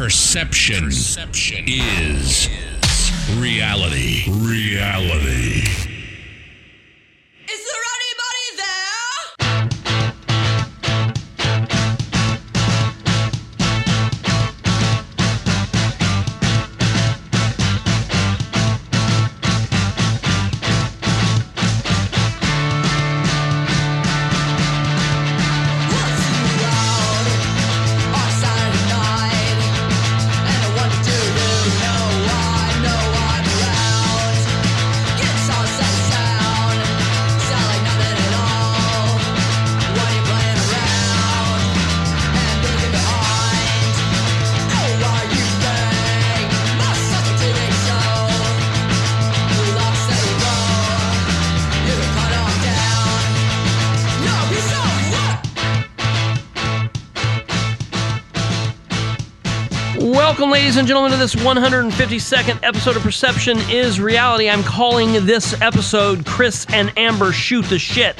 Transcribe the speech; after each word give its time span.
Perception, 0.00 0.84
Perception 0.86 1.64
is 1.68 2.48
reality. 3.36 4.24
Reality. 4.30 5.89
And 60.80 60.88
gentlemen, 60.88 61.12
to 61.12 61.18
this 61.18 61.34
152nd 61.34 62.58
episode 62.62 62.96
of 62.96 63.02
Perception 63.02 63.58
is 63.68 64.00
Reality. 64.00 64.48
I'm 64.48 64.62
calling 64.62 65.12
this 65.26 65.60
episode 65.60 66.24
Chris 66.24 66.64
and 66.72 66.90
Amber 66.96 67.32
Shoot 67.32 67.66
the 67.66 67.78
Shit. 67.78 68.16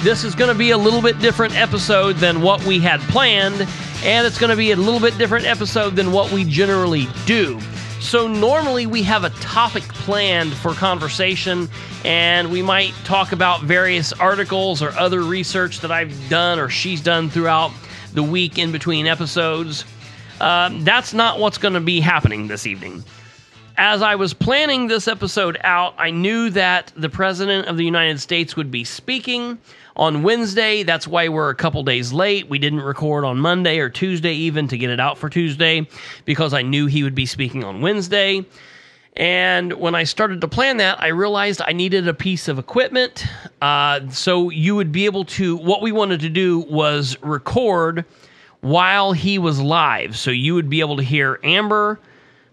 This 0.00 0.24
is 0.24 0.34
going 0.34 0.50
to 0.50 0.56
be 0.56 0.70
a 0.70 0.78
little 0.78 1.02
bit 1.02 1.18
different 1.18 1.54
episode 1.54 2.16
than 2.16 2.40
what 2.40 2.64
we 2.64 2.78
had 2.78 2.98
planned, 3.10 3.68
and 4.04 4.26
it's 4.26 4.38
going 4.38 4.48
to 4.48 4.56
be 4.56 4.70
a 4.70 4.76
little 4.76 5.00
bit 5.00 5.18
different 5.18 5.44
episode 5.44 5.94
than 5.94 6.12
what 6.12 6.32
we 6.32 6.44
generally 6.44 7.08
do. 7.26 7.60
So, 8.00 8.26
normally 8.26 8.86
we 8.86 9.02
have 9.02 9.24
a 9.24 9.30
topic 9.40 9.82
planned 9.82 10.54
for 10.54 10.72
conversation, 10.72 11.68
and 12.06 12.50
we 12.50 12.62
might 12.62 12.94
talk 13.04 13.32
about 13.32 13.64
various 13.64 14.14
articles 14.14 14.80
or 14.80 14.92
other 14.92 15.20
research 15.20 15.80
that 15.80 15.92
I've 15.92 16.30
done 16.30 16.58
or 16.58 16.70
she's 16.70 17.02
done 17.02 17.28
throughout 17.28 17.70
the 18.14 18.22
week 18.22 18.56
in 18.56 18.72
between 18.72 19.06
episodes. 19.06 19.84
Um, 20.40 20.84
that's 20.84 21.12
not 21.12 21.38
what's 21.38 21.58
going 21.58 21.74
to 21.74 21.80
be 21.80 22.00
happening 22.00 22.48
this 22.48 22.66
evening. 22.66 23.04
As 23.76 24.02
I 24.02 24.16
was 24.16 24.34
planning 24.34 24.86
this 24.86 25.08
episode 25.08 25.58
out, 25.64 25.94
I 25.96 26.10
knew 26.10 26.50
that 26.50 26.92
the 26.94 27.08
President 27.08 27.68
of 27.68 27.76
the 27.76 27.84
United 27.84 28.20
States 28.20 28.54
would 28.54 28.70
be 28.70 28.84
speaking 28.84 29.58
on 29.96 30.22
Wednesday. 30.22 30.82
That's 30.82 31.08
why 31.08 31.28
we're 31.28 31.50
a 31.50 31.54
couple 31.54 31.82
days 31.82 32.12
late. 32.12 32.48
We 32.48 32.58
didn't 32.58 32.82
record 32.82 33.24
on 33.24 33.38
Monday 33.38 33.78
or 33.78 33.88
Tuesday, 33.88 34.34
even 34.34 34.68
to 34.68 34.76
get 34.76 34.90
it 34.90 35.00
out 35.00 35.16
for 35.16 35.30
Tuesday, 35.30 35.86
because 36.24 36.52
I 36.52 36.62
knew 36.62 36.86
he 36.86 37.02
would 37.02 37.14
be 37.14 37.26
speaking 37.26 37.64
on 37.64 37.80
Wednesday. 37.80 38.44
And 39.14 39.74
when 39.74 39.94
I 39.94 40.04
started 40.04 40.40
to 40.40 40.48
plan 40.48 40.78
that, 40.78 41.00
I 41.00 41.08
realized 41.08 41.60
I 41.66 41.72
needed 41.72 42.08
a 42.08 42.14
piece 42.14 42.48
of 42.48 42.58
equipment. 42.58 43.26
Uh, 43.60 44.08
so 44.10 44.48
you 44.50 44.74
would 44.76 44.92
be 44.92 45.04
able 45.04 45.24
to, 45.26 45.56
what 45.56 45.82
we 45.82 45.92
wanted 45.92 46.20
to 46.20 46.30
do 46.30 46.60
was 46.60 47.18
record 47.22 48.04
while 48.62 49.12
he 49.12 49.38
was 49.38 49.60
live. 49.60 50.16
So 50.16 50.30
you 50.30 50.54
would 50.54 50.70
be 50.70 50.80
able 50.80 50.96
to 50.96 51.02
hear 51.02 51.38
Amber, 51.44 52.00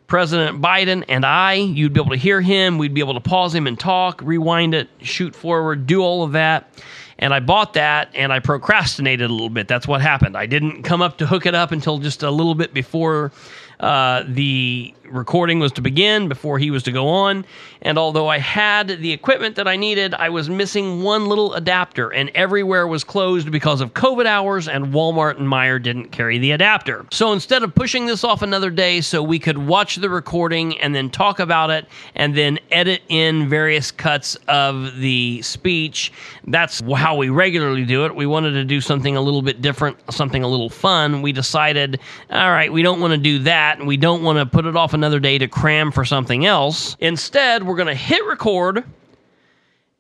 President 0.08 0.62
Biden, 0.62 1.06
and 1.08 1.26
I. 1.26 1.54
You'd 1.54 1.94
be 1.94 2.02
able 2.02 2.12
to 2.12 2.18
hear 2.18 2.42
him. 2.42 2.78
We'd 2.78 2.94
be 2.94 3.00
able 3.00 3.14
to 3.14 3.20
pause 3.22 3.56
him 3.56 3.68
and 3.68 3.80
talk, 3.80 4.22
rewind 4.24 4.74
it, 4.74 4.90
shoot 5.02 5.36
forward, 5.36 5.86
do 5.88 6.02
all 6.02 6.24
of 6.24 6.34
that. 6.34 6.84
And 7.20 7.34
I 7.34 7.40
bought 7.40 7.74
that 7.74 8.10
and 8.16 8.34
I 8.34 8.40
procrastinated 8.40 9.30
a 9.30 9.34
little 9.34 9.50
bit. 9.50 9.68
That's 9.68 9.88
what 9.88 10.02
happened. 10.02 10.36
I 10.36 10.46
didn't 10.46 10.84
come 10.84 11.02
up 11.02 11.18
to 11.20 11.28
hook 11.28 11.46
it 11.46 11.54
up 11.54 11.72
until 11.72 12.00
just 12.00 12.24
a 12.24 12.32
little 12.32 12.56
bit 12.56 12.74
before 12.74 13.32
uh, 13.80 14.24
the 14.28 14.94
recording 15.10 15.60
was 15.60 15.72
to 15.72 15.82
begin, 15.82 16.28
before 16.28 16.60
he 16.60 16.70
was 16.70 16.84
to 16.84 16.92
go 16.92 17.08
on. 17.08 17.46
And 17.82 17.98
although 17.98 18.28
I 18.28 18.38
had 18.38 18.88
the 18.88 19.12
equipment 19.12 19.56
that 19.56 19.68
I 19.68 19.76
needed, 19.76 20.14
I 20.14 20.30
was 20.30 20.50
missing 20.50 21.02
one 21.02 21.26
little 21.26 21.54
adapter, 21.54 22.10
and 22.10 22.30
everywhere 22.36 22.88
was 22.88 23.04
closed 23.04 23.52
because 23.52 23.82
of 23.82 23.94
COVID 23.94 24.26
hours, 24.26 24.68
and 24.68 24.88
Walmart 24.94 25.38
and 25.38 25.48
Meijer 25.48 25.82
didn't 25.82 26.10
carry 26.10 26.38
the 26.38 26.52
adapter. 26.52 27.06
So 27.12 27.32
instead 27.34 27.64
of 27.64 27.74
pushing 27.74 28.06
this 28.06 28.24
off 28.24 28.42
another 28.42 28.70
day 28.70 29.02
so 29.02 29.24
we 29.24 29.40
could 29.40 29.58
watch 29.58 29.96
the 29.96 30.10
recording 30.10 30.78
and 30.80 30.94
then 30.94 31.10
talk 31.10 31.40
about 31.40 31.70
it 31.70 31.88
and 32.16 32.36
then 32.36 32.60
edit 32.72 33.02
in 33.10 33.50
various 33.50 33.92
cuts 33.92 34.36
of 34.48 34.98
the 34.98 35.42
speech, 35.42 36.12
that's 36.48 36.82
how 36.96 37.16
we 37.16 37.30
regularly 37.30 37.86
do 37.86 38.06
it. 38.06 38.16
We 38.16 38.26
wanted 38.26 38.52
to 38.52 38.66
do 38.66 38.82
something 38.82 39.16
a 39.16 39.22
little 39.22 39.42
bit 39.42 39.62
different, 39.62 39.98
something 40.12 40.44
a 40.44 40.48
little 40.48 40.70
fun. 40.70 41.22
We 41.22 41.32
decided, 41.32 42.00
all 42.30 42.52
right, 42.52 42.72
we 42.72 42.82
don't 42.82 43.00
want 43.00 43.14
to 43.14 43.18
do 43.18 43.40
that, 43.40 43.69
and 43.78 43.88
we 43.88 43.98
don't 43.98 44.24
want 44.24 44.40
to 44.40 44.46
put 44.46 44.66
it 44.66 44.76
off 44.76 44.94
another 44.94 45.20
day 45.20 45.38
to 45.38 45.48
cram 45.48 45.92
for 45.92 46.04
something 46.04 46.46
else. 46.46 46.98
Instead, 47.00 47.66
we're 47.66 47.76
going 47.76 47.88
to 47.88 47.96
hit 47.96 48.26
record. 48.26 48.84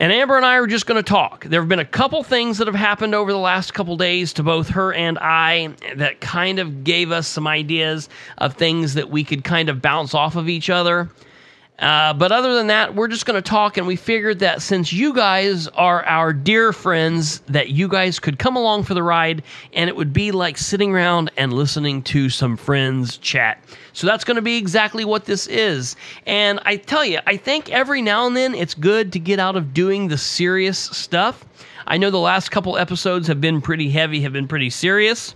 And 0.02 0.13
Amber 0.13 0.38
and 0.38 0.46
I 0.46 0.56
are 0.56 0.68
just 0.68 0.85
going 0.85 1.02
to 1.02 1.07
talk. 1.07 1.44
There 1.44 1.59
have 1.59 1.68
been 1.68 1.80
a 1.80 1.85
couple 1.85 2.24
things 2.24 2.57
that 2.59 2.68
have 2.68 2.75
happened 2.75 3.13
over 3.13 3.34
the 3.34 3.38
last 3.38 3.74
couple 3.74 3.97
days 3.97 4.31
to 4.34 4.44
both 4.44 4.69
her 4.69 4.94
and 4.94 5.19
I 5.19 5.75
that 5.96 6.22
kind 6.22 6.59
of 6.59 6.85
gave 6.85 7.12
us 7.12 7.28
some 7.28 7.47
ideas 7.47 8.07
of 8.38 8.53
things 8.53 8.94
that 8.94 9.09
we 9.09 9.25
could 9.25 9.44
kind 9.44 9.68
of 9.68 9.81
bounce 9.81 10.13
off 10.13 10.38
of 10.38 10.47
each 10.47 10.69
other. 10.69 11.09
Uh, 11.80 12.14
but 12.14 12.32
other 12.32 12.56
than 12.56 12.68
that, 12.68 12.94
we're 12.94 13.08
just 13.08 13.26
going 13.26 13.42
to 13.42 13.48
talk, 13.50 13.78
and 13.78 13.88
we 13.88 13.96
figured 13.96 14.40
that 14.40 14.62
since 14.62 14.92
you 14.92 15.14
guys 15.14 15.68
are 15.70 16.04
our 16.06 16.34
dear 16.34 16.74
friends, 16.74 17.40
that 17.42 17.70
you 17.70 17.88
guys 17.88 18.20
could 18.20 18.38
come 18.38 18.58
along 18.58 18.84
for 18.84 18.94
the 18.94 19.04
ride, 19.04 19.44
and 19.74 19.90
it 19.90 19.96
would 19.96 20.12
be 20.12 20.32
like 20.32 20.58
sitting 20.58 20.94
around 20.94 21.32
and 21.38 21.54
listening 21.54 22.02
to 22.04 22.30
some 22.30 22.58
friends 22.58 23.18
chat. 23.18 23.64
So 23.94 24.08
that's 24.08 24.26
going 24.26 24.36
to 24.36 24.42
be 24.42 24.58
exactly 24.58 25.06
what 25.06 25.26
this 25.26 25.48
is. 25.48 25.96
And 26.26 26.60
I 26.66 26.76
tell 26.76 27.06
you, 27.06 27.20
I 27.26 27.38
think 27.38 27.70
every 27.70 28.02
now 28.02 28.28
and 28.28 28.36
then 28.36 28.54
it's 28.54 28.74
good 28.74 29.14
to 29.14 29.20
get 29.20 29.40
out 29.40 29.56
of 29.56 29.74
doing 29.74 30.10
the 30.10 30.18
serious 30.18 30.78
stuff. 30.78 31.46
I 31.88 31.98
know 31.98 32.12
the 32.12 32.18
last 32.18 32.50
couple 32.50 32.78
episodes 32.78 33.28
have 33.28 33.40
been 33.40 33.62
pretty 33.62 33.90
heavy, 33.90 34.22
have 34.22 34.34
been 34.34 34.48
pretty 34.48 34.70
serious. 34.70 35.34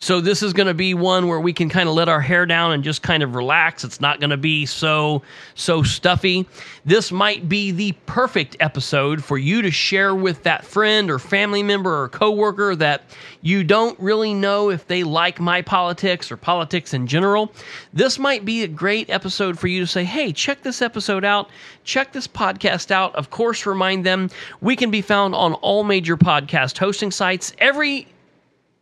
So 0.00 0.20
this 0.20 0.44
is 0.44 0.52
going 0.52 0.68
to 0.68 0.74
be 0.74 0.94
one 0.94 1.26
where 1.26 1.40
we 1.40 1.52
can 1.52 1.68
kind 1.68 1.88
of 1.88 1.94
let 1.96 2.08
our 2.08 2.20
hair 2.20 2.46
down 2.46 2.70
and 2.70 2.84
just 2.84 3.02
kind 3.02 3.20
of 3.20 3.34
relax. 3.34 3.82
It's 3.82 4.00
not 4.00 4.20
going 4.20 4.30
to 4.30 4.36
be 4.36 4.64
so 4.64 5.22
so 5.56 5.82
stuffy. 5.82 6.46
This 6.84 7.10
might 7.10 7.48
be 7.48 7.72
the 7.72 7.92
perfect 8.06 8.56
episode 8.60 9.24
for 9.24 9.36
you 9.36 9.60
to 9.60 9.72
share 9.72 10.14
with 10.14 10.44
that 10.44 10.64
friend 10.64 11.10
or 11.10 11.18
family 11.18 11.64
member 11.64 12.04
or 12.04 12.08
coworker 12.10 12.76
that 12.76 13.02
you 13.42 13.64
don't 13.64 13.98
really 13.98 14.34
know 14.34 14.70
if 14.70 14.86
they 14.86 15.02
like 15.02 15.40
my 15.40 15.62
politics 15.62 16.30
or 16.30 16.36
politics 16.36 16.94
in 16.94 17.08
general. 17.08 17.52
This 17.92 18.20
might 18.20 18.44
be 18.44 18.62
a 18.62 18.68
great 18.68 19.10
episode 19.10 19.58
for 19.58 19.66
you 19.66 19.80
to 19.80 19.86
say, 19.86 20.04
"Hey, 20.04 20.32
check 20.32 20.62
this 20.62 20.80
episode 20.80 21.24
out. 21.24 21.50
Check 21.82 22.12
this 22.12 22.28
podcast 22.28 22.92
out." 22.92 23.16
Of 23.16 23.30
course, 23.30 23.66
remind 23.66 24.06
them 24.06 24.30
we 24.60 24.76
can 24.76 24.92
be 24.92 25.02
found 25.02 25.34
on 25.34 25.54
all 25.54 25.82
major 25.82 26.16
podcast 26.16 26.78
hosting 26.78 27.10
sites. 27.10 27.52
Every 27.58 28.06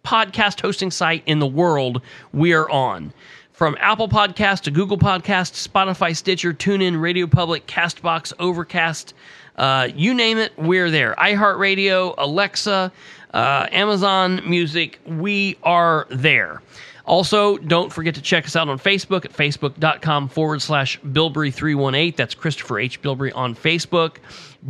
podcast 0.06 0.60
hosting 0.60 0.92
site 0.92 1.24
in 1.26 1.40
the 1.40 1.46
world 1.46 2.00
we 2.32 2.52
are 2.52 2.70
on. 2.70 3.12
From 3.52 3.76
Apple 3.80 4.08
Podcast 4.08 4.62
to 4.62 4.70
Google 4.70 4.98
Podcast, 4.98 5.66
Spotify, 5.66 6.14
Stitcher, 6.14 6.52
TuneIn, 6.52 7.00
Radio 7.00 7.26
Public, 7.26 7.66
Castbox, 7.66 8.32
Overcast, 8.38 9.14
uh, 9.56 9.88
you 9.94 10.14
name 10.14 10.38
it, 10.38 10.52
we're 10.56 10.90
there. 10.90 11.14
iHeartRadio, 11.18 12.14
Alexa, 12.18 12.92
uh, 13.34 13.66
Amazon 13.72 14.42
Music, 14.48 15.00
we 15.06 15.56
are 15.62 16.06
there. 16.10 16.62
Also, 17.06 17.56
don't 17.56 17.92
forget 17.92 18.14
to 18.16 18.22
check 18.22 18.44
us 18.44 18.56
out 18.56 18.68
on 18.68 18.78
Facebook 18.78 19.24
at 19.24 19.32
facebook.com 19.32 20.28
forward 20.28 20.60
slash 20.60 21.00
Bilbury318. 21.00 22.16
That's 22.16 22.34
Christopher 22.34 22.78
H. 22.80 23.00
Bilbury 23.00 23.32
on 23.32 23.54
Facebook. 23.54 24.16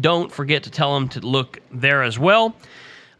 Don't 0.01 0.31
forget 0.31 0.63
to 0.65 0.71
tell 0.71 0.95
them 0.95 1.09
to 1.11 1.21
look 1.21 1.59
there 1.73 2.03
as 2.03 2.19
well. 2.19 2.55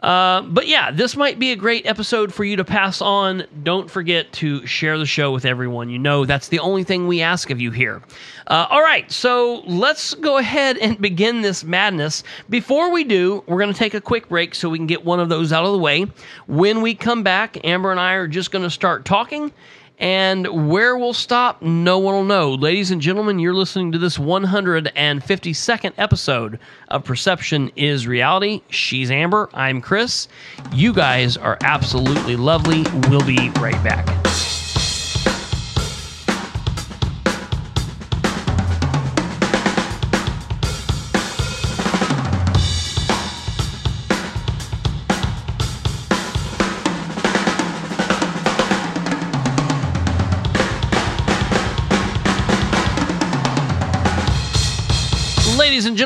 Uh, 0.01 0.43
but 0.43 0.69
yeah, 0.69 0.91
this 0.91 1.17
might 1.17 1.39
be 1.39 1.53
a 1.53 1.57
great 1.57 1.87
episode 1.87 2.33
for 2.33 2.45
you 2.45 2.57
to 2.57 2.65
pass 2.65 3.01
on. 3.01 3.45
Don't 3.63 3.91
forget 3.91 4.31
to 4.35 4.65
share 4.67 4.99
the 4.99 5.07
show 5.07 5.33
with 5.33 5.45
everyone 5.45 5.89
you 5.89 5.99
know. 5.99 6.25
That's 6.25 6.49
the 6.49 6.59
only 6.59 6.85
thing 6.85 7.09
we 7.09 7.23
ask 7.23 7.51
of 7.51 7.61
you 7.61 7.71
here. 7.71 8.03
Uh, 8.47 8.67
all 8.71 8.83
right, 8.83 9.11
so 9.11 9.63
let's 9.67 10.15
go 10.15 10.37
ahead 10.37 10.77
and 10.79 11.01
begin 11.01 11.41
this 11.41 11.65
madness. 11.65 12.23
Before 12.51 12.93
we 12.93 13.05
do, 13.05 13.43
we're 13.47 13.59
going 13.59 13.73
to 13.73 13.79
take 13.79 13.95
a 13.95 14.01
quick 14.01 14.29
break 14.29 14.55
so 14.55 14.69
we 14.69 14.79
can 14.79 14.87
get 14.87 15.05
one 15.05 15.19
of 15.19 15.29
those 15.29 15.53
out 15.53 15.65
of 15.65 15.73
the 15.73 15.79
way. 15.79 16.07
When 16.47 16.83
we 16.83 16.95
come 16.95 17.23
back, 17.23 17.65
Amber 17.65 17.91
and 17.91 17.99
I 17.99 18.13
are 18.13 18.29
just 18.29 18.51
going 18.51 18.65
to 18.65 18.71
start 18.71 19.05
talking. 19.05 19.51
And 19.99 20.69
where 20.69 20.97
we'll 20.97 21.15
stop, 21.15 21.63
no 21.63 21.99
one 21.99 22.15
will 22.15 22.25
know. 22.25 22.53
Ladies 22.53 22.91
and 22.91 23.01
gentlemen, 23.01 23.39
you're 23.39 23.55
listening 23.55 23.93
to 23.93 23.99
this 23.99 24.19
152nd 24.19 25.93
episode 25.97 26.59
of 26.89 27.05
Perception 27.05 27.71
is 27.77 28.07
Reality. 28.07 28.61
She's 28.69 29.11
Amber. 29.11 29.49
I'm 29.55 29.81
Chris. 29.81 30.29
You 30.73 30.93
guys 30.93 31.39
are 31.39 31.57
absolutely 31.63 32.37
lovely. 32.37 32.85
We'll 33.09 33.25
be 33.25 33.51
right 33.59 33.83
back. 33.83 34.26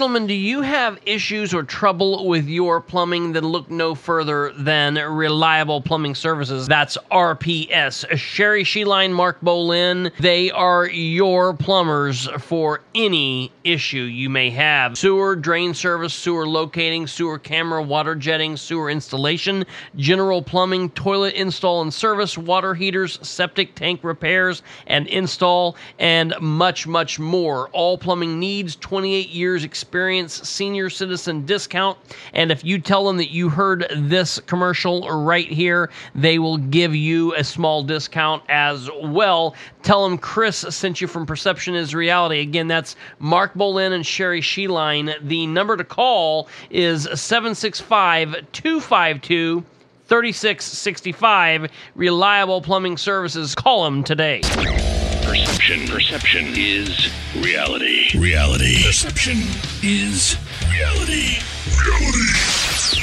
Gentlemen, 0.01 0.27
do 0.27 0.33
you 0.33 0.63
have 0.63 0.99
issues 1.05 1.53
or 1.53 1.63
trouble 1.63 2.27
with 2.27 2.49
your 2.49 2.81
plumbing? 2.81 3.35
Then 3.35 3.45
look 3.45 3.71
no 3.71 3.95
further 3.95 4.51
than 4.57 4.95
Reliable 4.95 5.83
Plumbing 5.83 6.15
Services. 6.15 6.67
That's 6.67 6.97
RPS. 7.13 8.17
Sherry 8.17 8.65
Sheline, 8.65 9.13
Mark 9.13 9.43
Bolin. 9.43 10.11
They 10.19 10.51
are 10.53 10.87
your 10.87 11.53
plumbers 11.53 12.27
for 12.39 12.81
any 12.95 13.53
issue 13.63 14.01
you 14.05 14.31
may 14.31 14.49
have. 14.49 14.97
Sewer, 14.97 15.37
drain 15.37 15.75
service, 15.75 16.15
sewer 16.15 16.49
locating, 16.49 17.07
sewer 17.07 17.39
camera, 17.39 17.83
water 17.83 18.15
jetting, 18.15 18.57
sewer 18.57 18.89
installation, 18.89 19.67
general 19.97 20.41
plumbing, 20.41 20.89
toilet 20.93 21.35
install 21.35 21.83
and 21.83 21.93
service, 21.93 22.39
water 22.39 22.73
heaters, 22.73 23.19
septic 23.21 23.75
tank 23.75 24.01
repairs 24.03 24.63
and 24.87 25.07
install, 25.09 25.77
and 25.99 26.33
much, 26.41 26.87
much 26.87 27.19
more. 27.19 27.69
All 27.75 27.99
plumbing 27.99 28.41
needs 28.41 28.77
28 28.77 29.29
years 29.29 29.63
experience, 29.63 29.90
senior 30.29 30.91
citizen 30.91 31.45
discount. 31.47 31.99
And 32.33 32.51
if 32.51 32.65
you 32.65 32.79
tell 32.79 33.07
them 33.07 33.17
that 33.19 33.31
you 33.31 33.49
heard 33.49 33.87
this 33.95 34.39
commercial 34.41 35.09
right 35.09 35.49
here, 35.49 35.91
they 36.15 36.39
will 36.39 36.59
give 36.59 36.95
you 36.95 37.35
a 37.35 37.45
small 37.45 37.83
discount 37.83 38.43
as 38.49 38.89
well. 39.03 39.55
Tell 39.83 40.09
them 40.09 40.19
Chris 40.19 40.59
sent 40.59 41.01
you 41.01 41.07
from 41.07 41.27
Perception 41.27 41.75
is 41.75 41.95
Reality. 41.95 42.41
Again, 42.41 42.69
that's 42.69 42.97
Mark 43.19 43.55
Bolin 43.55 43.93
and 43.93 44.07
Sherry 44.07 44.41
Sheline. 44.41 45.17
The 45.27 45.47
number 45.47 45.77
to 45.77 45.85
call 45.85 46.49
is 46.71 47.03
765 47.03 48.53
252 48.53 49.65
3665. 50.07 51.71
Reliable 51.95 52.61
Plumbing 52.61 52.97
Services. 52.97 53.55
Call 53.55 53.85
them 53.85 54.03
today. 54.03 54.41
Perception. 55.31 55.87
Perception 55.87 56.47
is 56.57 57.09
reality. 57.37 58.19
Reality. 58.19 58.83
Perception 58.83 59.37
is 59.81 60.37
reality. 60.69 61.39
Reality. 61.87 63.01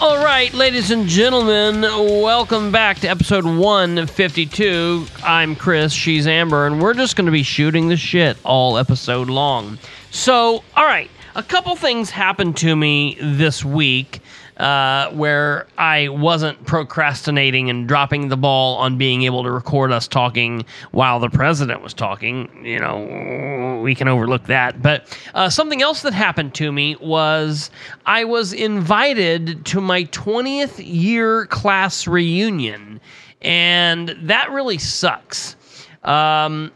All 0.00 0.24
right, 0.24 0.50
ladies 0.54 0.90
and 0.90 1.06
gentlemen, 1.06 1.82
welcome 1.82 2.72
back 2.72 3.00
to 3.00 3.08
episode 3.08 3.44
152. 3.44 5.04
I'm 5.22 5.54
Chris, 5.54 5.92
she's 5.92 6.26
Amber, 6.26 6.66
and 6.66 6.80
we're 6.80 6.94
just 6.94 7.14
going 7.14 7.26
to 7.26 7.30
be 7.30 7.42
shooting 7.42 7.88
the 7.88 7.98
shit 7.98 8.38
all 8.42 8.78
episode 8.78 9.28
long. 9.28 9.76
So, 10.10 10.64
all 10.74 10.86
right, 10.86 11.10
a 11.34 11.42
couple 11.42 11.76
things 11.76 12.08
happened 12.08 12.56
to 12.56 12.74
me 12.74 13.18
this 13.20 13.62
week 13.62 14.22
uh, 14.60 15.10
where 15.12 15.66
I 15.78 16.08
wasn't 16.08 16.66
procrastinating 16.66 17.70
and 17.70 17.88
dropping 17.88 18.28
the 18.28 18.36
ball 18.36 18.76
on 18.76 18.98
being 18.98 19.22
able 19.22 19.42
to 19.42 19.50
record 19.50 19.90
us 19.90 20.06
talking 20.06 20.66
while 20.90 21.18
the 21.18 21.30
president 21.30 21.82
was 21.82 21.94
talking. 21.94 22.48
You 22.62 22.78
know, 22.78 23.80
we 23.82 23.94
can 23.94 24.06
overlook 24.06 24.44
that. 24.44 24.82
But 24.82 25.18
uh, 25.32 25.48
something 25.48 25.80
else 25.80 26.02
that 26.02 26.12
happened 26.12 26.54
to 26.56 26.70
me 26.70 26.94
was 26.96 27.70
I 28.04 28.24
was 28.24 28.52
invited 28.52 29.64
to 29.66 29.80
my 29.80 30.04
20th 30.04 30.74
year 30.78 31.46
class 31.46 32.06
reunion, 32.06 33.00
and 33.40 34.10
that 34.20 34.50
really 34.50 34.78
sucks. 34.78 35.56
Um, 36.04 36.70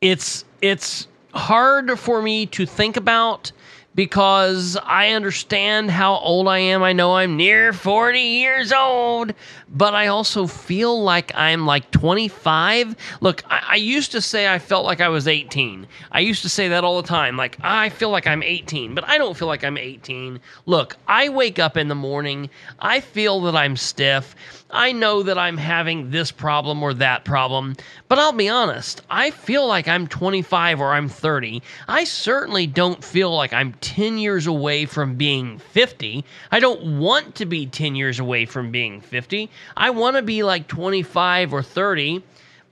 it's 0.00 0.44
it's 0.60 1.06
hard 1.32 1.96
for 1.96 2.22
me 2.22 2.46
to 2.46 2.66
think 2.66 2.96
about 2.96 3.52
because 3.94 4.76
I 4.82 5.10
understand 5.10 5.90
how 5.90 6.14
old 6.16 6.48
I 6.48 6.58
am. 6.58 6.82
I 6.82 6.92
know 6.92 7.16
I'm 7.16 7.36
near 7.36 7.72
40 7.72 8.18
years 8.18 8.72
old, 8.72 9.34
but 9.68 9.94
I 9.94 10.06
also 10.06 10.46
feel 10.46 11.02
like 11.02 11.32
I'm 11.34 11.66
like 11.66 11.90
25. 11.90 12.96
Look, 13.20 13.42
I, 13.50 13.62
I 13.70 13.76
used 13.76 14.12
to 14.12 14.20
say 14.20 14.52
I 14.52 14.58
felt 14.58 14.84
like 14.86 15.00
I 15.00 15.08
was 15.08 15.28
18. 15.28 15.86
I 16.10 16.20
used 16.20 16.42
to 16.42 16.48
say 16.48 16.68
that 16.68 16.84
all 16.84 17.00
the 17.00 17.08
time. 17.08 17.36
Like, 17.36 17.58
I 17.62 17.90
feel 17.90 18.10
like 18.10 18.26
I'm 18.26 18.42
18, 18.42 18.94
but 18.94 19.04
I 19.08 19.18
don't 19.18 19.36
feel 19.36 19.48
like 19.48 19.64
I'm 19.64 19.76
18. 19.76 20.40
Look, 20.66 20.96
I 21.06 21.28
wake 21.28 21.58
up 21.58 21.76
in 21.76 21.88
the 21.88 21.94
morning, 21.94 22.48
I 22.78 23.00
feel 23.00 23.40
that 23.42 23.54
I'm 23.54 23.76
stiff. 23.76 24.34
I 24.72 24.92
know 24.92 25.22
that 25.22 25.36
I'm 25.36 25.58
having 25.58 26.10
this 26.10 26.32
problem 26.32 26.82
or 26.82 26.94
that 26.94 27.24
problem, 27.24 27.76
but 28.08 28.18
I'll 28.18 28.32
be 28.32 28.48
honest, 28.48 29.02
I 29.10 29.30
feel 29.30 29.66
like 29.66 29.86
I'm 29.86 30.06
25 30.06 30.80
or 30.80 30.92
I'm 30.92 31.08
30. 31.08 31.62
I 31.88 32.04
certainly 32.04 32.66
don't 32.66 33.04
feel 33.04 33.34
like 33.34 33.52
I'm 33.52 33.74
10 33.74 34.16
years 34.16 34.46
away 34.46 34.86
from 34.86 35.16
being 35.16 35.58
50. 35.58 36.24
I 36.50 36.58
don't 36.58 36.98
want 36.98 37.34
to 37.36 37.46
be 37.46 37.66
10 37.66 37.94
years 37.94 38.18
away 38.18 38.46
from 38.46 38.70
being 38.70 39.00
50. 39.00 39.50
I 39.76 39.90
want 39.90 40.16
to 40.16 40.22
be 40.22 40.42
like 40.42 40.68
25 40.68 41.52
or 41.52 41.62
30. 41.62 42.22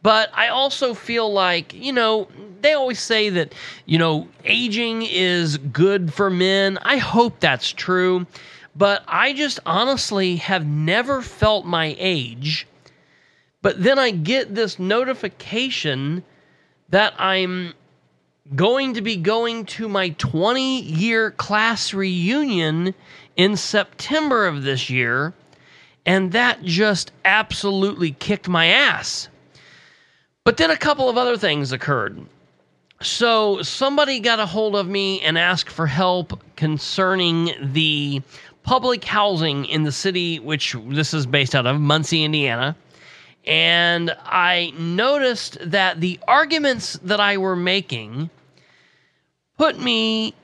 But 0.02 0.30
I 0.32 0.48
also 0.48 0.94
feel 0.94 1.30
like, 1.30 1.74
you 1.74 1.92
know, 1.92 2.28
they 2.62 2.72
always 2.72 3.00
say 3.00 3.28
that, 3.30 3.54
you 3.84 3.98
know, 3.98 4.28
aging 4.44 5.02
is 5.02 5.58
good 5.58 6.12
for 6.12 6.30
men. 6.30 6.78
I 6.80 6.96
hope 6.96 7.40
that's 7.40 7.70
true. 7.70 8.26
But 8.74 9.02
I 9.06 9.32
just 9.32 9.60
honestly 9.66 10.36
have 10.36 10.66
never 10.66 11.22
felt 11.22 11.66
my 11.66 11.96
age. 11.98 12.66
But 13.62 13.82
then 13.82 13.98
I 13.98 14.10
get 14.10 14.54
this 14.54 14.78
notification 14.78 16.22
that 16.88 17.14
I'm 17.18 17.74
going 18.56 18.94
to 18.94 19.02
be 19.02 19.16
going 19.16 19.64
to 19.64 19.88
my 19.88 20.10
20 20.10 20.82
year 20.82 21.30
class 21.30 21.92
reunion 21.94 22.94
in 23.36 23.56
September 23.56 24.46
of 24.46 24.62
this 24.62 24.90
year. 24.90 25.34
And 26.06 26.32
that 26.32 26.62
just 26.62 27.12
absolutely 27.24 28.12
kicked 28.12 28.48
my 28.48 28.66
ass. 28.66 29.28
But 30.44 30.56
then 30.56 30.70
a 30.70 30.76
couple 30.76 31.08
of 31.08 31.18
other 31.18 31.36
things 31.36 31.72
occurred. 31.72 32.26
So 33.02 33.62
somebody 33.62 34.20
got 34.20 34.40
a 34.40 34.46
hold 34.46 34.76
of 34.76 34.88
me 34.88 35.20
and 35.20 35.38
asked 35.38 35.70
for 35.70 35.86
help 35.86 36.42
concerning 36.56 37.52
the 37.60 38.22
public 38.62 39.04
housing 39.04 39.64
in 39.66 39.82
the 39.82 39.92
city, 39.92 40.38
which 40.38 40.76
this 40.88 41.14
is 41.14 41.26
based 41.26 41.54
out 41.54 41.66
of 41.66 41.80
Muncie, 41.80 42.24
Indiana. 42.24 42.76
And 43.46 44.14
I 44.24 44.72
noticed 44.78 45.58
that 45.70 46.00
the 46.00 46.20
arguments 46.28 46.98
that 47.02 47.20
I 47.20 47.38
were 47.38 47.56
making 47.56 48.30
put 49.56 49.78
me 49.78 50.34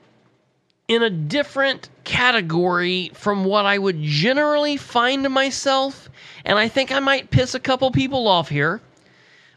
in 0.87 1.03
a 1.03 1.09
different 1.09 1.89
category 2.03 3.11
from 3.13 3.43
what 3.43 3.65
I 3.65 3.77
would 3.77 4.01
generally 4.01 4.77
find 4.77 5.29
myself. 5.29 6.09
And 6.45 6.57
I 6.57 6.69
think 6.69 6.91
I 6.91 6.99
might 6.99 7.29
piss 7.29 7.53
a 7.53 7.59
couple 7.59 7.91
people 7.91 8.27
off 8.27 8.49
here, 8.49 8.81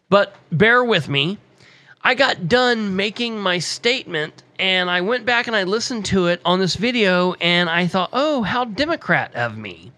but 0.08 0.34
bear 0.50 0.84
with 0.84 1.08
me. 1.08 1.38
I 2.02 2.14
got 2.14 2.48
done 2.48 2.96
making 2.96 3.38
my 3.38 3.58
statement 3.58 4.42
and 4.60 4.90
I 4.90 5.00
went 5.00 5.24
back 5.24 5.46
and 5.46 5.56
I 5.56 5.64
listened 5.64 6.04
to 6.06 6.26
it 6.26 6.40
on 6.44 6.60
this 6.60 6.76
video 6.76 7.32
and 7.40 7.70
I 7.70 7.86
thought, 7.86 8.10
oh, 8.12 8.42
how 8.42 8.66
Democrat 8.66 9.34
of 9.34 9.56
me. 9.56 9.90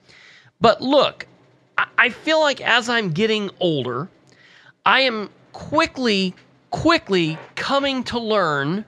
But 0.60 0.80
look, 0.80 1.26
I- 1.76 2.10
feel 2.10 2.40
like 2.40 2.60
as 2.60 2.88
I'm 2.88 3.10
getting 3.10 3.50
older, 3.58 4.08
I 4.86 5.00
am 5.00 5.30
quickly, 5.52 6.34
quickly 6.70 7.38
coming 7.56 8.04
to 8.04 8.18
learn 8.20 8.84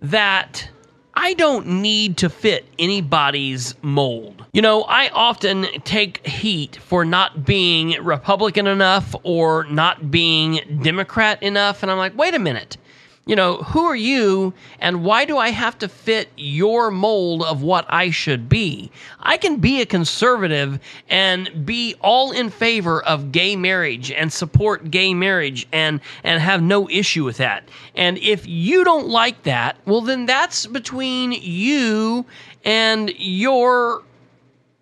that 0.00 0.68
I 1.14 1.34
don't 1.34 1.66
need 1.66 2.16
to 2.18 2.28
fit 2.30 2.66
anybody's 2.78 3.74
mold. 3.82 4.44
You 4.52 4.62
know, 4.62 4.82
I 4.82 5.08
often 5.08 5.66
take 5.84 6.26
heat 6.26 6.76
for 6.76 7.04
not 7.04 7.44
being 7.44 8.02
Republican 8.02 8.66
enough 8.66 9.14
or 9.22 9.64
not 9.64 10.10
being 10.10 10.80
Democrat 10.82 11.42
enough. 11.42 11.82
And 11.82 11.90
I'm 11.90 11.98
like, 11.98 12.16
wait 12.16 12.34
a 12.34 12.38
minute. 12.38 12.76
You 13.24 13.36
know, 13.36 13.58
who 13.58 13.84
are 13.84 13.94
you 13.94 14.52
and 14.80 15.04
why 15.04 15.24
do 15.24 15.38
I 15.38 15.50
have 15.50 15.78
to 15.78 15.88
fit 15.88 16.28
your 16.36 16.90
mold 16.90 17.44
of 17.44 17.62
what 17.62 17.86
I 17.88 18.10
should 18.10 18.48
be? 18.48 18.90
I 19.20 19.36
can 19.36 19.58
be 19.58 19.80
a 19.80 19.86
conservative 19.86 20.80
and 21.08 21.64
be 21.64 21.94
all 22.00 22.32
in 22.32 22.50
favor 22.50 23.00
of 23.04 23.30
gay 23.30 23.54
marriage 23.54 24.10
and 24.10 24.32
support 24.32 24.90
gay 24.90 25.14
marriage 25.14 25.68
and 25.72 26.00
and 26.24 26.42
have 26.42 26.62
no 26.62 26.90
issue 26.90 27.22
with 27.24 27.36
that. 27.36 27.68
And 27.94 28.18
if 28.18 28.44
you 28.48 28.82
don't 28.82 29.06
like 29.06 29.44
that, 29.44 29.76
well 29.86 30.00
then 30.00 30.26
that's 30.26 30.66
between 30.66 31.30
you 31.30 32.26
and 32.64 33.12
your 33.18 34.02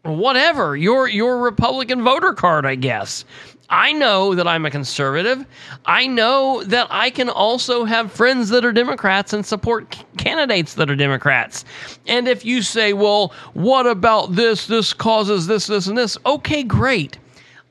whatever 0.02 0.75
your 0.78 1.06
your 1.06 1.38
republican 1.38 2.02
voter 2.02 2.32
card 2.32 2.64
i 2.64 2.75
guess 2.75 3.26
i 3.71 3.93
know 3.93 4.35
that 4.35 4.47
i'm 4.47 4.67
a 4.67 4.71
conservative. 4.71 5.47
I 5.87 6.07
know 6.07 6.62
that 6.65 6.89
i 6.91 7.09
can 7.11 7.29
also 7.31 7.85
have 7.85 8.12
friends 8.12 8.50
that 8.50 8.65
are 8.65 8.73
democrats 8.73 9.33
and 9.33 9.45
support 9.47 9.95
c- 9.95 10.05
candidates 10.19 10.75
that 10.75 10.91
are 10.91 10.97
democrats. 10.97 11.65
And 12.07 12.29
if 12.29 12.45
you 12.45 12.62
say 12.62 12.93
well 12.93 13.33
what 13.55 13.87
about 13.87 14.35
this? 14.35 14.67
This 14.67 14.93
causes 14.93 15.47
this 15.47 15.67
this 15.67 15.87
and 15.87 15.97
this. 15.97 16.19
Okay 16.27 16.62
great. 16.62 17.19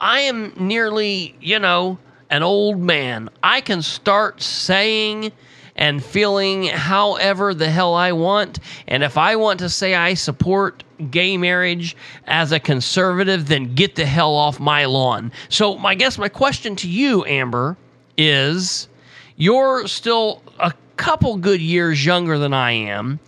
I 0.01 0.21
am 0.21 0.53
nearly 0.57 1.35
you 1.41 1.59
know 1.59 1.97
an 2.29 2.43
old 2.43 2.79
man. 2.79 3.29
I 3.43 3.61
can 3.61 3.81
start 3.81 4.41
saying 4.41 5.31
and 5.79 6.03
feeling 6.03 6.65
however 6.67 7.53
the 7.55 7.69
hell 7.71 7.95
I 7.95 8.11
want. 8.11 8.59
And 8.87 9.01
if 9.03 9.17
I 9.17 9.35
want 9.37 9.57
to 9.59 9.69
say 9.69 9.95
I 9.95 10.13
support 10.13 10.83
gay 11.09 11.37
marriage 11.37 11.95
as 12.27 12.51
a 12.51 12.59
conservative, 12.59 13.47
then 13.47 13.73
get 13.73 13.95
the 13.95 14.05
hell 14.05 14.35
off 14.35 14.59
my 14.59 14.85
lawn. 14.85 15.31
So, 15.47 15.77
I 15.79 15.95
guess 15.95 16.17
my 16.19 16.29
question 16.29 16.75
to 16.77 16.87
you, 16.89 17.25
Amber, 17.25 17.77
is 18.17 18.87
You're 19.37 19.87
still 19.87 20.43
a 20.59 20.73
couple 20.97 21.37
good 21.37 21.61
years 21.61 22.05
younger 22.05 22.37
than 22.37 22.53
I 22.53 22.71
am. 22.71 23.19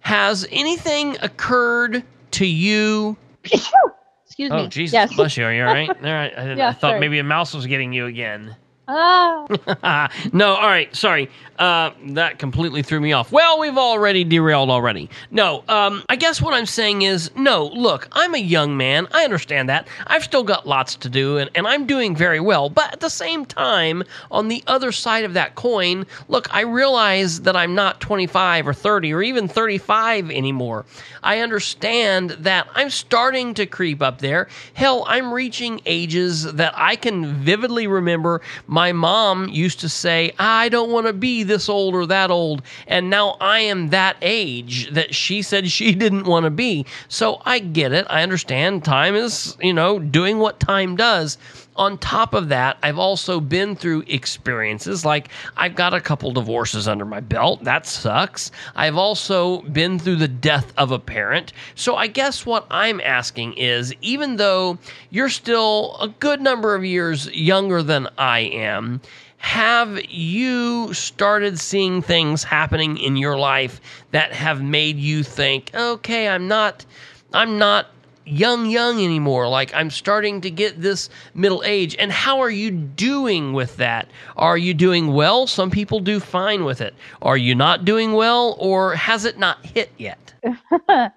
Has 0.00 0.46
anything 0.50 1.18
occurred 1.20 2.02
to 2.30 2.46
you? 2.46 3.16
Excuse 3.44 4.50
Oh, 4.50 4.62
me. 4.62 4.68
Jesus, 4.68 4.94
Yes. 4.94 5.14
bless 5.14 5.36
you. 5.36 5.44
Are 5.44 5.52
you 5.52 5.60
all 5.66 5.74
right? 5.74 5.88
All 6.04 6.12
right. 6.12 6.32
I, 6.38 6.52
I 6.68 6.72
thought 6.72 6.80
sorry. 6.80 7.00
maybe 7.00 7.18
a 7.18 7.24
mouse 7.24 7.52
was 7.52 7.66
getting 7.66 7.92
you 7.92 8.06
again. 8.06 8.56
Ah. 8.92 10.10
no, 10.32 10.54
all 10.54 10.66
right, 10.66 10.94
sorry. 10.94 11.30
Uh, 11.58 11.92
that 12.06 12.38
completely 12.38 12.82
threw 12.82 13.00
me 13.00 13.12
off. 13.12 13.30
Well, 13.30 13.58
we've 13.58 13.76
already 13.76 14.24
derailed 14.24 14.70
already. 14.70 15.10
No, 15.30 15.62
um, 15.68 16.02
I 16.08 16.16
guess 16.16 16.40
what 16.40 16.54
I'm 16.54 16.64
saying 16.64 17.02
is, 17.02 17.30
no, 17.36 17.66
look, 17.66 18.08
I'm 18.12 18.34
a 18.34 18.38
young 18.38 18.78
man. 18.78 19.06
I 19.12 19.24
understand 19.24 19.68
that. 19.68 19.86
I've 20.06 20.24
still 20.24 20.42
got 20.42 20.66
lots 20.66 20.96
to 20.96 21.10
do, 21.10 21.36
and, 21.36 21.50
and 21.54 21.66
I'm 21.66 21.86
doing 21.86 22.16
very 22.16 22.40
well. 22.40 22.70
But 22.70 22.94
at 22.94 23.00
the 23.00 23.10
same 23.10 23.44
time, 23.44 24.02
on 24.30 24.48
the 24.48 24.64
other 24.66 24.90
side 24.90 25.24
of 25.24 25.34
that 25.34 25.54
coin, 25.54 26.06
look, 26.28 26.52
I 26.54 26.62
realize 26.62 27.42
that 27.42 27.56
I'm 27.56 27.74
not 27.74 28.00
25 28.00 28.66
or 28.66 28.72
30 28.72 29.12
or 29.12 29.22
even 29.22 29.46
35 29.46 30.30
anymore. 30.30 30.86
I 31.22 31.40
understand 31.40 32.30
that 32.30 32.68
I'm 32.74 32.88
starting 32.88 33.52
to 33.54 33.66
creep 33.66 34.00
up 34.00 34.20
there. 34.20 34.48
Hell, 34.72 35.04
I'm 35.06 35.30
reaching 35.30 35.82
ages 35.84 36.50
that 36.54 36.72
I 36.74 36.96
can 36.96 37.34
vividly 37.34 37.86
remember 37.86 38.40
my 38.66 38.79
mom 38.92 39.48
used 39.48 39.80
to 39.80 39.88
say, 39.88 40.32
I 40.38 40.68
don't 40.68 40.90
want 40.90 41.06
to 41.06 41.12
be 41.12 41.42
this 41.42 41.68
old 41.68 41.94
or 41.94 42.06
that 42.06 42.30
old. 42.30 42.62
And 42.86 43.10
now 43.10 43.36
I 43.40 43.60
am 43.60 43.90
that 43.90 44.16
age 44.22 44.90
that 44.90 45.14
she 45.14 45.42
said 45.42 45.70
she 45.70 45.94
didn't 46.04 46.24
want 46.24 46.44
to 46.44 46.50
be. 46.50 46.86
So 47.08 47.42
I 47.44 47.58
get 47.58 47.92
it. 47.92 48.06
I 48.10 48.22
understand 48.22 48.84
time 48.84 49.14
is, 49.14 49.56
you 49.60 49.72
know, 49.72 49.98
doing 49.98 50.38
what 50.38 50.60
time 50.60 50.96
does. 50.96 51.36
On 51.76 51.96
top 51.98 52.34
of 52.34 52.48
that, 52.48 52.76
I've 52.82 52.98
also 52.98 53.40
been 53.40 53.76
through 53.76 54.04
experiences 54.06 55.04
like 55.04 55.28
I've 55.56 55.74
got 55.74 55.94
a 55.94 56.00
couple 56.00 56.30
divorces 56.32 56.88
under 56.88 57.04
my 57.04 57.20
belt. 57.20 57.64
That 57.64 57.86
sucks. 57.86 58.50
I've 58.74 58.96
also 58.96 59.62
been 59.62 59.98
through 59.98 60.16
the 60.16 60.28
death 60.28 60.72
of 60.76 60.90
a 60.90 60.98
parent. 60.98 61.52
So 61.76 61.96
I 61.96 62.08
guess 62.08 62.44
what 62.44 62.66
I'm 62.70 63.00
asking 63.00 63.54
is 63.54 63.94
even 64.02 64.36
though 64.36 64.78
you're 65.10 65.28
still 65.28 65.96
a 66.00 66.08
good 66.08 66.40
number 66.40 66.74
of 66.74 66.84
years 66.84 67.30
younger 67.32 67.82
than 67.82 68.08
I 68.18 68.40
am, 68.40 69.00
have 69.38 70.04
you 70.10 70.92
started 70.92 71.58
seeing 71.58 72.02
things 72.02 72.44
happening 72.44 72.98
in 72.98 73.16
your 73.16 73.38
life 73.38 73.80
that 74.10 74.32
have 74.32 74.62
made 74.62 74.98
you 74.98 75.22
think, 75.22 75.70
okay, 75.72 76.28
I'm 76.28 76.46
not, 76.46 76.84
I'm 77.32 77.58
not 77.58 77.86
young, 78.24 78.66
young 78.66 79.02
anymore? 79.02 79.48
Like 79.48 79.72
I'm 79.74 79.90
starting 79.90 80.40
to 80.42 80.50
get 80.50 80.80
this 80.80 81.10
middle 81.34 81.62
age. 81.64 81.96
And 81.98 82.12
how 82.12 82.40
are 82.40 82.50
you 82.50 82.70
doing 82.70 83.52
with 83.52 83.76
that? 83.76 84.08
Are 84.36 84.58
you 84.58 84.74
doing 84.74 85.12
well? 85.12 85.46
Some 85.46 85.70
people 85.70 86.00
do 86.00 86.20
fine 86.20 86.64
with 86.64 86.80
it. 86.80 86.94
Are 87.22 87.36
you 87.36 87.54
not 87.54 87.84
doing 87.84 88.12
well, 88.12 88.56
or 88.58 88.94
has 88.94 89.24
it 89.24 89.38
not 89.38 89.64
hit 89.64 89.90
yet? 89.98 90.32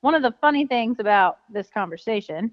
One 0.00 0.14
of 0.14 0.22
the 0.22 0.34
funny 0.40 0.66
things 0.66 0.98
about 1.00 1.38
this 1.52 1.68
conversation 1.70 2.50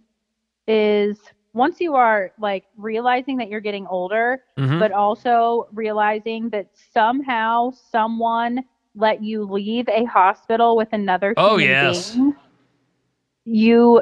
is 0.67 1.19
once 1.53 1.79
you 1.79 1.93
are 1.93 2.31
like 2.39 2.65
realizing 2.77 3.37
that 3.37 3.47
you're 3.49 3.59
getting 3.59 3.85
older, 3.87 4.43
Mhm. 4.57 4.79
but 4.79 4.91
also 4.91 5.67
realizing 5.73 6.49
that 6.49 6.67
somehow 6.93 7.71
someone 7.71 8.63
let 8.95 9.23
you 9.23 9.43
leave 9.43 9.87
a 9.89 10.03
hospital 10.05 10.75
with 10.75 10.87
another 10.93 11.33
Oh, 11.37 11.57
yes. 11.57 12.15
being, 12.15 12.35
you 13.45 14.01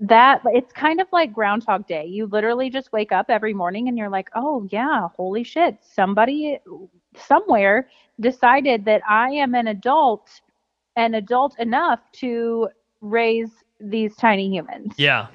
that 0.00 0.40
it's 0.46 0.72
kind 0.72 1.00
of 1.00 1.06
like 1.12 1.32
groundhog 1.32 1.86
day 1.86 2.06
you 2.06 2.26
literally 2.26 2.70
just 2.70 2.90
wake 2.92 3.12
up 3.12 3.26
every 3.28 3.52
morning 3.52 3.88
and 3.88 3.98
you're 3.98 4.08
like 4.08 4.28
oh 4.34 4.66
yeah 4.70 5.08
holy 5.16 5.44
shit 5.44 5.76
somebody 5.82 6.58
somewhere 7.16 7.88
decided 8.20 8.84
that 8.84 9.02
i 9.08 9.28
am 9.30 9.54
an 9.54 9.68
adult 9.68 10.40
and 10.96 11.14
adult 11.14 11.58
enough 11.58 12.00
to 12.12 12.68
raise 13.02 13.50
these 13.80 14.14
tiny 14.16 14.48
humans 14.48 14.94
Yeah, 14.96 15.26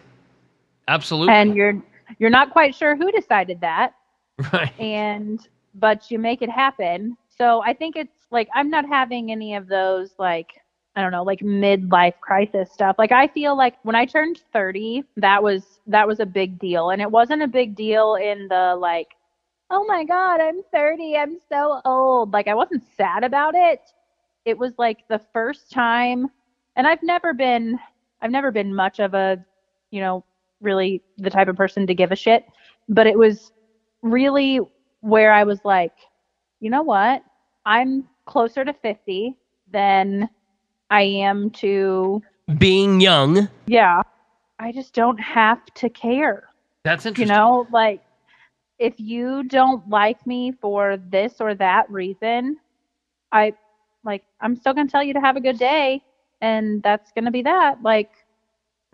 absolutely. 0.87 1.33
and 1.33 1.55
you're 1.55 1.81
you're 2.19 2.29
not 2.29 2.51
quite 2.51 2.73
sure 2.75 2.95
who 2.95 3.11
decided 3.11 3.61
that 3.61 3.93
right. 4.53 4.73
and 4.79 5.47
but 5.75 6.09
you 6.09 6.19
make 6.19 6.41
it 6.41 6.49
happen. 6.49 7.17
So 7.29 7.61
I 7.61 7.73
think 7.73 7.95
it's 7.95 8.27
like 8.31 8.47
I'm 8.53 8.69
not 8.69 8.85
having 8.87 9.31
any 9.31 9.55
of 9.55 9.67
those 9.67 10.15
like 10.17 10.47
I 10.95 11.01
don't 11.01 11.11
know, 11.11 11.23
like 11.23 11.39
midlife 11.41 12.19
crisis 12.21 12.71
stuff. 12.71 12.95
Like 12.97 13.11
I 13.11 13.27
feel 13.27 13.57
like 13.57 13.75
when 13.83 13.95
I 13.95 14.05
turned 14.05 14.41
30, 14.53 15.03
that 15.17 15.43
was 15.43 15.79
that 15.87 16.07
was 16.07 16.19
a 16.19 16.25
big 16.25 16.57
deal 16.57 16.89
and 16.89 17.01
it 17.01 17.11
wasn't 17.11 17.43
a 17.43 17.47
big 17.47 17.75
deal 17.75 18.15
in 18.15 18.47
the 18.47 18.75
like 18.79 19.09
oh 19.71 19.83
my 19.87 20.05
god, 20.05 20.39
I'm 20.39 20.61
30, 20.71 21.17
I'm 21.17 21.37
so 21.49 21.81
old. 21.85 22.31
Like 22.33 22.47
I 22.47 22.53
wasn't 22.53 22.83
sad 22.95 23.23
about 23.23 23.55
it. 23.55 23.81
It 24.45 24.57
was 24.57 24.73
like 24.77 24.99
the 25.09 25.19
first 25.33 25.71
time 25.71 26.27
and 26.75 26.87
I've 26.87 27.03
never 27.03 27.33
been 27.33 27.79
I've 28.21 28.31
never 28.31 28.51
been 28.51 28.73
much 28.73 28.99
of 28.99 29.13
a, 29.13 29.43
you 29.91 30.01
know, 30.01 30.23
really 30.61 31.01
the 31.17 31.29
type 31.29 31.47
of 31.47 31.55
person 31.55 31.85
to 31.87 31.93
give 31.93 32.11
a 32.11 32.15
shit, 32.15 32.45
but 32.87 33.07
it 33.07 33.17
was 33.17 33.51
really 34.01 34.59
where 35.01 35.33
I 35.33 35.43
was 35.43 35.59
like, 35.65 35.93
you 36.59 36.69
know 36.69 36.83
what? 36.83 37.21
I'm 37.65 38.07
closer 38.25 38.63
to 38.63 38.73
50 38.73 39.35
than 39.71 40.29
I 40.89 41.01
am 41.01 41.49
to, 41.51 42.21
Being 42.57 43.01
young. 43.01 43.49
yeah, 43.67 44.01
I 44.59 44.71
just 44.71 44.93
don't 44.93 45.17
have 45.19 45.65
to 45.75 45.89
care. 45.89 46.49
That's 46.83 47.05
interesting. 47.05 47.27
You 47.27 47.33
know, 47.41 47.67
like 47.71 48.03
if 48.77 48.99
you 48.99 49.43
don't 49.43 49.87
like 49.89 50.25
me 50.27 50.51
for 50.51 50.97
this 50.97 51.35
or 51.39 51.55
that 51.55 51.89
reason, 51.89 52.57
I 53.31 53.53
like, 54.03 54.23
I'm 54.41 54.55
still 54.55 54.73
going 54.73 54.87
to 54.87 54.91
tell 54.91 55.03
you 55.03 55.13
to 55.13 55.19
have 55.19 55.35
a 55.35 55.41
good 55.41 55.57
day. 55.57 56.01
And 56.41 56.83
that's 56.83 57.11
going 57.13 57.25
to 57.25 57.31
be 57.31 57.41
that. 57.41 57.81
Like, 57.81 58.11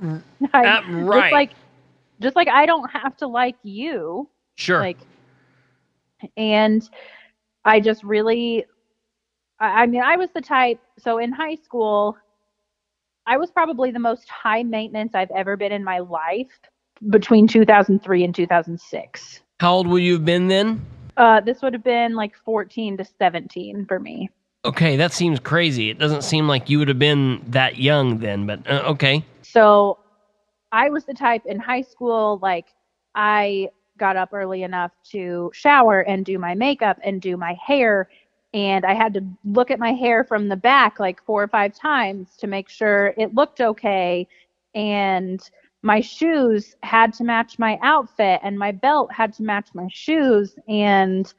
I, 0.01 0.13
Uh, 0.65 0.81
right. 0.89 1.21
Just 1.23 1.33
like, 1.33 1.51
just 2.21 2.35
like 2.35 2.47
I 2.47 2.65
don't 2.65 2.89
have 2.91 3.17
to 3.17 3.27
like 3.27 3.55
you. 3.63 4.29
sure. 4.55 4.79
like 4.79 4.97
and 6.37 6.87
i 7.65 7.79
just 7.79 8.03
really 8.03 8.63
I, 9.61 9.85
mean 9.85 10.01
i 10.01 10.17
was 10.17 10.29
the 10.33 10.41
type 10.41 10.79
so 10.97 11.19
in 11.19 11.31
high 11.31 11.55
school 11.55 12.17
i 13.27 13.37
was 13.37 13.51
probably 13.51 13.91
the 13.91 13.99
most 13.99 14.27
high 14.27 14.63
maintenance 14.63 15.13
i've 15.15 15.31
ever 15.31 15.55
been 15.55 15.71
in 15.71 15.83
my 15.83 15.99
life 15.99 16.59
between 17.09 17.47
2003 17.47 18.23
and 18.23 18.35
2006 18.35 19.39
How 19.59 19.73
old 19.73 19.87
would 19.87 20.03
you 20.03 20.13
have 20.13 20.25
been 20.25 20.47
then? 20.47 20.85
uh, 21.17 21.41
this 21.41 21.61
would 21.61 21.73
have 21.73 21.83
been 21.83 22.15
like 22.15 22.35
14 22.45 22.97
to 22.97 23.05
17 23.05 23.85
for 23.85 23.99
me 23.99 24.29
Okay, 24.63 24.95
that 24.97 25.11
seems 25.11 25.39
crazy. 25.39 25.89
It 25.89 25.97
doesn't 25.97 26.21
seem 26.21 26.47
like 26.47 26.69
you 26.69 26.77
would 26.77 26.87
have 26.87 26.99
been 26.99 27.43
that 27.47 27.77
young 27.77 28.19
then, 28.19 28.45
but 28.45 28.69
uh, 28.69 28.83
okay. 28.89 29.25
So 29.41 29.97
I 30.71 30.91
was 30.91 31.03
the 31.05 31.15
type 31.15 31.47
in 31.47 31.59
high 31.59 31.81
school, 31.81 32.37
like, 32.43 32.67
I 33.15 33.69
got 33.97 34.17
up 34.17 34.29
early 34.33 34.61
enough 34.61 34.91
to 35.13 35.49
shower 35.53 36.01
and 36.01 36.23
do 36.23 36.37
my 36.37 36.53
makeup 36.53 36.99
and 37.03 37.19
do 37.19 37.37
my 37.37 37.55
hair. 37.65 38.07
And 38.53 38.85
I 38.85 38.93
had 38.93 39.13
to 39.13 39.23
look 39.45 39.71
at 39.71 39.79
my 39.79 39.93
hair 39.93 40.23
from 40.23 40.49
the 40.49 40.57
back 40.57 40.99
like 40.99 41.23
four 41.23 41.41
or 41.41 41.47
five 41.47 41.73
times 41.73 42.35
to 42.37 42.47
make 42.47 42.67
sure 42.69 43.13
it 43.17 43.33
looked 43.33 43.61
okay. 43.61 44.27
And 44.75 45.41
my 45.83 46.01
shoes 46.01 46.75
had 46.83 47.13
to 47.13 47.23
match 47.23 47.57
my 47.57 47.79
outfit, 47.81 48.39
and 48.43 48.59
my 48.59 48.71
belt 48.71 49.11
had 49.11 49.33
to 49.33 49.43
match 49.43 49.69
my 49.73 49.87
shoes. 49.91 50.55
And 50.67 51.33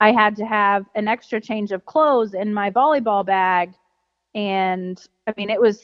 I 0.00 0.12
had 0.12 0.36
to 0.36 0.46
have 0.46 0.86
an 0.94 1.08
extra 1.08 1.40
change 1.40 1.72
of 1.72 1.84
clothes 1.86 2.34
in 2.34 2.54
my 2.54 2.70
volleyball 2.70 3.24
bag. 3.24 3.74
And 4.34 5.00
I 5.26 5.34
mean, 5.36 5.50
it 5.50 5.60
was 5.60 5.82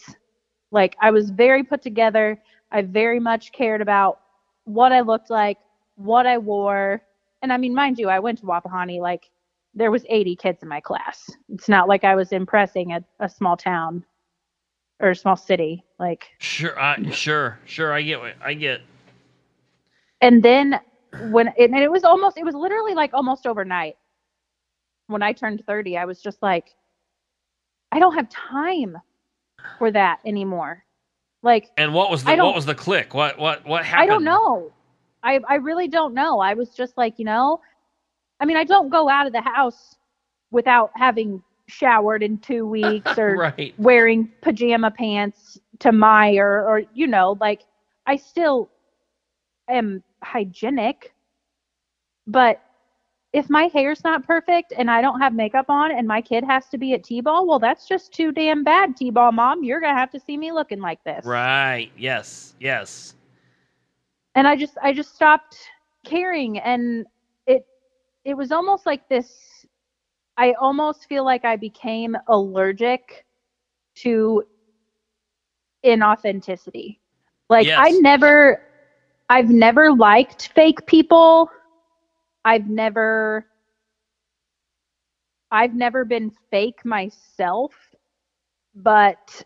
like 0.71 0.97
I 1.01 1.11
was 1.11 1.31
very 1.31 1.63
put 1.65 1.83
together. 1.83 2.41
I 2.71 2.83
very 2.83 3.21
much 3.21 3.53
cared 3.53 3.81
about 3.81 4.21
what 4.65 4.93
I 4.93 5.01
looked 5.01 5.31
like, 5.31 5.59
what 5.97 6.27
I 6.27 6.39
wore. 6.39 7.03
And 7.43 7.53
I 7.53 7.57
mean, 7.57 7.75
mind 7.75 7.99
you, 7.99 8.09
I 8.09 8.19
went 8.19 8.39
to 8.41 8.47
Wapahani 8.47 9.01
like 9.01 9.31
there 9.77 9.93
was 9.93 10.05
80 10.09 10.37
kids 10.37 10.63
in 10.65 10.69
my 10.69 10.81
class. 10.81 11.31
It's 11.51 11.69
not 11.69 11.89
like 11.89 12.05
I 12.05 12.17
was 12.17 12.33
impressing 12.33 12.93
a, 12.95 13.05
a 13.21 13.29
small 13.29 13.57
town 13.59 14.05
or 15.01 15.11
a 15.11 15.17
small 15.17 15.37
city. 15.37 15.85
Like 16.01 16.27
Sure, 16.39 16.79
I, 16.81 17.11
sure, 17.13 17.59
sure. 17.67 17.93
I 17.93 18.03
get 18.03 18.21
what 18.21 18.35
I 18.45 18.55
get. 18.55 18.83
and 20.23 20.43
then 20.43 20.81
when 21.31 21.49
it, 21.59 21.71
and 21.71 21.77
it 21.79 21.91
was 21.93 22.05
almost 22.05 22.39
it 22.39 22.45
was 22.45 22.55
literally 22.55 22.95
like 22.95 23.15
almost 23.15 23.47
overnight 23.47 23.97
when 25.09 25.23
i 25.23 25.33
turned 25.33 25.63
30 25.67 25.97
i 25.99 26.05
was 26.05 26.21
just 26.23 26.43
like 26.43 26.75
i 27.93 27.99
don't 27.99 28.15
have 28.15 28.29
time 28.31 28.97
for 29.79 29.91
that 29.93 30.21
anymore 30.27 30.85
like 31.43 31.71
And 31.79 31.95
what 31.95 32.11
was 32.11 32.25
the 32.25 32.37
what 32.37 32.55
was 32.55 32.67
the 32.67 32.75
click? 32.75 33.15
What 33.15 33.39
what 33.39 33.65
what 33.67 33.85
happened? 33.85 34.11
i 34.11 34.13
don't 34.13 34.25
know 34.25 34.73
i 35.23 35.41
i 35.49 35.57
really 35.57 35.89
don't 35.89 36.15
know 36.15 36.41
i 36.41 36.55
was 36.55 36.71
just 36.71 36.99
like 36.99 37.19
you 37.19 37.25
know 37.25 37.61
i 38.41 38.45
mean 38.45 38.57
i 38.57 38.65
don't 38.65 38.89
go 38.89 39.09
out 39.09 39.27
of 39.27 39.33
the 39.33 39.41
house 39.41 39.97
without 40.51 40.91
having 40.95 41.43
showered 41.69 42.23
in 42.23 42.39
two 42.39 42.67
weeks 42.79 43.19
or 43.19 43.37
Right. 43.37 43.75
wearing 43.79 44.31
pajama 44.43 44.91
pants 44.91 45.59
to 45.81 45.93
my 45.93 46.37
or 46.37 46.67
or 46.69 46.83
you 46.95 47.07
know 47.07 47.37
like 47.41 47.63
i 48.07 48.17
still 48.17 48.69
am 49.69 50.03
hygienic 50.23 51.13
but 52.27 52.61
if 53.33 53.51
my 53.51 53.65
hair's 53.65 54.03
not 54.03 54.27
perfect 54.27 54.73
and 54.77 54.91
I 54.91 55.03
don't 55.03 55.21
have 55.21 55.35
makeup 55.35 55.67
on 55.69 55.91
and 55.93 56.09
my 56.09 56.23
kid 56.23 56.43
has 56.45 56.69
to 56.69 56.79
be 56.79 56.95
at 56.95 57.05
T-ball, 57.05 57.47
well, 57.47 57.59
that's 57.59 57.87
just 57.87 58.13
too 58.13 58.33
damn 58.33 58.65
bad, 58.65 58.97
T-ball 58.97 59.33
mom. 59.33 59.63
You're 59.63 59.81
gonna 59.81 59.99
have 59.99 60.11
to 60.13 60.21
see 60.21 60.39
me 60.39 60.53
looking 60.53 60.81
like 60.81 61.03
this. 61.05 61.25
Right. 61.27 61.91
Yes. 61.99 62.55
Yes. 62.61 63.15
And 64.35 64.49
I 64.49 64.57
just 64.57 64.79
I 64.83 64.93
just 64.93 65.15
stopped 65.15 65.59
caring 66.05 66.59
and 66.59 67.07
it 68.27 68.37
was 68.37 68.53
almost 68.53 68.87
like 68.87 69.09
this 69.09 69.65
I 70.37 70.53
almost 70.61 71.07
feel 71.09 71.25
like 71.25 71.45
I 71.45 71.57
became 71.57 72.17
allergic 72.29 73.25
to 73.97 74.43
inauthenticity. 75.85 76.99
Like 77.49 77.69
Yes. 77.69 77.77
I 77.77 77.91
never 77.93 78.59
I've 79.29 79.51
never 79.51 79.93
liked 79.93 80.53
fake 80.55 80.87
people. 80.87 81.49
I've 82.45 82.69
never 82.69 83.47
I've 85.51 85.75
never 85.75 86.05
been 86.05 86.33
fake 86.51 86.85
myself, 86.85 87.73
but 88.75 89.43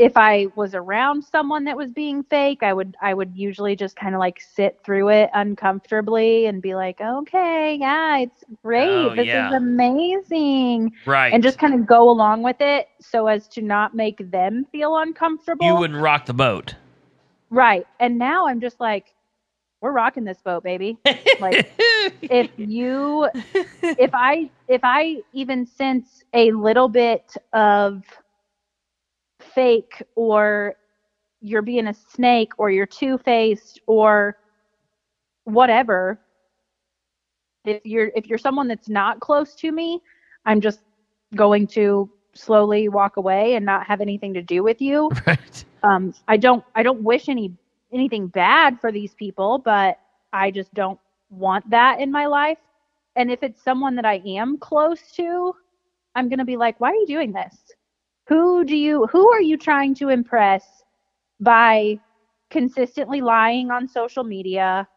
if 0.00 0.16
I 0.16 0.46
was 0.56 0.74
around 0.74 1.22
someone 1.22 1.64
that 1.64 1.76
was 1.76 1.92
being 1.92 2.22
fake, 2.24 2.62
I 2.62 2.72
would 2.72 2.96
I 3.02 3.12
would 3.12 3.36
usually 3.36 3.76
just 3.76 3.96
kind 3.96 4.14
of 4.14 4.18
like 4.18 4.40
sit 4.40 4.80
through 4.82 5.10
it 5.10 5.28
uncomfortably 5.34 6.46
and 6.46 6.62
be 6.62 6.74
like, 6.74 7.00
"Okay, 7.00 7.76
yeah, 7.78 8.18
it's 8.18 8.42
great. 8.64 8.88
Oh, 8.88 9.14
this 9.14 9.26
yeah. 9.26 9.48
is 9.48 9.54
amazing." 9.54 10.92
Right. 11.04 11.32
And 11.34 11.42
just 11.42 11.58
kind 11.58 11.74
of 11.74 11.86
go 11.86 12.08
along 12.08 12.42
with 12.42 12.56
it 12.60 12.88
so 12.98 13.26
as 13.26 13.46
to 13.48 13.60
not 13.60 13.94
make 13.94 14.30
them 14.30 14.66
feel 14.72 14.96
uncomfortable. 14.96 15.66
you 15.66 15.76
wouldn't 15.76 16.00
rock 16.00 16.24
the 16.24 16.34
boat. 16.34 16.74
Right. 17.50 17.86
And 17.98 18.18
now 18.18 18.46
I'm 18.46 18.60
just 18.60 18.80
like, 18.80 19.14
we're 19.82 19.92
rocking 19.92 20.24
this 20.24 20.40
boat, 20.40 20.62
baby. 20.62 20.96
Like 21.40 21.70
if 22.22 22.50
you 22.56 23.28
if 23.82 24.10
I 24.14 24.48
if 24.66 24.80
I 24.82 25.18
even 25.34 25.66
sense 25.66 26.24
a 26.32 26.52
little 26.52 26.88
bit 26.88 27.34
of 27.52 28.02
fake 29.54 30.02
or 30.16 30.74
you're 31.40 31.62
being 31.62 31.88
a 31.88 31.94
snake 31.94 32.52
or 32.58 32.70
you're 32.70 32.86
two-faced 32.86 33.80
or 33.86 34.36
whatever 35.44 36.20
if 37.64 37.84
you're 37.84 38.10
if 38.14 38.26
you're 38.26 38.38
someone 38.38 38.68
that's 38.68 38.88
not 38.88 39.20
close 39.20 39.54
to 39.56 39.72
me, 39.72 40.00
I'm 40.46 40.60
just 40.60 40.80
going 41.34 41.66
to 41.68 42.10
slowly 42.34 42.88
walk 42.88 43.16
away 43.16 43.54
and 43.54 43.64
not 43.66 43.86
have 43.86 44.00
anything 44.00 44.34
to 44.34 44.42
do 44.42 44.62
with 44.62 44.80
you. 44.80 45.10
Right. 45.26 45.64
um 45.82 46.14
i 46.28 46.36
don't 46.36 46.64
i 46.74 46.82
don't 46.82 47.02
wish 47.02 47.28
any 47.28 47.52
anything 47.92 48.26
bad 48.28 48.78
for 48.80 48.92
these 48.92 49.14
people 49.14 49.58
but 49.58 49.98
i 50.32 50.50
just 50.50 50.72
don't 50.74 50.98
want 51.30 51.68
that 51.70 52.00
in 52.00 52.10
my 52.10 52.26
life. 52.26 52.58
And 53.16 53.30
if 53.30 53.42
it's 53.42 53.62
someone 53.62 53.94
that 53.96 54.04
i 54.04 54.22
am 54.26 54.58
close 54.58 55.00
to 55.12 55.54
i'm 56.14 56.28
going 56.28 56.38
to 56.38 56.44
be 56.44 56.56
like 56.56 56.80
why 56.80 56.90
are 56.90 56.94
you 56.94 57.06
doing 57.06 57.32
this 57.32 57.56
who 58.30 58.64
do 58.64 58.76
you 58.76 59.06
who 59.08 59.30
are 59.32 59.42
you 59.42 59.58
trying 59.58 59.94
to 59.96 60.10
impress 60.10 60.84
by 61.40 61.98
consistently 62.50 63.22
lying 63.22 63.70
on 63.70 63.88
social 63.88 64.24
media 64.24 64.88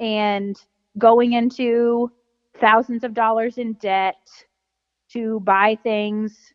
and 0.00 0.56
going 0.98 1.32
into 1.34 2.10
thousands 2.58 3.04
of 3.04 3.14
dollars 3.14 3.58
in 3.58 3.74
debt 3.74 4.16
to 5.10 5.40
buy 5.40 5.76
things 5.82 6.54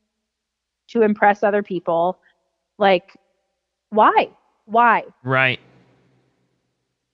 to 0.90 1.04
impress 1.04 1.44
other 1.44 1.64
people 1.64 2.20
like 2.80 3.18
why 3.90 4.30
why 4.66 5.04
Right. 5.24 5.60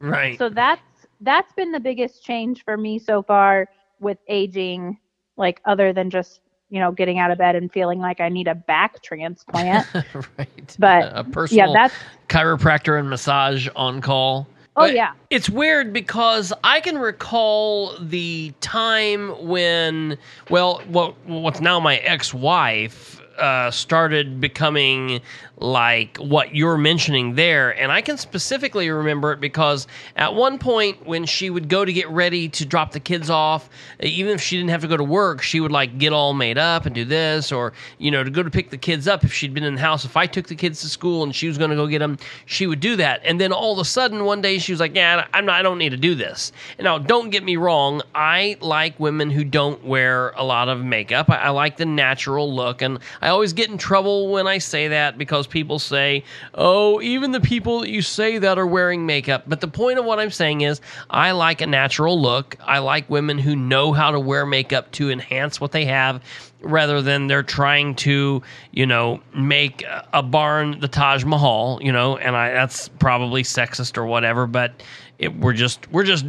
Right. 0.01 0.39
so 0.39 0.49
that's 0.49 1.07
that's 1.21 1.53
been 1.53 1.71
the 1.71 1.79
biggest 1.79 2.23
change 2.23 2.63
for 2.63 2.77
me 2.77 2.99
so 2.99 3.23
far 3.23 3.69
with 3.99 4.19
aging 4.27 4.99
like 5.37 5.61
other 5.65 5.93
than 5.93 6.09
just 6.11 6.41
you 6.73 6.79
know 6.79 6.91
getting 6.91 7.19
out 7.19 7.31
of 7.31 7.37
bed 7.37 7.55
and 7.55 7.71
feeling 7.71 7.99
like 7.99 8.19
i 8.19 8.27
need 8.29 8.47
a 8.47 8.55
back 8.55 9.01
transplant 9.03 9.87
right. 10.37 10.75
but 10.79 11.03
a 11.15 11.23
yeah 11.51 11.71
personal 11.71 11.73
that's 11.73 11.93
chiropractor 12.29 12.99
and 12.99 13.09
massage 13.09 13.67
on 13.75 14.01
call. 14.01 14.47
oh 14.75 14.81
But 14.81 14.93
yeah 14.95 15.13
It's 15.29 15.49
weird 15.49 15.93
because 15.93 16.51
I 16.63 16.81
can 16.81 16.97
recall 16.97 17.95
the 17.99 18.53
time 18.61 19.29
when, 19.47 20.17
well, 20.49 20.81
what 20.87 21.15
what's 21.27 21.61
now 21.61 21.79
my 21.79 21.97
ex-wife 21.97 23.21
uh, 23.37 23.71
started 23.71 24.39
becoming 24.39 25.21
like 25.57 26.17
what 26.17 26.55
you're 26.55 26.77
mentioning 26.77 27.35
there, 27.35 27.71
and 27.79 27.91
I 27.91 28.01
can 28.01 28.17
specifically 28.17 28.89
remember 28.89 29.31
it 29.31 29.39
because 29.39 29.87
at 30.15 30.33
one 30.33 30.57
point 30.59 31.05
when 31.05 31.25
she 31.25 31.49
would 31.49 31.69
go 31.69 31.85
to 31.85 31.93
get 31.93 32.09
ready 32.09 32.49
to 32.49 32.65
drop 32.65 32.91
the 32.91 32.99
kids 32.99 33.29
off, 33.29 33.69
even 34.01 34.33
if 34.33 34.41
she 34.41 34.57
didn't 34.57 34.71
have 34.71 34.81
to 34.81 34.87
go 34.87 34.97
to 34.97 35.03
work, 35.03 35.41
she 35.41 35.59
would 35.59 35.71
like 35.71 35.97
get 35.97 36.11
all 36.11 36.33
made 36.33 36.57
up 36.57 36.85
and 36.85 36.93
do 36.93 37.05
this, 37.05 37.51
or 37.51 37.73
you 37.97 38.11
know, 38.11 38.23
to 38.23 38.29
go 38.29 38.43
to 38.43 38.49
pick 38.49 38.69
the 38.69 38.77
kids 38.77 39.07
up 39.07 39.23
if 39.23 39.33
she'd 39.33 39.53
been 39.53 39.63
in 39.63 39.75
the 39.75 39.81
house. 39.81 40.05
If 40.05 40.17
I 40.17 40.25
took 40.25 40.47
the 40.47 40.55
kids 40.55 40.81
to 40.81 40.89
school 40.89 41.23
and 41.23 41.33
she 41.33 41.47
was 41.47 41.57
going 41.57 41.69
to 41.69 41.75
go 41.75 41.87
get 41.87 41.99
them, 41.99 42.17
she 42.45 42.67
would 42.67 42.79
do 42.79 42.95
that, 42.97 43.21
and 43.23 43.39
then 43.39 43.53
all 43.53 43.73
of 43.73 43.79
a 43.79 43.85
sudden 43.85 44.25
one 44.25 44.41
day 44.41 44.57
she 44.57 44.73
was 44.73 44.79
like, 44.79 44.95
"Yeah, 44.95 45.27
I'm 45.33 45.45
not. 45.45 45.59
I 45.59 45.61
don't 45.61 45.77
need 45.77 45.91
to 45.91 45.97
do 45.97 46.13
this." 46.13 46.51
And 46.77 46.85
now, 46.85 46.97
don't 46.97 47.29
get 47.29 47.43
me 47.43 47.55
wrong, 47.55 48.01
I 48.13 48.57
like 48.59 48.99
women 48.99 49.29
who 49.29 49.43
don't 49.43 49.83
wear 49.83 50.29
a 50.31 50.43
lot 50.43 50.67
of 50.69 50.83
makeup. 50.83 51.29
I, 51.29 51.37
I 51.37 51.49
like 51.49 51.77
the 51.77 51.85
natural 51.85 52.53
look, 52.53 52.81
and 52.81 52.99
I 53.23 53.29
always 53.29 53.53
get 53.53 53.69
in 53.69 53.77
trouble 53.77 54.27
when 54.27 54.47
I 54.47 54.57
say 54.57 54.89
that 54.89 55.17
because 55.17 55.47
people 55.47 55.79
say, 55.79 56.25
"Oh, 56.53 56.99
even 56.99 57.31
the 57.31 57.39
people 57.39 57.79
that 57.79 57.89
you 57.89 58.01
say 58.01 58.37
that 58.37 58.59
are 58.59 58.67
wearing 58.67 59.05
makeup." 59.05 59.45
But 59.47 59.61
the 59.61 59.67
point 59.69 59.97
of 59.97 60.03
what 60.03 60.19
I'm 60.19 60.29
saying 60.29 60.59
is, 60.59 60.81
I 61.09 61.31
like 61.31 61.61
a 61.61 61.67
natural 61.67 62.21
look. 62.21 62.57
I 62.65 62.79
like 62.79 63.09
women 63.09 63.37
who 63.37 63.55
know 63.55 63.93
how 63.93 64.11
to 64.11 64.19
wear 64.19 64.45
makeup 64.45 64.91
to 64.93 65.09
enhance 65.09 65.61
what 65.61 65.71
they 65.71 65.85
have 65.85 66.21
rather 66.59 67.01
than 67.01 67.27
they're 67.27 67.43
trying 67.43 67.95
to, 67.95 68.41
you 68.71 68.85
know, 68.85 69.21
make 69.33 69.85
a- 70.11 70.21
barn 70.21 70.81
the 70.81 70.89
Taj 70.89 71.23
Mahal, 71.23 71.79
you 71.81 71.93
know, 71.93 72.17
and 72.17 72.35
I 72.35 72.51
that's 72.51 72.89
probably 72.89 73.43
sexist 73.43 73.97
or 73.97 74.05
whatever, 74.05 74.47
but 74.47 74.83
it, 75.17 75.33
we're 75.39 75.53
just 75.53 75.89
we're 75.93 76.03
just 76.03 76.25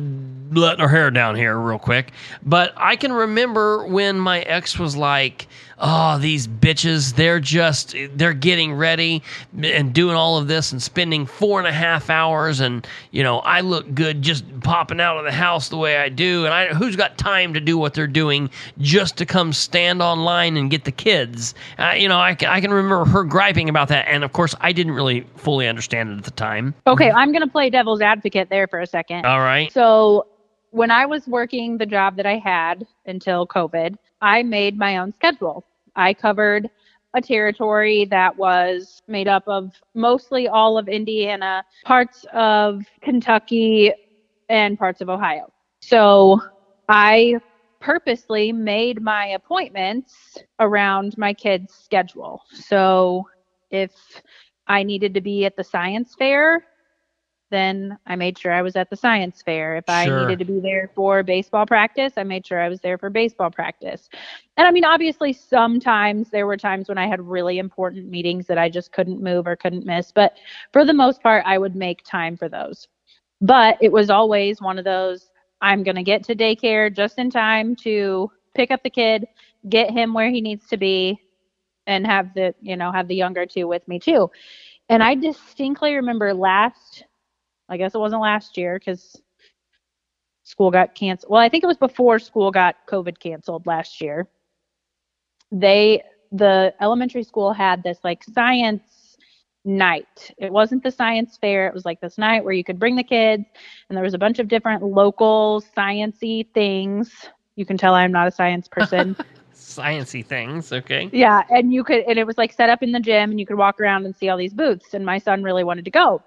letting 0.54 0.80
her 0.80 0.88
hair 0.88 1.10
down 1.10 1.36
here 1.36 1.58
real 1.58 1.78
quick. 1.78 2.12
But 2.42 2.72
I 2.76 2.96
can 2.96 3.12
remember 3.12 3.86
when 3.86 4.18
my 4.18 4.40
ex 4.40 4.78
was 4.78 4.96
like, 4.96 5.46
"Oh, 5.78 6.18
these 6.18 6.46
bitches, 6.48 7.14
they're 7.16 7.40
just 7.40 7.94
they're 8.14 8.32
getting 8.32 8.74
ready 8.74 9.22
and 9.62 9.92
doing 9.92 10.16
all 10.16 10.36
of 10.38 10.48
this 10.48 10.72
and 10.72 10.82
spending 10.82 11.26
four 11.26 11.58
and 11.58 11.68
a 11.68 11.72
half 11.72 12.10
hours, 12.10 12.60
and 12.60 12.86
you 13.10 13.22
know, 13.22 13.38
I 13.40 13.60
look 13.60 13.94
good 13.94 14.22
just 14.22 14.44
popping 14.60 15.00
out 15.00 15.18
of 15.18 15.24
the 15.24 15.32
house 15.32 15.68
the 15.68 15.76
way 15.76 15.98
I 15.98 16.08
do, 16.08 16.44
and 16.44 16.54
I 16.54 16.68
who's 16.74 16.96
got 16.96 17.18
time 17.18 17.52
to 17.54 17.60
do 17.60 17.76
what 17.78 17.94
they're 17.94 18.06
doing 18.06 18.50
just 18.78 19.16
to 19.18 19.26
come 19.26 19.52
stand 19.52 20.00
online 20.02 20.56
and 20.56 20.70
get 20.70 20.84
the 20.84 20.92
kids?" 20.92 21.54
Uh, 21.78 21.92
you 21.96 22.08
know, 22.08 22.18
I, 22.18 22.34
can- 22.34 22.48
I 22.48 22.60
can 22.60 22.72
remember 22.72 23.04
her 23.04 23.24
griping 23.24 23.68
about 23.68 23.88
that, 23.88 24.06
and 24.08 24.24
of 24.24 24.32
course, 24.32 24.54
I 24.60 24.72
didn't 24.72 24.92
really 24.92 25.26
fully 25.36 25.66
understand 25.68 26.10
it 26.10 26.18
at 26.18 26.24
the 26.24 26.30
time. 26.30 26.74
okay 26.86 27.10
i'm 27.10 27.30
going 27.32 27.42
to 27.42 27.46
play 27.50 27.68
devil's 27.70 28.00
advocate 28.00 28.48
there 28.50 28.66
for 28.66 28.80
a 28.80 28.86
second 28.86 29.24
All 29.26 29.40
right. 29.40 29.70
So 29.72 30.26
when 30.74 30.90
I 30.90 31.06
was 31.06 31.28
working 31.28 31.78
the 31.78 31.86
job 31.86 32.16
that 32.16 32.26
I 32.26 32.36
had 32.36 32.84
until 33.06 33.46
COVID, 33.46 33.94
I 34.20 34.42
made 34.42 34.76
my 34.76 34.96
own 34.96 35.12
schedule. 35.12 35.64
I 35.94 36.12
covered 36.14 36.68
a 37.14 37.20
territory 37.20 38.06
that 38.06 38.36
was 38.36 39.00
made 39.06 39.28
up 39.28 39.44
of 39.46 39.70
mostly 39.94 40.48
all 40.48 40.76
of 40.76 40.88
Indiana, 40.88 41.64
parts 41.84 42.26
of 42.32 42.82
Kentucky, 43.02 43.92
and 44.48 44.76
parts 44.76 45.00
of 45.00 45.08
Ohio. 45.08 45.52
So 45.80 46.40
I 46.88 47.36
purposely 47.78 48.50
made 48.50 49.00
my 49.00 49.26
appointments 49.26 50.38
around 50.58 51.16
my 51.16 51.34
kids' 51.34 51.72
schedule. 51.72 52.42
So 52.52 53.28
if 53.70 53.92
I 54.66 54.82
needed 54.82 55.14
to 55.14 55.20
be 55.20 55.44
at 55.44 55.54
the 55.54 55.62
science 55.62 56.16
fair, 56.18 56.64
then 57.50 57.98
I 58.06 58.16
made 58.16 58.38
sure 58.38 58.52
I 58.52 58.62
was 58.62 58.76
at 58.76 58.90
the 58.90 58.96
science 58.96 59.42
fair. 59.42 59.76
If 59.76 59.88
I 59.88 60.06
Sure. 60.06 60.18
needed 60.18 60.38
to 60.40 60.44
be 60.44 60.60
there 60.60 60.90
for 60.94 61.22
baseball 61.22 61.66
practice, 61.66 62.14
I 62.16 62.24
made 62.24 62.46
sure 62.46 62.60
I 62.60 62.68
was 62.68 62.80
there 62.80 62.98
for 62.98 63.10
baseball 63.10 63.50
practice. 63.50 64.08
And 64.56 64.66
I 64.66 64.70
mean, 64.70 64.84
obviously, 64.84 65.32
sometimes 65.32 66.30
there 66.30 66.46
were 66.46 66.56
times 66.56 66.88
when 66.88 66.98
I 66.98 67.06
had 67.06 67.20
really 67.20 67.58
important 67.58 68.08
meetings 68.08 68.46
that 68.46 68.58
I 68.58 68.68
just 68.68 68.92
couldn't 68.92 69.22
move 69.22 69.46
or 69.46 69.56
couldn't 69.56 69.86
miss. 69.86 70.12
But 70.12 70.36
for 70.72 70.84
the 70.84 70.94
most 70.94 71.22
part, 71.22 71.44
I 71.46 71.58
would 71.58 71.76
make 71.76 72.02
time 72.04 72.36
for 72.36 72.48
those. 72.48 72.88
But 73.40 73.76
it 73.80 73.92
was 73.92 74.10
always 74.10 74.60
one 74.60 74.78
of 74.78 74.84
those 74.84 75.30
I'm 75.60 75.82
going 75.82 75.96
to 75.96 76.02
get 76.02 76.24
to 76.24 76.34
daycare 76.34 76.94
just 76.94 77.18
in 77.18 77.30
time 77.30 77.76
to 77.76 78.30
pick 78.54 78.70
up 78.70 78.82
the 78.82 78.90
kid, 78.90 79.26
get 79.68 79.90
him 79.90 80.12
where 80.14 80.30
he 80.30 80.40
needs 80.40 80.66
to 80.68 80.76
be, 80.76 81.20
and 81.86 82.06
have 82.06 82.34
the, 82.34 82.54
you 82.60 82.76
know, 82.76 82.90
have 82.92 83.08
the 83.08 83.14
younger 83.14 83.46
two 83.46 83.66
with 83.66 83.86
me 83.88 83.98
too. 83.98 84.30
And 84.88 85.02
I 85.02 85.14
distinctly 85.14 85.94
remember 85.94 86.32
last, 86.34 87.04
I 87.68 87.76
guess 87.76 87.94
it 87.94 87.98
wasn't 87.98 88.22
last 88.22 88.56
year 88.56 88.78
because 88.78 89.20
school 90.42 90.70
got 90.70 90.94
canceled. 90.94 91.30
Well, 91.30 91.40
I 91.40 91.48
think 91.48 91.64
it 91.64 91.66
was 91.66 91.76
before 91.76 92.18
school 92.18 92.50
got 92.50 92.76
COVID 92.88 93.18
canceled 93.18 93.66
last 93.66 94.00
year. 94.00 94.28
They, 95.50 96.02
the 96.32 96.74
elementary 96.80 97.22
school 97.22 97.52
had 97.52 97.82
this 97.82 97.98
like 98.04 98.22
science 98.24 99.16
night. 99.64 100.32
It 100.36 100.52
wasn't 100.52 100.82
the 100.82 100.90
science 100.90 101.38
fair. 101.40 101.66
It 101.66 101.74
was 101.74 101.84
like 101.84 102.00
this 102.00 102.18
night 102.18 102.44
where 102.44 102.52
you 102.52 102.64
could 102.64 102.78
bring 102.78 102.96
the 102.96 103.02
kids 103.02 103.44
and 103.88 103.96
there 103.96 104.04
was 104.04 104.14
a 104.14 104.18
bunch 104.18 104.38
of 104.38 104.48
different 104.48 104.82
local 104.82 105.64
sciency 105.76 106.46
things. 106.52 107.12
You 107.56 107.64
can 107.64 107.78
tell 107.78 107.94
I'm 107.94 108.12
not 108.12 108.28
a 108.28 108.30
science 108.30 108.68
person. 108.68 109.16
Sciency 109.54 110.24
things, 110.24 110.72
okay. 110.72 111.08
yeah, 111.12 111.42
and 111.48 111.72
you 111.72 111.84
could 111.84 112.04
and 112.06 112.18
it 112.18 112.26
was 112.26 112.36
like 112.36 112.52
set 112.52 112.68
up 112.68 112.82
in 112.82 112.92
the 112.92 113.00
gym 113.00 113.30
and 113.30 113.40
you 113.40 113.46
could 113.46 113.56
walk 113.56 113.80
around 113.80 114.04
and 114.04 114.14
see 114.14 114.28
all 114.28 114.36
these 114.36 114.52
booths 114.52 114.92
and 114.92 115.06
my 115.06 115.16
son 115.16 115.42
really 115.42 115.64
wanted 115.64 115.84
to 115.86 115.90
go. 115.90 116.22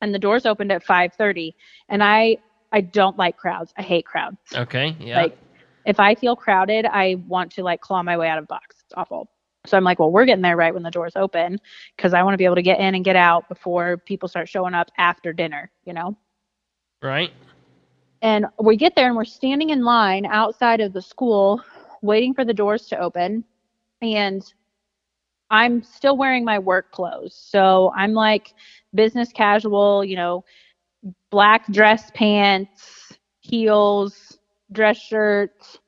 And 0.00 0.14
the 0.14 0.18
doors 0.18 0.46
opened 0.46 0.72
at 0.72 0.84
5:30 0.84 1.54
and 1.88 2.02
I 2.02 2.38
I 2.72 2.82
don't 2.82 3.16
like 3.16 3.36
crowds. 3.36 3.72
I 3.76 3.82
hate 3.82 4.06
crowds. 4.06 4.38
Okay, 4.54 4.96
yeah. 5.00 5.22
Like 5.22 5.38
if 5.86 5.98
I 5.98 6.14
feel 6.14 6.36
crowded, 6.36 6.86
I 6.86 7.16
want 7.26 7.52
to 7.52 7.62
like 7.62 7.80
claw 7.80 8.02
my 8.02 8.16
way 8.16 8.28
out 8.28 8.38
of 8.38 8.44
the 8.44 8.48
box. 8.48 8.76
It's 8.84 8.94
awful. 8.96 9.28
So 9.66 9.76
I'm 9.76 9.84
like, 9.84 9.98
well, 9.98 10.10
we're 10.10 10.24
getting 10.24 10.42
there 10.42 10.56
right 10.56 10.72
when 10.72 10.82
the 10.82 10.90
doors 10.90 11.14
open 11.16 11.58
because 11.96 12.14
I 12.14 12.22
want 12.22 12.34
to 12.34 12.38
be 12.38 12.44
able 12.44 12.56
to 12.56 12.62
get 12.62 12.78
in 12.80 12.94
and 12.94 13.04
get 13.04 13.16
out 13.16 13.48
before 13.48 13.96
people 13.98 14.28
start 14.28 14.48
showing 14.48 14.74
up 14.74 14.90
after 14.98 15.32
dinner, 15.32 15.70
you 15.84 15.92
know? 15.92 16.16
right? 17.02 17.30
And 18.22 18.46
we 18.60 18.76
get 18.76 18.96
there 18.96 19.06
and 19.06 19.16
we're 19.16 19.24
standing 19.24 19.70
in 19.70 19.84
line 19.84 20.26
outside 20.26 20.80
of 20.80 20.92
the 20.92 21.02
school 21.02 21.62
waiting 22.02 22.34
for 22.34 22.44
the 22.44 22.54
doors 22.54 22.86
to 22.88 22.98
open. 22.98 23.44
And 24.02 24.42
I'm 25.50 25.82
still 25.82 26.16
wearing 26.16 26.44
my 26.44 26.58
work 26.58 26.90
clothes. 26.90 27.34
So 27.34 27.92
I'm 27.96 28.12
like 28.12 28.54
business 28.94 29.32
casual, 29.32 30.04
you 30.04 30.16
know, 30.16 30.44
black 31.30 31.66
dress 31.72 32.10
pants, 32.14 33.18
heels, 33.40 34.38
dress 34.72 34.98
shirt. 34.98 35.78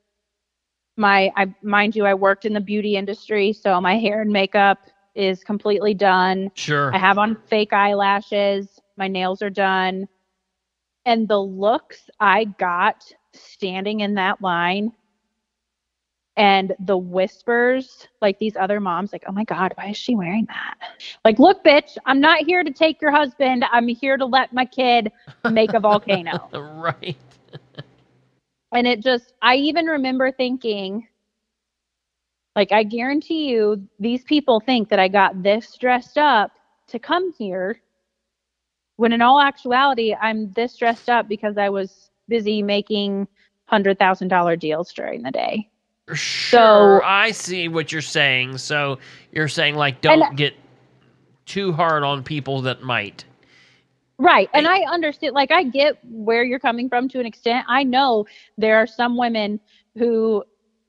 My 0.97 1.31
I 1.35 1.53
mind 1.63 1.95
you 1.95 2.05
I 2.05 2.13
worked 2.13 2.45
in 2.45 2.53
the 2.53 2.61
beauty 2.61 2.95
industry, 2.95 3.53
so 3.53 3.79
my 3.81 3.97
hair 3.97 4.21
and 4.21 4.31
makeup 4.31 4.79
is 5.15 5.43
completely 5.43 5.93
done. 5.93 6.51
Sure. 6.55 6.91
I 6.93 6.97
have 6.97 7.17
on 7.17 7.35
fake 7.47 7.73
eyelashes. 7.73 8.79
My 8.97 9.07
nails 9.07 9.41
are 9.41 9.49
done. 9.49 10.07
And 11.05 11.27
the 11.27 11.39
looks 11.39 12.09
I 12.19 12.45
got 12.45 13.11
standing 13.33 14.01
in 14.01 14.15
that 14.15 14.41
line 14.41 14.91
and 16.37 16.73
the 16.79 16.97
whispers, 16.97 18.07
like 18.21 18.39
these 18.39 18.55
other 18.55 18.79
moms, 18.79 19.11
like, 19.13 19.23
oh 19.27 19.31
my 19.33 19.43
God, 19.43 19.73
why 19.75 19.89
is 19.89 19.97
she 19.97 20.15
wearing 20.15 20.45
that? 20.47 20.75
Like, 21.25 21.39
look, 21.39 21.63
bitch, 21.63 21.97
I'm 22.05 22.21
not 22.21 22.43
here 22.45 22.63
to 22.63 22.71
take 22.71 23.01
your 23.01 23.11
husband. 23.11 23.65
I'm 23.71 23.87
here 23.87 24.17
to 24.17 24.25
let 24.25 24.53
my 24.53 24.65
kid 24.65 25.11
make 25.47 25.73
a 25.73 25.79
volcano. 25.81 26.53
right. 26.53 27.17
And 28.73 28.87
it 28.87 29.01
just, 29.01 29.33
I 29.41 29.55
even 29.57 29.85
remember 29.87 30.31
thinking, 30.31 31.07
like, 32.55 32.71
I 32.71 32.83
guarantee 32.83 33.49
you, 33.49 33.87
these 33.99 34.23
people 34.23 34.59
think 34.61 34.89
that 34.89 34.99
I 34.99 35.07
got 35.09 35.43
this 35.43 35.75
dressed 35.77 36.17
up 36.17 36.51
to 36.87 36.99
come 36.99 37.33
here, 37.33 37.81
when 38.97 39.13
in 39.13 39.21
all 39.21 39.41
actuality, 39.41 40.13
I'm 40.13 40.53
this 40.53 40.77
dressed 40.77 41.09
up 41.09 41.27
because 41.27 41.57
I 41.57 41.69
was 41.69 42.11
busy 42.27 42.61
making 42.61 43.27
$100,000 43.71 44.59
deals 44.59 44.93
during 44.93 45.23
the 45.23 45.31
day. 45.31 45.70
Sure. 46.15 47.03
I 47.03 47.31
see 47.31 47.67
what 47.67 47.91
you're 47.91 48.01
saying. 48.01 48.57
So 48.57 48.99
you're 49.31 49.47
saying 49.47 49.75
like 49.75 50.01
don't 50.01 50.21
And- 50.21 50.37
get 50.37 50.55
too 51.45 51.73
hard 51.73 52.03
on 52.03 52.23
people 52.23 52.61
that 52.61 52.81
might. 52.83 53.25
Right. 54.17 54.49
And 54.53 54.67
I 54.67 54.81
understand, 54.81 55.33
like, 55.33 55.51
I 55.51 55.63
get 55.63 55.97
where 56.03 56.43
you're 56.43 56.59
coming 56.59 56.87
from 56.87 57.09
to 57.09 57.19
an 57.19 57.25
extent. 57.25 57.65
I 57.67 57.81
know 57.83 58.27
there 58.55 58.77
are 58.77 58.85
some 58.85 59.17
women 59.17 59.59
who 59.97 60.43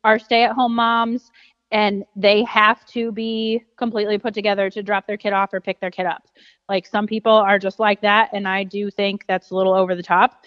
are 0.05 0.19
stay 0.19 0.45
at 0.45 0.53
home 0.53 0.75
moms 0.75 1.31
and 1.71 2.05
they 2.15 2.45
have 2.45 2.85
to 2.89 3.11
be 3.11 3.63
completely 3.79 4.19
put 4.19 4.35
together 4.35 4.69
to 4.69 4.83
drop 4.83 5.07
their 5.07 5.17
kid 5.17 5.33
off 5.33 5.55
or 5.55 5.63
pick 5.63 5.81
their 5.81 5.91
kid 5.91 6.05
up. 6.05 6.29
Like, 6.69 6.85
some 6.87 7.07
people 7.07 7.33
are 7.33 7.59
just 7.59 7.81
like 7.81 8.03
that. 8.03 8.29
And 8.35 8.47
I 8.47 8.65
do 8.65 8.91
think 8.91 9.25
that's 9.27 9.49
a 9.51 9.57
little 9.57 9.73
over 9.73 9.95
the 9.95 10.03
top. 10.03 10.45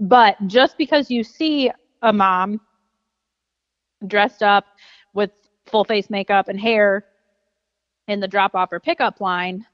But 0.00 0.36
just 0.48 0.76
because 0.76 1.12
you 1.12 1.22
see 1.22 1.70
a 2.02 2.12
mom 2.12 2.60
dressed 4.06 4.42
up 4.42 4.66
with 5.14 5.30
full 5.66 5.84
face 5.84 6.10
makeup 6.10 6.48
and 6.48 6.60
hair 6.60 7.04
in 8.08 8.20
the 8.20 8.28
drop 8.28 8.54
off 8.54 8.72
or 8.72 8.80
pickup 8.80 9.20
line 9.20 9.66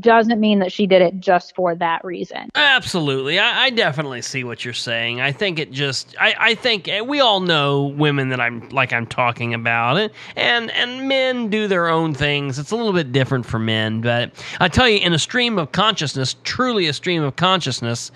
doesn't 0.00 0.40
mean 0.40 0.58
that 0.58 0.72
she 0.72 0.86
did 0.86 1.00
it 1.00 1.20
just 1.20 1.54
for 1.54 1.74
that 1.76 2.04
reason. 2.04 2.50
Absolutely. 2.56 3.38
I, 3.38 3.66
I 3.66 3.70
definitely 3.70 4.20
see 4.20 4.42
what 4.42 4.64
you're 4.64 4.74
saying. 4.74 5.20
I 5.20 5.30
think 5.30 5.60
it 5.60 5.70
just 5.70 6.16
I, 6.20 6.34
I 6.38 6.54
think 6.56 6.88
eh, 6.88 7.02
we 7.02 7.20
all 7.20 7.38
know 7.38 7.84
women 7.84 8.30
that 8.30 8.40
I'm 8.40 8.68
like 8.70 8.92
I'm 8.92 9.06
talking 9.06 9.54
about 9.54 9.96
it 9.96 10.12
and 10.34 10.72
and 10.72 11.08
men 11.08 11.50
do 11.50 11.68
their 11.68 11.88
own 11.88 12.14
things. 12.14 12.58
It's 12.58 12.72
a 12.72 12.76
little 12.76 12.92
bit 12.92 13.12
different 13.12 13.46
for 13.46 13.60
men, 13.60 14.00
but 14.00 14.32
I 14.60 14.68
tell 14.68 14.88
you 14.88 14.98
in 14.98 15.12
a 15.12 15.18
stream 15.20 15.56
of 15.56 15.70
consciousness, 15.70 16.34
truly 16.42 16.88
a 16.88 16.92
stream 16.92 17.22
of 17.22 17.36
consciousness, 17.36 18.10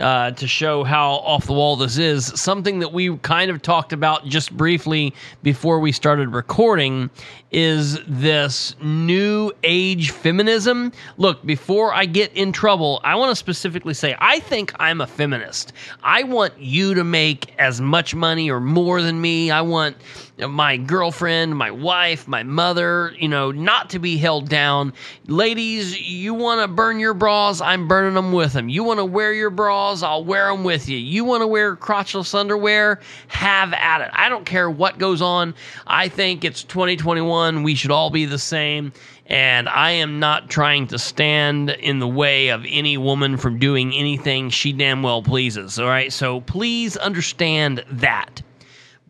uh, 0.00 0.32
to 0.32 0.48
show 0.48 0.82
how 0.82 1.12
off 1.12 1.46
the 1.46 1.52
wall 1.52 1.76
this 1.76 1.98
is, 1.98 2.26
something 2.40 2.80
that 2.80 2.92
we 2.92 3.16
kind 3.18 3.50
of 3.50 3.62
talked 3.62 3.92
about 3.92 4.26
just 4.26 4.56
briefly 4.56 5.14
before 5.44 5.78
we 5.78 5.92
started 5.92 6.30
recording 6.30 7.10
is 7.52 7.98
this 8.06 8.74
new 8.82 9.52
age 9.62 10.10
feminism. 10.10 10.90
Look, 11.16 11.44
before 11.44 11.94
I 11.94 12.06
get 12.06 12.32
in 12.34 12.52
trouble, 12.52 13.00
I 13.04 13.14
want 13.16 13.30
to 13.30 13.36
specifically 13.36 13.94
say 13.94 14.16
I 14.18 14.40
think 14.40 14.72
I'm 14.78 15.00
a 15.00 15.06
feminist. 15.06 15.72
I 16.02 16.22
want 16.22 16.58
you 16.58 16.94
to 16.94 17.04
make 17.04 17.54
as 17.58 17.80
much 17.80 18.14
money 18.14 18.50
or 18.50 18.60
more 18.60 19.02
than 19.02 19.20
me. 19.20 19.50
I 19.50 19.60
want 19.62 19.96
my 20.38 20.76
girlfriend, 20.76 21.56
my 21.56 21.70
wife, 21.70 22.26
my 22.26 22.42
mother, 22.42 23.14
you 23.18 23.28
know, 23.28 23.50
not 23.50 23.90
to 23.90 23.98
be 23.98 24.16
held 24.16 24.48
down. 24.48 24.92
Ladies, 25.26 26.00
you 26.00 26.34
want 26.34 26.60
to 26.62 26.68
burn 26.68 26.98
your 26.98 27.14
bras, 27.14 27.60
I'm 27.60 27.86
burning 27.86 28.14
them 28.14 28.32
with 28.32 28.52
them. 28.52 28.68
You 28.68 28.82
want 28.82 28.98
to 28.98 29.04
wear 29.04 29.32
your 29.32 29.50
bras, 29.50 30.02
I'll 30.02 30.24
wear 30.24 30.50
them 30.50 30.64
with 30.64 30.88
you. 30.88 30.96
You 30.96 31.24
want 31.24 31.42
to 31.42 31.46
wear 31.46 31.76
crotchless 31.76 32.34
underwear, 32.34 33.00
have 33.28 33.72
at 33.74 34.00
it. 34.00 34.10
I 34.12 34.28
don't 34.28 34.46
care 34.46 34.70
what 34.70 34.98
goes 34.98 35.22
on. 35.22 35.54
I 35.86 36.08
think 36.08 36.44
it's 36.44 36.64
2021. 36.64 37.62
We 37.62 37.74
should 37.74 37.90
all 37.90 38.10
be 38.10 38.24
the 38.24 38.38
same. 38.38 38.92
And 39.32 39.66
I 39.66 39.92
am 39.92 40.18
not 40.18 40.50
trying 40.50 40.88
to 40.88 40.98
stand 40.98 41.70
in 41.70 42.00
the 42.00 42.06
way 42.06 42.48
of 42.48 42.66
any 42.68 42.98
woman 42.98 43.38
from 43.38 43.58
doing 43.58 43.94
anything 43.94 44.50
she 44.50 44.74
damn 44.74 45.02
well 45.02 45.22
pleases. 45.22 45.78
All 45.78 45.86
right. 45.86 46.12
So 46.12 46.42
please 46.42 46.98
understand 46.98 47.82
that. 47.90 48.42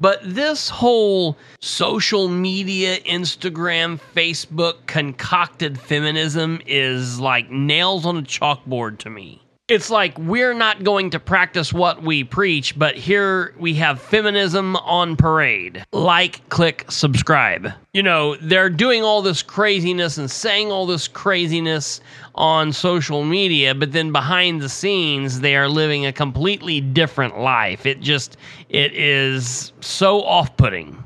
But 0.00 0.20
this 0.22 0.68
whole 0.68 1.36
social 1.60 2.28
media, 2.28 3.00
Instagram, 3.00 4.00
Facebook 4.14 4.86
concocted 4.86 5.78
feminism 5.78 6.60
is 6.66 7.18
like 7.18 7.50
nails 7.50 8.06
on 8.06 8.16
a 8.16 8.22
chalkboard 8.22 8.98
to 8.98 9.10
me. 9.10 9.42
It's 9.68 9.90
like 9.90 10.18
we're 10.18 10.54
not 10.54 10.82
going 10.82 11.10
to 11.10 11.20
practice 11.20 11.72
what 11.72 12.02
we 12.02 12.24
preach, 12.24 12.76
but 12.76 12.96
here 12.96 13.54
we 13.58 13.74
have 13.74 14.02
feminism 14.02 14.74
on 14.76 15.16
parade. 15.16 15.84
Like, 15.92 16.46
click, 16.48 16.84
subscribe. 16.90 17.72
You 17.94 18.02
know, 18.02 18.34
they're 18.36 18.68
doing 18.68 19.04
all 19.04 19.22
this 19.22 19.40
craziness 19.40 20.18
and 20.18 20.28
saying 20.28 20.72
all 20.72 20.84
this 20.84 21.06
craziness 21.06 22.00
on 22.34 22.72
social 22.72 23.24
media, 23.24 23.72
but 23.74 23.92
then 23.92 24.10
behind 24.10 24.60
the 24.60 24.68
scenes, 24.68 25.40
they 25.40 25.54
are 25.54 25.68
living 25.68 26.06
a 26.06 26.12
completely 26.12 26.80
different 26.80 27.38
life. 27.38 27.86
It 27.86 28.00
just, 28.00 28.36
it 28.68 28.92
is 28.94 29.72
so 29.80 30.22
off 30.22 30.56
putting. 30.56 31.02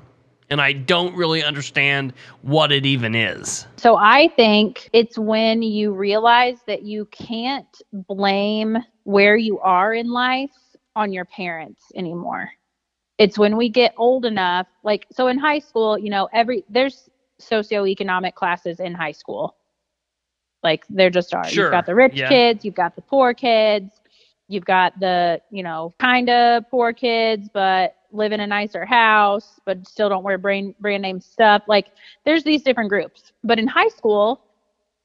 And 0.49 0.61
I 0.61 0.73
don't 0.73 1.15
really 1.17 1.43
understand 1.43 2.13
what 2.43 2.71
it 2.71 2.87
even 2.87 3.15
is. 3.15 3.67
So 3.77 3.97
I 3.97 4.29
think 4.37 4.89
it's 4.93 5.19
when 5.19 5.63
you 5.63 5.93
realize 5.93 6.59
that 6.67 6.83
you 6.83 7.07
can't 7.07 7.83
blame 7.93 8.79
where 9.05 9.37
you 9.37 9.59
are 9.61 9.93
in 9.93 10.11
life 10.11 10.51
on 10.95 11.13
your 11.13 11.25
parents 11.25 11.83
anymore. 11.95 12.51
It's 13.19 13.39
when 13.39 13.57
we 13.57 13.69
get 13.69 13.95
old 13.97 14.25
enough, 14.25 14.67
like 14.85 15.07
so 15.11 15.27
in 15.29 15.39
high 15.39 15.59
school, 15.59 15.99
you 15.99 16.11
know, 16.11 16.29
every 16.33 16.65
there's 16.69 17.09
socioeconomic 17.41 18.35
classes 18.35 18.81
in 18.81 18.95
high 18.95 19.13
school. 19.13 19.57
Like 20.63 20.85
there 20.89 21.11
just 21.11 21.35
are. 21.35 21.47
Sure, 21.47 21.65
You've 21.65 21.73
got 21.73 21.87
the 21.87 21.95
rich 21.95 22.15
yeah. 22.15 22.29
kids, 22.29 22.65
you've 22.65 22.75
got 22.75 22.95
the 22.95 23.03
poor 23.03 23.35
kids, 23.35 24.01
you've 24.49 24.65
got 24.65 24.99
the, 25.01 25.41
you 25.51 25.63
know, 25.63 25.95
kind 25.99 26.29
of 26.31 26.69
poor 26.71 26.93
kids 26.93 27.49
but 27.53 27.97
live 28.13 28.33
in 28.33 28.41
a 28.41 28.47
nicer 28.47 28.85
house 28.85 29.61
but 29.65 29.87
still 29.87 30.09
don't 30.09 30.25
wear 30.25 30.39
brand 30.39 30.75
brand 30.81 31.03
name 31.03 31.21
stuff. 31.21 31.63
Like 31.69 31.89
there's 32.25 32.45
these 32.45 32.63
different 32.63 32.91
groups. 32.91 33.33
But 33.45 33.59
in 33.59 33.67
high 33.67 33.89
school, 33.89 34.41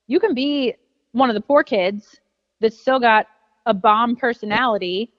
you 0.08 0.20
can 0.20 0.34
be 0.34 0.76
one 1.14 1.30
of 1.30 1.34
the 1.36 1.42
poor 1.42 1.64
kids 1.64 2.20
that's 2.60 2.80
still 2.80 3.00
got 3.00 3.28
a 3.66 3.74
bomb 3.74 4.16
personality 4.16 5.12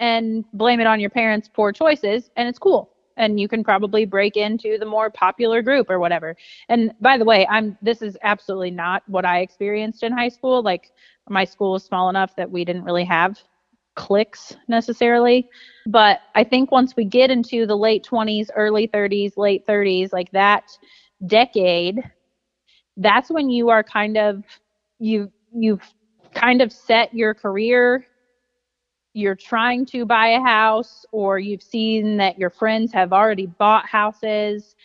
and 0.00 0.44
blame 0.54 0.80
it 0.80 0.86
on 0.86 0.98
your 0.98 1.10
parents' 1.10 1.48
poor 1.52 1.72
choices, 1.72 2.30
and 2.36 2.48
it's 2.48 2.58
cool. 2.58 2.90
And 3.16 3.38
you 3.38 3.48
can 3.48 3.62
probably 3.62 4.06
break 4.06 4.36
into 4.36 4.78
the 4.78 4.86
more 4.86 5.10
popular 5.10 5.60
group 5.60 5.90
or 5.90 5.98
whatever. 5.98 6.36
And 6.70 6.94
by 7.00 7.18
the 7.18 7.24
way, 7.24 7.46
I'm 7.48 7.76
this 7.82 8.00
is 8.00 8.16
absolutely 8.22 8.70
not 8.70 9.02
what 9.08 9.26
I 9.26 9.40
experienced 9.40 10.02
in 10.02 10.12
high 10.12 10.30
school. 10.30 10.62
Like 10.62 10.90
my 11.28 11.44
school 11.44 11.72
was 11.72 11.84
small 11.84 12.08
enough 12.08 12.34
that 12.36 12.50
we 12.50 12.64
didn't 12.64 12.84
really 12.84 13.04
have 13.04 13.38
cliques 13.94 14.56
necessarily. 14.68 15.48
But 15.86 16.20
I 16.34 16.44
think 16.44 16.70
once 16.70 16.96
we 16.96 17.04
get 17.04 17.30
into 17.30 17.66
the 17.66 17.76
late 17.76 18.06
20s, 18.10 18.48
early 18.54 18.88
30s, 18.88 19.36
late 19.36 19.66
30s, 19.66 20.12
like 20.12 20.30
that 20.32 20.64
decade, 21.26 22.02
that's 22.96 23.30
when 23.30 23.50
you 23.50 23.68
are 23.70 23.82
kind 23.82 24.16
of 24.16 24.44
you 24.98 25.30
you've 25.52 25.82
kind 26.34 26.62
of 26.62 26.70
set 26.72 27.12
your 27.12 27.34
career 27.34 28.06
you're 29.12 29.34
trying 29.34 29.84
to 29.84 30.04
buy 30.04 30.28
a 30.28 30.40
house 30.40 31.04
or 31.10 31.38
you've 31.38 31.62
seen 31.62 32.16
that 32.16 32.38
your 32.38 32.50
friends 32.50 32.92
have 32.92 33.12
already 33.12 33.46
bought 33.46 33.84
houses 33.86 34.76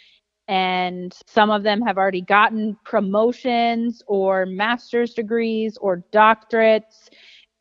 and 0.48 1.16
some 1.28 1.50
of 1.50 1.64
them 1.64 1.82
have 1.82 1.98
already 1.98 2.22
gotten 2.22 2.78
promotions 2.84 4.02
or 4.08 4.46
master's 4.46 5.14
degrees 5.14 5.78
or 5.78 6.04
doctorates 6.12 7.10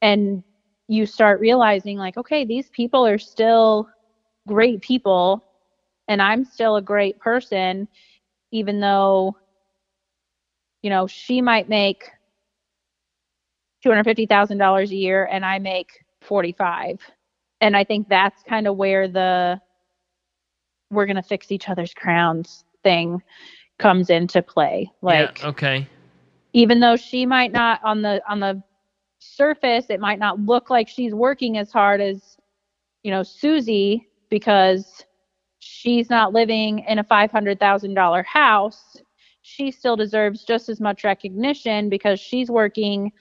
and 0.01 0.43
you 0.89 1.07
start 1.07 1.41
realizing 1.41 1.97
like 1.97 2.17
okay 2.17 2.45
these 2.45 2.69
people 2.71 3.07
are 3.07 3.19
still 3.19 3.89
great 4.47 4.81
people 4.83 5.43
and 6.09 6.21
I'm 6.21 6.45
still 6.45 6.77
a 6.77 6.83
great 6.83 7.19
person 7.19 7.89
even 8.53 8.81
though 8.81 9.37
you 10.83 10.91
know 10.91 11.07
she 11.07 11.41
might 11.41 11.69
make 11.69 12.11
$250,000 13.85 14.91
a 14.91 14.95
year 14.95 15.29
and 15.31 15.45
I 15.45 15.59
make 15.59 15.91
45 16.23 17.01
and 17.61 17.77
I 17.77 17.85
think 17.85 18.09
that's 18.09 18.43
kind 18.43 18.67
of 18.67 18.77
where 18.77 19.09
the 19.09 19.61
we're 20.91 21.07
going 21.07 21.17
to 21.17 21.23
fix 21.23 21.51
each 21.51 21.69
other's 21.69 21.95
crowns 21.95 22.65
thing 22.83 23.23
comes 23.79 24.11
into 24.11 24.43
play 24.43 24.91
like 25.03 25.41
yeah, 25.41 25.49
okay. 25.49 25.89
even 26.53 26.81
though 26.81 26.97
she 26.97 27.27
might 27.27 27.53
not 27.53 27.81
on 27.83 28.03
the 28.03 28.23
on 28.29 28.41
the 28.41 28.63
surface 29.25 29.87
it 29.89 30.01
might 30.01 30.19
not 30.19 30.39
look 30.41 30.71
like 30.71 30.89
she's 30.89 31.15
working 31.15 31.59
as 31.59 31.73
hard 31.73 32.01
as 32.01 32.37
you 33.03 33.11
know 33.11 33.23
Susie 33.23 34.09
because 34.31 35.05
she's 35.59 36.11
not 36.11 36.33
living 36.33 36.81
in 36.81 36.99
a 36.99 37.05
$500,000 37.05 38.25
house 38.25 38.97
she 39.47 39.71
still 39.71 39.95
deserves 39.95 40.43
just 40.45 40.71
as 40.71 40.81
much 40.81 41.05
recognition 41.05 41.91
because 41.91 42.19
she's 42.19 42.51
working 42.51 43.13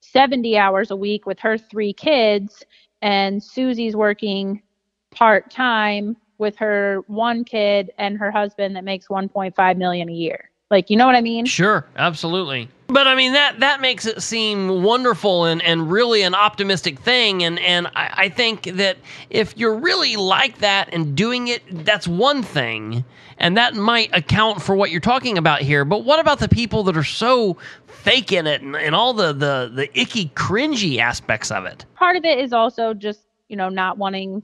70 0.00 0.56
hours 0.56 0.92
a 0.92 0.96
week 0.96 1.26
with 1.26 1.40
her 1.40 1.58
three 1.58 1.92
kids 1.92 2.64
and 3.02 3.42
Susie's 3.42 3.96
working 3.96 4.62
part 5.10 5.50
time 5.50 6.16
with 6.38 6.56
her 6.56 7.02
one 7.08 7.42
kid 7.42 7.90
and 7.98 8.16
her 8.18 8.30
husband 8.30 8.76
that 8.76 8.84
makes 8.84 9.08
1.5 9.08 9.76
million 9.76 10.08
a 10.08 10.12
year. 10.12 10.50
Like, 10.74 10.90
you 10.90 10.96
know 10.96 11.06
what 11.06 11.14
I 11.14 11.20
mean? 11.20 11.46
Sure, 11.46 11.86
absolutely. 11.94 12.68
But 12.88 13.06
I 13.06 13.14
mean 13.14 13.32
that 13.32 13.60
that 13.60 13.80
makes 13.80 14.06
it 14.06 14.20
seem 14.20 14.82
wonderful 14.82 15.44
and, 15.44 15.62
and 15.62 15.88
really 15.88 16.22
an 16.22 16.34
optimistic 16.34 16.98
thing. 16.98 17.44
And 17.44 17.60
and 17.60 17.86
I, 17.94 18.14
I 18.16 18.28
think 18.28 18.64
that 18.64 18.96
if 19.30 19.56
you're 19.56 19.76
really 19.76 20.16
like 20.16 20.58
that 20.58 20.92
and 20.92 21.16
doing 21.16 21.46
it, 21.46 21.62
that's 21.84 22.08
one 22.08 22.42
thing. 22.42 23.04
And 23.38 23.56
that 23.56 23.76
might 23.76 24.10
account 24.12 24.60
for 24.62 24.74
what 24.74 24.90
you're 24.90 25.00
talking 25.00 25.38
about 25.38 25.60
here. 25.60 25.84
But 25.84 26.04
what 26.04 26.18
about 26.18 26.40
the 26.40 26.48
people 26.48 26.82
that 26.84 26.96
are 26.96 27.04
so 27.04 27.56
fake 27.86 28.32
in 28.32 28.48
it 28.48 28.60
and, 28.60 28.74
and 28.74 28.96
all 28.96 29.14
the, 29.14 29.32
the 29.32 29.70
the 29.72 29.88
icky 29.96 30.30
cringy 30.30 30.98
aspects 30.98 31.52
of 31.52 31.66
it? 31.66 31.86
Part 31.94 32.16
of 32.16 32.24
it 32.24 32.40
is 32.40 32.52
also 32.52 32.94
just, 32.94 33.20
you 33.48 33.56
know, 33.56 33.68
not 33.68 33.96
wanting 33.96 34.42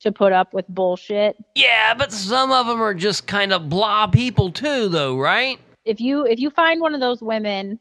to 0.00 0.10
put 0.10 0.32
up 0.32 0.52
with 0.52 0.66
bullshit. 0.68 1.36
Yeah, 1.54 1.94
but 1.94 2.12
some 2.12 2.50
of 2.50 2.66
them 2.66 2.80
are 2.80 2.94
just 2.94 3.26
kind 3.26 3.52
of 3.52 3.68
blah 3.68 4.06
people 4.06 4.50
too, 4.50 4.88
though, 4.88 5.18
right? 5.18 5.58
If 5.84 6.00
you 6.00 6.26
if 6.26 6.38
you 6.38 6.50
find 6.50 6.80
one 6.80 6.94
of 6.94 7.00
those 7.00 7.22
women 7.22 7.78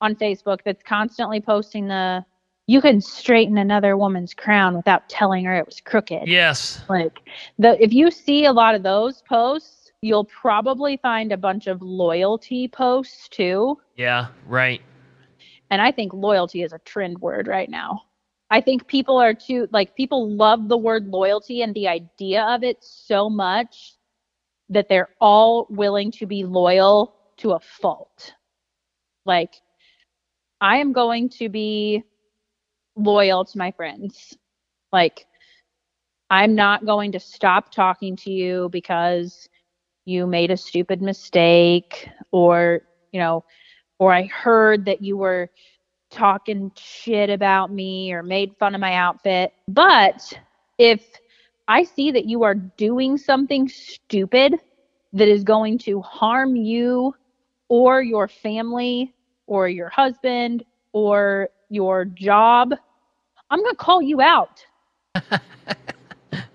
on 0.00 0.14
Facebook 0.14 0.60
that's 0.64 0.82
constantly 0.82 1.40
posting 1.40 1.88
the 1.88 2.24
you 2.66 2.82
can 2.82 3.00
straighten 3.00 3.56
another 3.56 3.96
woman's 3.96 4.34
crown 4.34 4.76
without 4.76 5.08
telling 5.08 5.44
her 5.44 5.56
it 5.56 5.66
was 5.66 5.80
crooked. 5.80 6.28
Yes. 6.28 6.82
Like 6.88 7.20
the 7.58 7.82
if 7.82 7.92
you 7.92 8.10
see 8.10 8.44
a 8.44 8.52
lot 8.52 8.74
of 8.74 8.82
those 8.82 9.22
posts, 9.22 9.90
you'll 10.02 10.26
probably 10.26 10.98
find 10.98 11.32
a 11.32 11.36
bunch 11.36 11.66
of 11.66 11.82
loyalty 11.82 12.68
posts 12.68 13.28
too. 13.28 13.78
Yeah, 13.96 14.28
right. 14.46 14.82
And 15.70 15.82
I 15.82 15.92
think 15.92 16.12
loyalty 16.12 16.62
is 16.62 16.72
a 16.72 16.78
trend 16.80 17.20
word 17.20 17.46
right 17.46 17.68
now. 17.68 18.02
I 18.50 18.60
think 18.60 18.86
people 18.86 19.18
are 19.18 19.34
too 19.34 19.68
like 19.72 19.94
people 19.94 20.30
love 20.30 20.68
the 20.68 20.76
word 20.78 21.08
loyalty 21.08 21.62
and 21.62 21.74
the 21.74 21.88
idea 21.88 22.42
of 22.44 22.62
it 22.62 22.78
so 22.80 23.28
much 23.28 23.94
that 24.70 24.88
they're 24.88 25.10
all 25.20 25.66
willing 25.70 26.10
to 26.12 26.26
be 26.26 26.44
loyal 26.44 27.14
to 27.38 27.52
a 27.52 27.60
fault. 27.60 28.32
Like 29.26 29.54
I 30.60 30.78
am 30.78 30.92
going 30.92 31.28
to 31.30 31.48
be 31.48 32.04
loyal 32.96 33.44
to 33.44 33.58
my 33.58 33.70
friends. 33.72 34.36
Like 34.92 35.26
I'm 36.30 36.54
not 36.54 36.86
going 36.86 37.12
to 37.12 37.20
stop 37.20 37.70
talking 37.70 38.16
to 38.16 38.30
you 38.30 38.68
because 38.70 39.48
you 40.04 40.26
made 40.26 40.50
a 40.50 40.56
stupid 40.56 41.02
mistake 41.02 42.08
or, 42.32 42.82
you 43.12 43.20
know, 43.20 43.44
or 43.98 44.12
I 44.12 44.24
heard 44.24 44.86
that 44.86 45.02
you 45.02 45.16
were 45.18 45.50
talking 46.10 46.72
shit 46.76 47.30
about 47.30 47.72
me 47.72 48.12
or 48.12 48.22
made 48.22 48.56
fun 48.58 48.74
of 48.74 48.80
my 48.80 48.94
outfit. 48.94 49.52
But 49.68 50.32
if 50.78 51.04
I 51.68 51.84
see 51.84 52.10
that 52.12 52.26
you 52.26 52.42
are 52.42 52.54
doing 52.54 53.16
something 53.16 53.68
stupid 53.68 54.54
that 55.12 55.28
is 55.28 55.44
going 55.44 55.78
to 55.78 56.00
harm 56.00 56.56
you 56.56 57.14
or 57.68 58.02
your 58.02 58.28
family 58.28 59.14
or 59.46 59.68
your 59.68 59.88
husband 59.88 60.64
or 60.92 61.48
your 61.68 62.04
job, 62.04 62.72
I'm 63.50 63.60
going 63.60 63.72
to 63.72 63.76
call 63.76 64.02
you 64.02 64.20
out. 64.20 64.64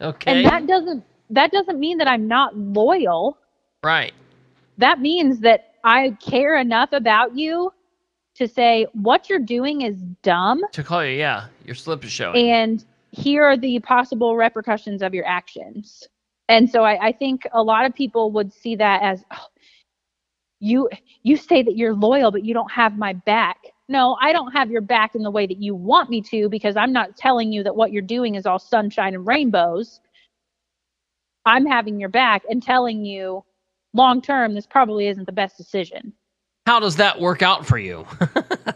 Okay. 0.02 0.32
And 0.32 0.46
that 0.46 0.68
doesn't 0.68 1.04
that 1.30 1.52
doesn't 1.52 1.80
mean 1.80 1.98
that 1.98 2.08
I'm 2.08 2.28
not 2.28 2.56
loyal. 2.58 3.38
right. 3.84 4.14
That 4.78 5.00
means 5.00 5.40
that 5.42 5.76
I 5.84 6.18
care 6.20 6.58
enough 6.58 6.94
about 6.94 7.38
you 7.38 7.72
to 8.36 8.48
say 8.48 8.88
what 8.94 9.30
you're 9.30 9.40
doing 9.40 9.82
is 9.82 9.96
dumb 10.24 10.62
To 10.72 10.84
call 10.84 11.06
you, 11.06 11.18
yeah. 11.18 11.46
Your 11.66 11.76
slip 11.76 12.04
is 12.04 12.12
showing. 12.12 12.50
and 12.50 12.84
here 13.12 13.44
are 13.44 13.58
the 13.58 13.80
possible 13.80 14.36
repercussions 14.36 15.04
of 15.04 15.14
your 15.14 15.26
actions. 15.28 16.08
And 16.50 16.70
so 16.70 16.84
I, 16.84 17.08
I 17.08 17.12
think 17.12 17.48
a 17.54 17.62
lot 17.62 17.86
of 17.86 17.94
people 17.94 18.32
would 18.32 18.52
see 18.52 18.76
that 18.76 19.02
as 19.04 19.24
oh, 19.32 19.46
you 20.60 20.90
you 21.22 21.38
say 21.38 21.62
that 21.62 21.78
you're 21.78 21.94
loyal, 21.94 22.32
but 22.32 22.44
you 22.44 22.54
don't 22.54 22.72
have 22.72 22.98
my 22.98 23.14
back. 23.14 23.58
No, 23.88 24.18
I 24.22 24.34
don't 24.34 24.52
have 24.52 24.72
your 24.72 24.82
back 24.82 25.14
in 25.14 25.22
the 25.22 25.32
way 25.32 25.46
that 25.46 25.58
you 25.62 25.76
want 25.76 26.10
me 26.10 26.22
to 26.24 26.50
because 26.50 26.76
I'm 26.76 26.92
not 26.94 27.16
telling 27.18 27.52
you 27.52 27.64
that 27.64 27.76
what 27.76 27.92
you're 27.92 28.02
doing 28.02 28.36
is 28.36 28.46
all 28.46 28.60
sunshine 28.60 29.14
and 29.14 29.28
rainbows. 29.28 30.00
I'm 31.46 31.66
having 31.66 32.00
your 32.00 32.10
back 32.10 32.44
and 32.50 32.64
telling 32.64 33.06
you 33.06 33.44
long 33.94 34.22
term 34.22 34.56
this 34.56 34.66
probably 34.66 35.08
isn't 35.08 35.26
the 35.26 35.32
best 35.34 35.58
decision. 35.58 36.14
How 36.66 36.80
does 36.80 36.96
that 36.98 37.20
work 37.20 37.42
out 37.42 37.66
for 37.66 37.78
you? 37.78 38.06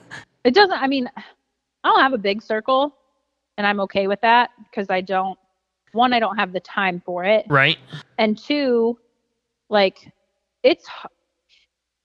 It 0.48 0.54
doesn't 0.54 0.82
I 0.82 0.88
mean 0.88 1.10
I 1.84 1.90
don't 1.90 2.00
have 2.00 2.14
a 2.14 2.18
big 2.18 2.42
circle 2.42 2.96
and 3.58 3.68
I'm 3.68 3.82
okay 3.82 4.08
with 4.08 4.22
that 4.22 4.52
because 4.64 4.90
I 4.90 5.02
don't 5.02 5.38
one 5.92 6.14
I 6.14 6.22
don't 6.22 6.38
have 6.38 6.54
the 6.54 6.62
time 6.62 7.02
for 7.06 7.26
it 7.26 7.46
right. 7.50 7.78
and 8.18 8.38
two 8.38 8.98
like 9.70 10.10
it's 10.64 10.88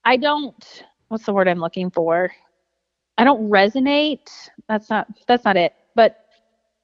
I 0.03 0.17
don't 0.17 0.83
what's 1.07 1.25
the 1.25 1.31
word 1.31 1.47
I'm 1.47 1.59
looking 1.59 1.89
for 1.89 2.33
I 3.17 3.23
don't 3.23 3.49
resonate 3.49 4.29
that's 4.67 4.89
not 4.89 5.07
that's 5.25 5.45
not 5.45 5.55
it 5.55 5.73
but 5.95 6.25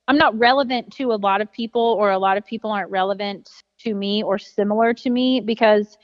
I'm 0.08 0.18
not 0.18 0.40
relevant 0.40 0.94
to 0.94 1.12
a 1.12 1.20
lot 1.20 1.42
of 1.42 1.52
people 1.52 1.98
or 2.00 2.12
a 2.12 2.18
lot 2.18 2.38
of 2.38 2.46
people 2.46 2.72
aren't 2.72 2.90
relevant 2.90 3.50
to 3.80 3.94
me 3.94 4.24
or 4.24 4.38
similar 4.38 4.94
to 4.94 5.10
me 5.10 5.42
because 5.42 5.98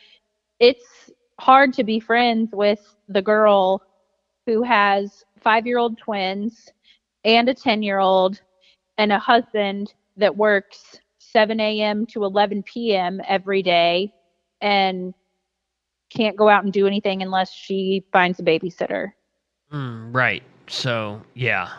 it's 0.60 1.12
hard 1.40 1.74
to 1.74 1.84
be 1.84 2.00
friends 2.00 2.50
with 2.54 2.96
the 3.10 3.22
girl 3.22 3.82
who 4.46 4.64
has 4.64 5.24
5-year-old 5.44 5.98
twins 5.98 6.70
and 7.24 7.50
a 7.50 7.54
10-year-old 7.54 8.42
and 8.98 9.12
a 9.12 9.20
husband 9.20 9.94
that 10.18 10.36
works 10.36 11.00
7 11.20 11.60
a.m. 11.60 12.06
to 12.08 12.24
11 12.24 12.64
p.m. 12.64 13.20
every 13.28 13.62
day 13.62 14.14
and 14.62 15.14
can't 16.10 16.38
go 16.38 16.48
out 16.48 16.64
and 16.64 16.72
do 16.72 16.88
anything 16.88 17.22
unless 17.22 17.52
she 17.52 18.06
finds 18.14 18.40
a 18.40 18.44
babysitter. 18.44 19.12
Mm, 19.72 20.16
right. 20.16 20.44
So, 20.68 21.22
yeah. 21.34 21.70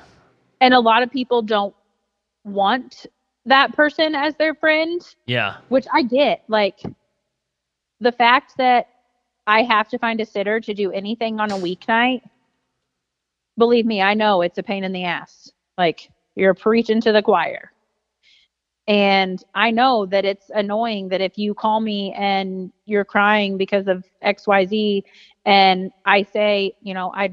And 0.61 0.75
a 0.75 0.81
lot 0.81 1.03
of 1.03 1.11
people 1.11 1.43
don't 1.43 1.75
want 2.45 3.07
that 3.47 3.73
person 3.75 4.15
as 4.15 4.35
their 4.37 4.55
friend, 4.55 5.01
Yeah. 5.27 5.57
which 5.69 5.87
I 5.93 6.03
get. 6.03 6.43
Like 6.49 6.81
the 8.01 8.13
fact 8.13 8.55
that 8.59 8.89
I 9.47 9.63
have 9.63 9.89
to 9.91 9.99
find 9.99 10.21
a 10.21 10.27
sitter 10.27 10.61
to 10.61 10.75
do 10.75 10.91
anything 10.93 11.41
on 11.41 11.53
a 11.53 11.57
weeknight, 11.57 12.23
believe 13.59 13.87
me, 13.87 14.03
I 14.03 14.15
know 14.15 14.43
it's 14.43 14.59
a 14.59 14.63
pain 14.63 14.85
in 14.85 14.93
the 14.93 15.05
ass. 15.05 15.51
Like 15.79 16.11
you're 16.35 16.55
preaching 16.55 17.01
to 17.03 17.13
the 17.13 17.23
choir. 17.23 17.73
And 18.89 19.43
I 19.55 19.71
know 19.73 20.07
that 20.07 20.25
it's 20.25 20.51
annoying 20.55 21.09
that 21.09 21.21
if 21.21 21.39
you 21.39 21.55
call 21.55 21.81
me 21.81 22.13
and 22.17 22.73
you're 22.85 23.05
crying 23.05 23.59
because 23.59 23.89
of 23.89 24.05
XYZ 24.25 25.03
and 25.45 25.91
I 26.05 26.23
say, 26.23 26.75
you 26.83 26.95
know, 26.95 27.13
I 27.15 27.33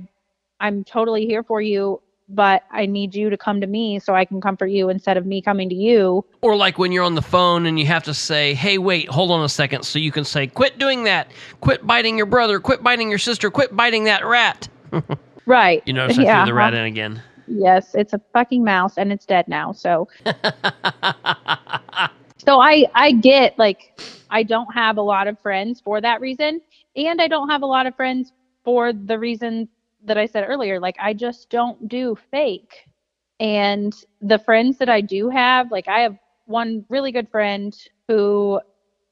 I'm 0.60 0.84
totally 0.84 1.26
here 1.26 1.44
for 1.44 1.62
you 1.62 2.02
but 2.30 2.64
I 2.72 2.86
need 2.86 3.14
you 3.16 3.30
to 3.30 3.38
come 3.38 3.62
to 3.62 3.68
me 3.68 4.00
so 4.00 4.16
I 4.16 4.26
can 4.26 4.42
comfort 4.42 4.68
you 4.68 4.90
instead 4.90 5.18
of 5.18 5.26
me 5.26 5.42
coming 5.42 5.70
to 5.70 5.76
you. 5.76 6.26
Or 6.42 6.56
like 6.56 6.78
when 6.78 6.92
you're 6.92 7.04
on 7.04 7.16
the 7.16 7.22
phone 7.22 7.66
and 7.66 7.80
you 7.80 7.86
have 7.86 8.04
to 8.04 8.14
say, 8.14 8.54
"Hey, 8.54 8.78
wait, 8.78 9.10
hold 9.10 9.32
on 9.32 9.44
a 9.44 9.50
second. 9.50 9.84
So 9.84 10.00
you 10.00 10.12
can 10.12 10.24
say, 10.24 10.48
"Quit 10.48 10.80
doing 10.80 11.04
that. 11.04 11.32
Quit 11.62 11.86
biting 11.86 12.18
your 12.18 12.26
brother. 12.26 12.60
Quit 12.60 12.82
biting 12.84 13.10
your 13.10 13.20
sister. 13.20 13.52
Quit 13.52 13.76
biting 13.76 14.06
that 14.06 14.26
rat." 14.26 14.68
Right. 15.46 15.84
You 15.86 15.94
notice 15.94 16.18
I 16.18 16.24
Yeah, 16.24 16.44
threw 16.44 16.52
the 16.52 16.56
rat 16.56 16.74
uh-huh. 16.74 16.84
in 16.84 16.88
again. 16.88 17.22
Yes, 17.48 17.96
it's 17.96 18.14
a 18.14 18.22
fucking 18.32 18.64
mouse 18.64 18.98
and 18.98 19.12
it's 19.12 19.26
dead 19.26 19.48
now. 19.48 19.74
So 19.74 20.08
So 22.38 22.60
I 22.60 22.86
I 22.94 23.12
get 23.12 23.58
like 23.58 24.00
I 24.30 24.44
don't 24.44 24.74
have 24.74 24.98
a 24.98 25.02
lot 25.02 25.28
of 25.28 25.40
friends 25.40 25.82
for 25.82 26.02
that 26.02 26.22
reason 26.22 26.62
and 26.96 27.22
I 27.22 27.28
don't 27.28 27.50
have 27.50 27.62
a 27.62 27.66
lot 27.66 27.86
of 27.86 27.96
friends 27.96 28.32
for 28.64 28.94
the 28.94 29.20
reason 29.20 29.68
that 30.06 30.18
I 30.18 30.26
said 30.26 30.46
earlier 30.48 30.80
like 30.80 30.96
I 31.00 31.14
just 31.14 31.50
don't 31.50 31.88
do 31.88 32.16
fake. 32.32 32.86
And 33.40 33.94
the 34.22 34.40
friends 34.40 34.78
that 34.78 34.90
I 34.90 35.02
do 35.02 35.30
have, 35.30 35.72
like 35.72 35.88
I 35.88 36.00
have 36.02 36.18
one 36.46 36.86
really 36.90 37.12
good 37.12 37.30
friend 37.30 37.76
who 38.08 38.60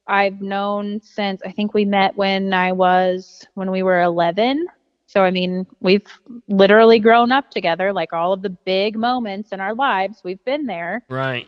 I've 0.07 0.41
known 0.41 1.01
since 1.01 1.41
I 1.43 1.51
think 1.51 1.73
we 1.73 1.85
met 1.85 2.15
when 2.17 2.53
I 2.53 2.71
was 2.71 3.45
when 3.55 3.71
we 3.71 3.83
were 3.83 4.01
11. 4.01 4.67
So 5.07 5.23
I 5.23 5.31
mean, 5.31 5.65
we've 5.81 6.07
literally 6.47 6.99
grown 6.99 7.31
up 7.31 7.49
together 7.51 7.91
like 7.93 8.13
all 8.13 8.33
of 8.33 8.41
the 8.41 8.49
big 8.49 8.97
moments 8.97 9.51
in 9.51 9.59
our 9.59 9.75
lives, 9.75 10.21
we've 10.23 10.43
been 10.45 10.65
there 10.65 11.03
Right. 11.09 11.47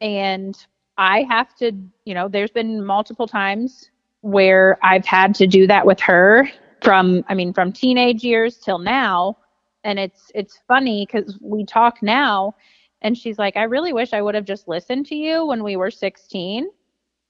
and 0.00 0.56
I 0.98 1.22
have 1.28 1.54
to, 1.56 1.72
you 2.04 2.14
know, 2.14 2.28
there's 2.28 2.50
been 2.50 2.84
multiple 2.84 3.26
times 3.26 3.90
where 4.22 4.78
I've 4.82 5.04
had 5.04 5.34
to 5.36 5.46
do 5.46 5.66
that 5.66 5.86
with 5.86 6.00
her 6.00 6.48
from 6.86 7.24
I 7.28 7.34
mean 7.34 7.54
from 7.54 7.72
teenage 7.72 8.24
years 8.24 8.58
till 8.58 8.78
now. 8.78 9.38
And 9.84 9.98
it's 10.00 10.32
it's 10.34 10.60
funny 10.68 11.06
cuz 11.06 11.38
we 11.42 11.66
talk 11.66 12.02
now 12.02 12.54
and 13.02 13.18
she's 13.18 13.38
like 13.38 13.56
I 13.56 13.64
really 13.64 13.92
wish 13.92 14.14
I 14.14 14.22
would 14.22 14.36
have 14.36 14.46
just 14.46 14.68
listened 14.68 15.06
to 15.08 15.16
you 15.16 15.46
when 15.46 15.64
we 15.64 15.76
were 15.76 15.90
16 15.90 16.70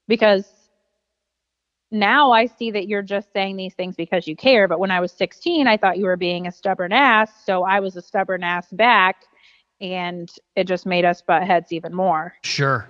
because 0.08 0.70
now 1.92 2.32
I 2.32 2.46
see 2.46 2.70
that 2.72 2.88
you're 2.88 3.02
just 3.02 3.32
saying 3.32 3.56
these 3.56 3.74
things 3.74 3.96
because 3.96 4.28
you 4.28 4.36
care. 4.36 4.68
But 4.68 4.80
when 4.80 4.92
I 4.92 5.00
was 5.00 5.12
16 5.12 5.66
I 5.68 5.78
thought 5.78 5.98
you 5.98 6.06
were 6.06 6.16
being 6.18 6.46
a 6.46 6.52
stubborn 6.52 6.92
ass 6.92 7.44
so 7.46 7.64
I 7.64 7.80
was 7.80 7.96
a 7.96 8.02
stubborn 8.02 8.44
ass 8.44 8.72
back 8.72 9.24
and 9.80 10.30
it 10.56 10.64
just 10.66 10.86
made 10.86 11.04
us 11.06 11.22
butt 11.22 11.44
heads 11.44 11.72
even 11.72 11.94
more. 11.94 12.34
Sure. 12.42 12.88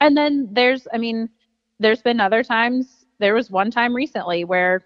and 0.00 0.16
then 0.16 0.48
there's 0.52 0.88
i 0.94 0.98
mean 0.98 1.28
there's 1.80 2.02
been 2.02 2.20
other 2.20 2.42
times 2.42 3.03
there 3.18 3.34
was 3.34 3.50
one 3.50 3.70
time 3.70 3.94
recently 3.94 4.44
where 4.44 4.82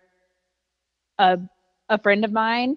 a 1.18 1.38
a 1.88 1.98
friend 1.98 2.24
of 2.24 2.32
mine 2.32 2.76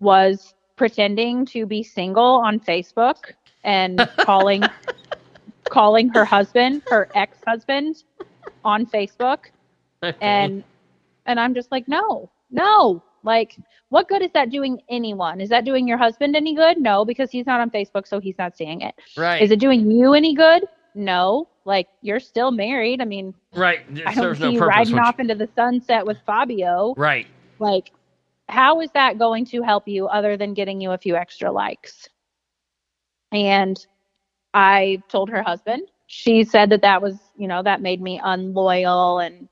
was 0.00 0.54
pretending 0.76 1.44
to 1.44 1.66
be 1.66 1.82
single 1.82 2.36
on 2.44 2.58
facebook 2.58 3.32
and 3.64 4.08
calling 4.18 4.62
calling 5.68 6.08
her 6.10 6.24
husband 6.24 6.82
her 6.88 7.08
ex-husband 7.14 8.04
on 8.64 8.86
facebook 8.86 9.46
Okay. 10.02 10.16
and 10.22 10.64
and 11.26 11.38
i'm 11.38 11.52
just 11.54 11.70
like 11.70 11.86
no 11.86 12.30
no 12.50 13.02
like 13.22 13.58
what 13.90 14.08
good 14.08 14.22
is 14.22 14.30
that 14.32 14.48
doing 14.48 14.80
anyone 14.88 15.40
is 15.40 15.50
that 15.50 15.66
doing 15.66 15.86
your 15.86 15.98
husband 15.98 16.34
any 16.34 16.54
good 16.54 16.78
no 16.80 17.04
because 17.04 17.30
he's 17.30 17.44
not 17.44 17.60
on 17.60 17.70
facebook 17.70 18.06
so 18.06 18.18
he's 18.18 18.38
not 18.38 18.56
seeing 18.56 18.80
it 18.80 18.94
right. 19.18 19.42
is 19.42 19.50
it 19.50 19.58
doing 19.60 19.90
you 19.90 20.14
any 20.14 20.34
good? 20.34 20.64
No. 20.94 21.48
Like 21.70 21.86
you're 22.02 22.18
still 22.18 22.50
married. 22.50 23.00
I 23.00 23.04
mean, 23.04 23.32
right. 23.54 23.82
It 23.94 24.02
I 24.04 24.12
don't 24.12 24.34
see 24.34 24.42
no 24.42 24.50
you 24.50 24.58
riding 24.58 24.98
off 24.98 25.20
into 25.20 25.36
the 25.36 25.48
sunset 25.54 26.04
with 26.04 26.18
Fabio. 26.26 26.94
Right. 26.96 27.28
Like, 27.60 27.92
how 28.48 28.80
is 28.80 28.90
that 28.94 29.20
going 29.20 29.44
to 29.46 29.62
help 29.62 29.86
you 29.86 30.08
other 30.08 30.36
than 30.36 30.52
getting 30.52 30.80
you 30.80 30.90
a 30.90 30.98
few 30.98 31.14
extra 31.14 31.52
likes? 31.52 32.08
And 33.30 33.78
I 34.52 35.00
told 35.08 35.30
her 35.30 35.44
husband. 35.44 35.82
She 36.08 36.42
said 36.42 36.70
that 36.70 36.82
that 36.82 37.00
was, 37.00 37.20
you 37.36 37.46
know, 37.46 37.62
that 37.62 37.80
made 37.80 38.02
me 38.02 38.20
unloyal 38.20 39.20
and 39.20 39.48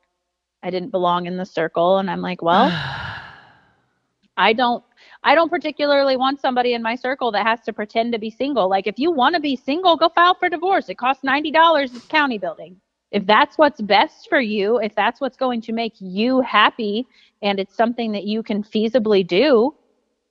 I 0.65 0.71
didn't 0.71 0.91
belong 0.91 1.27
in 1.27 1.37
the 1.37 1.47
circle. 1.47 1.99
And 1.99 2.11
I'm 2.11 2.21
like, 2.21 2.43
well, 2.43 2.67
I 4.37 4.53
don't 4.55 4.83
I 5.29 5.35
don't 5.35 5.51
particularly 5.51 6.17
want 6.17 6.41
somebody 6.41 6.73
in 6.73 6.83
my 6.83 6.95
circle 6.95 7.31
that 7.33 7.47
has 7.47 7.61
to 7.67 7.73
pretend 7.75 8.15
to 8.15 8.19
be 8.19 8.31
single. 8.31 8.67
Like 8.67 8.87
if 8.87 8.99
you 8.99 9.11
want 9.11 9.35
to 9.35 9.43
be 9.43 9.57
single, 9.57 9.95
go 9.95 10.09
file 10.09 10.35
for 10.35 10.49
divorce. 10.49 10.89
It 10.89 10.97
costs 10.97 11.23
$90 11.23 11.95
at 11.95 12.09
county 12.09 12.39
building. 12.39 12.81
If 13.11 13.27
that's 13.27 13.59
what's 13.59 13.83
best 13.83 14.31
for 14.31 14.41
you, 14.41 14.79
if 14.79 14.95
that's 14.95 15.21
what's 15.21 15.37
going 15.37 15.61
to 15.61 15.73
make 15.75 15.93
you 16.01 16.41
happy 16.41 17.07
and 17.43 17.61
it's 17.61 17.77
something 17.77 18.11
that 18.13 18.25
you 18.25 18.43
can 18.43 18.63
feasibly 18.63 19.27
do, 19.27 19.75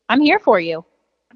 I'm 0.10 0.20
here 0.20 0.40
for 0.40 0.60
you. 0.60 0.84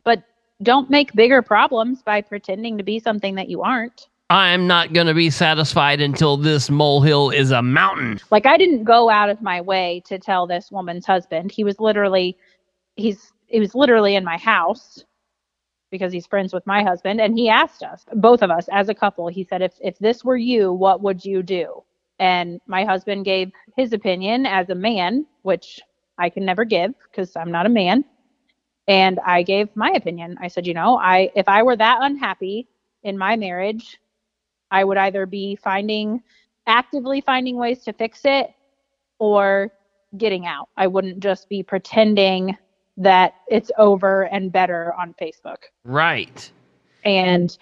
But 0.04 0.24
don't 0.64 0.90
make 0.90 1.14
bigger 1.14 1.44
problems 1.44 2.02
by 2.02 2.22
pretending 2.22 2.80
to 2.80 2.84
be 2.84 2.98
something 3.00 3.36
that 3.36 3.48
you 3.48 3.62
aren't. 3.62 4.08
I'm 4.32 4.66
not 4.66 4.92
going 4.92 5.06
to 5.06 5.14
be 5.14 5.30
satisfied 5.30 6.02
until 6.02 6.36
this 6.36 6.72
molehill 6.72 7.30
is 7.30 7.52
a 7.52 7.62
mountain. 7.62 8.22
Like 8.32 8.48
I 8.48 8.58
didn't 8.58 8.86
go 8.86 9.12
out 9.12 9.30
of 9.30 9.40
my 9.44 9.62
way 9.62 10.02
to 10.08 10.18
tell 10.18 10.48
this 10.48 10.72
woman's 10.72 11.06
husband. 11.06 11.52
He 11.52 11.64
was 11.64 11.80
literally 11.80 12.36
he's 12.96 13.32
he 13.52 13.60
was 13.60 13.76
literally 13.76 14.16
in 14.16 14.24
my 14.24 14.38
house 14.38 15.04
because 15.92 16.14
he's 16.14 16.26
friends 16.26 16.54
with 16.54 16.66
my 16.66 16.84
husband 16.84 17.20
and 17.20 17.38
he 17.38 17.50
asked 17.50 17.84
us, 17.84 18.06
both 18.14 18.42
of 18.42 18.50
us 18.50 18.68
as 18.72 18.88
a 18.90 18.94
couple, 18.94 19.28
he 19.28 19.44
said 19.44 19.62
if 19.62 19.74
if 19.82 20.00
this 20.00 20.24
were 20.24 20.38
you, 20.38 20.72
what 20.72 21.02
would 21.02 21.24
you 21.24 21.44
do? 21.44 21.84
And 22.18 22.62
my 22.66 22.86
husband 22.86 23.26
gave 23.26 23.52
his 23.76 23.94
opinion 23.94 24.46
as 24.46 24.70
a 24.70 24.76
man, 24.76 25.26
which 25.42 25.82
I 26.18 26.30
can 26.30 26.46
never 26.46 26.64
give 26.64 26.94
because 27.10 27.36
I'm 27.36 27.52
not 27.52 27.66
a 27.66 27.70
man. 27.70 28.06
And 28.88 29.20
I 29.26 29.44
gave 29.44 29.76
my 29.76 29.92
opinion. 29.92 30.38
I 30.42 30.48
said, 30.48 30.66
you 30.66 30.74
know, 30.74 30.98
I 30.98 31.30
if 31.36 31.48
I 31.48 31.62
were 31.62 31.76
that 31.76 32.00
unhappy 32.02 32.68
in 33.04 33.18
my 33.18 33.36
marriage, 33.36 34.00
I 34.72 34.84
would 34.84 34.98
either 34.98 35.26
be 35.26 35.58
finding 35.58 36.22
actively 36.68 37.22
finding 37.22 37.58
ways 37.58 37.84
to 37.84 37.94
fix 37.94 38.22
it 38.24 38.52
or 39.20 39.72
getting 40.18 40.46
out. 40.46 40.70
I 40.78 40.88
wouldn't 40.88 41.20
just 41.20 41.50
be 41.50 41.64
pretending 41.64 42.58
that 43.02 43.36
it's 43.48 43.72
over 43.78 44.24
and 44.24 44.52
better 44.52 44.94
on 44.94 45.14
Facebook. 45.22 45.58
Right. 45.84 46.52
And 47.04 47.58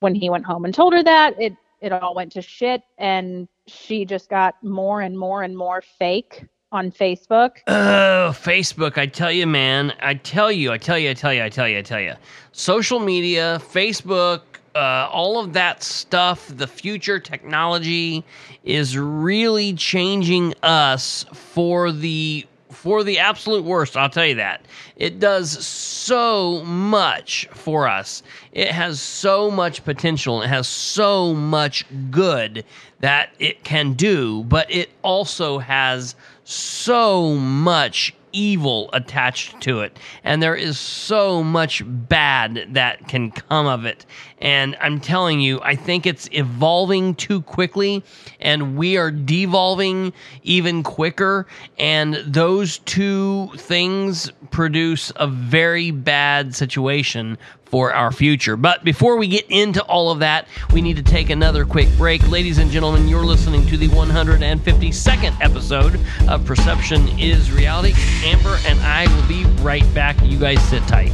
when 0.00 0.14
he 0.14 0.30
went 0.30 0.44
home 0.44 0.64
and 0.64 0.74
told 0.74 0.92
her 0.92 1.02
that, 1.02 1.40
it 1.40 1.54
it 1.80 1.92
all 1.92 2.14
went 2.14 2.32
to 2.32 2.42
shit 2.42 2.82
and 2.98 3.48
she 3.66 4.04
just 4.04 4.30
got 4.30 4.62
more 4.62 5.02
and 5.02 5.18
more 5.18 5.42
and 5.42 5.56
more 5.56 5.82
fake 5.82 6.44
on 6.72 6.90
Facebook. 6.90 7.58
Oh, 7.66 8.32
Facebook. 8.34 8.98
I 8.98 9.06
tell 9.06 9.30
you, 9.30 9.46
man. 9.46 9.92
I 10.00 10.14
tell 10.14 10.50
you, 10.50 10.72
I 10.72 10.78
tell 10.78 10.98
you, 10.98 11.10
I 11.10 11.14
tell 11.14 11.32
you, 11.32 11.42
I 11.44 11.48
tell 11.48 11.68
you, 11.68 11.78
I 11.78 11.82
tell 11.82 12.00
you. 12.00 12.14
Social 12.52 12.98
media, 12.98 13.60
Facebook, 13.62 14.40
uh, 14.74 15.08
all 15.10 15.38
of 15.38 15.52
that 15.54 15.82
stuff, 15.82 16.48
the 16.48 16.66
future 16.66 17.18
technology 17.18 18.24
is 18.64 18.98
really 18.98 19.72
changing 19.74 20.54
us 20.62 21.24
for 21.32 21.92
the 21.92 22.46
for 22.86 23.02
the 23.02 23.18
absolute 23.18 23.64
worst. 23.64 23.96
I'll 23.96 24.08
tell 24.08 24.24
you 24.26 24.36
that. 24.36 24.64
It 24.94 25.18
does 25.18 25.66
so 25.66 26.62
much 26.62 27.48
for 27.50 27.88
us. 27.88 28.22
It 28.52 28.68
has 28.68 29.00
so 29.00 29.50
much 29.50 29.84
potential. 29.84 30.40
It 30.40 30.46
has 30.46 30.68
so 30.68 31.34
much 31.34 31.84
good 32.12 32.64
that 33.00 33.30
it 33.40 33.64
can 33.64 33.94
do, 33.94 34.44
but 34.44 34.70
it 34.70 34.90
also 35.02 35.58
has 35.58 36.14
so 36.44 37.34
much 37.34 38.14
evil 38.36 38.90
attached 38.92 39.60
to 39.62 39.80
it. 39.80 39.98
And 40.22 40.42
there 40.42 40.54
is 40.54 40.78
so 40.78 41.42
much 41.42 41.82
bad 41.86 42.68
that 42.70 43.08
can 43.08 43.30
come 43.30 43.66
of 43.66 43.86
it. 43.86 44.04
And 44.38 44.76
I'm 44.80 45.00
telling 45.00 45.40
you, 45.40 45.60
I 45.62 45.74
think 45.74 46.06
it's 46.06 46.28
evolving 46.32 47.14
too 47.14 47.40
quickly, 47.40 48.04
and 48.38 48.76
we 48.76 48.98
are 48.98 49.10
devolving 49.10 50.12
even 50.42 50.82
quicker. 50.82 51.46
And 51.78 52.16
those 52.26 52.78
two 52.80 53.50
things 53.56 54.30
produce 54.50 55.10
a 55.16 55.26
very 55.26 55.90
bad 55.90 56.54
situation 56.54 57.38
for 57.66 57.92
our 57.92 58.12
future. 58.12 58.56
But 58.56 58.84
before 58.84 59.16
we 59.16 59.28
get 59.28 59.46
into 59.50 59.82
all 59.84 60.10
of 60.10 60.20
that, 60.20 60.48
we 60.72 60.80
need 60.80 60.96
to 60.96 61.02
take 61.02 61.30
another 61.30 61.64
quick 61.64 61.88
break. 61.96 62.28
Ladies 62.28 62.58
and 62.58 62.70
gentlemen, 62.70 63.08
you're 63.08 63.24
listening 63.24 63.66
to 63.66 63.76
the 63.76 63.88
152nd 63.88 65.40
episode 65.40 66.00
of 66.28 66.44
Perception 66.44 67.08
is 67.18 67.52
Reality. 67.52 67.92
Amber 68.24 68.58
and 68.66 68.78
I 68.80 69.06
will 69.14 69.28
be 69.28 69.44
right 69.62 69.84
back. 69.94 70.16
You 70.22 70.38
guys 70.38 70.62
sit 70.68 70.82
tight. 70.84 71.12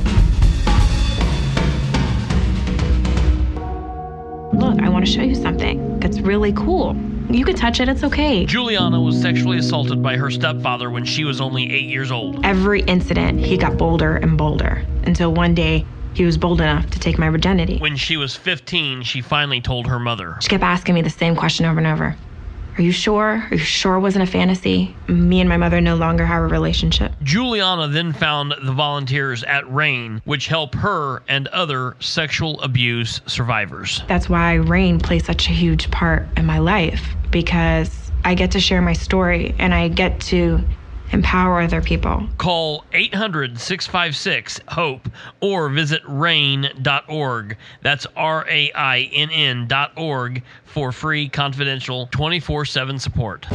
Look, 4.52 4.80
I 4.80 4.88
want 4.90 5.04
to 5.06 5.10
show 5.10 5.22
you 5.22 5.34
something 5.34 5.98
that's 5.98 6.20
really 6.20 6.52
cool. 6.52 6.94
You 7.30 7.44
could 7.44 7.56
touch 7.56 7.80
it, 7.80 7.88
it's 7.88 8.04
okay. 8.04 8.44
Juliana 8.44 9.00
was 9.00 9.18
sexually 9.20 9.56
assaulted 9.56 10.02
by 10.02 10.16
her 10.18 10.30
stepfather 10.30 10.90
when 10.90 11.04
she 11.04 11.24
was 11.24 11.40
only 11.40 11.72
eight 11.72 11.88
years 11.88 12.10
old. 12.10 12.44
Every 12.44 12.82
incident, 12.82 13.40
he 13.40 13.56
got 13.56 13.78
bolder 13.78 14.16
and 14.16 14.36
bolder 14.36 14.84
until 15.04 15.32
one 15.32 15.54
day 15.54 15.86
he 16.14 16.24
was 16.24 16.36
bold 16.36 16.60
enough 16.60 16.88
to 16.90 16.98
take 16.98 17.18
my 17.18 17.28
virginity. 17.30 17.78
When 17.78 17.96
she 17.96 18.16
was 18.16 18.36
15, 18.36 19.02
she 19.02 19.20
finally 19.20 19.60
told 19.60 19.86
her 19.86 19.98
mother. 19.98 20.36
She 20.40 20.48
kept 20.48 20.62
asking 20.62 20.94
me 20.94 21.02
the 21.02 21.10
same 21.10 21.34
question 21.36 21.66
over 21.66 21.78
and 21.78 21.86
over 21.86 22.16
Are 22.76 22.82
you 22.82 22.92
sure? 22.92 23.46
Are 23.50 23.54
you 23.54 23.58
sure 23.58 23.96
it 23.96 24.00
wasn't 24.00 24.28
a 24.28 24.30
fantasy? 24.30 24.94
Me 25.08 25.40
and 25.40 25.48
my 25.48 25.56
mother 25.56 25.80
no 25.80 25.96
longer 25.96 26.26
have 26.26 26.42
a 26.42 26.46
relationship. 26.46 27.12
Juliana 27.22 27.88
then 27.88 28.12
found 28.12 28.54
the 28.62 28.72
volunteers 28.72 29.42
at 29.44 29.68
RAINN, 29.70 30.22
which 30.24 30.46
help 30.48 30.74
her 30.76 31.22
and 31.28 31.48
other 31.48 31.96
sexual 32.00 32.60
abuse 32.60 33.20
survivors. 33.26 34.02
That's 34.08 34.28
why 34.28 34.54
RAINN 34.54 35.00
plays 35.00 35.24
such 35.24 35.48
a 35.48 35.52
huge 35.52 35.90
part 35.90 36.26
in 36.36 36.46
my 36.46 36.58
life 36.58 37.14
because 37.30 38.10
I 38.24 38.34
get 38.34 38.50
to 38.52 38.60
share 38.60 38.82
my 38.82 38.92
story 38.92 39.54
and 39.58 39.74
I 39.74 39.88
get 39.88 40.20
to 40.22 40.60
empower 41.12 41.60
other 41.60 41.80
people. 41.80 42.26
Call 42.38 42.84
800 42.92 43.58
656 43.58 44.60
HOPE 44.68 45.08
or 45.40 45.68
visit 45.68 46.02
rainn.org. 46.04 47.56
That's 47.82 48.06
R 48.16 48.46
A 48.48 48.72
I 48.72 49.10
N 49.12 49.30
N.org 49.30 50.42
for 50.64 50.92
free, 50.92 51.28
confidential, 51.28 52.08
24 52.10 52.64
7 52.64 52.98
support. 52.98 53.46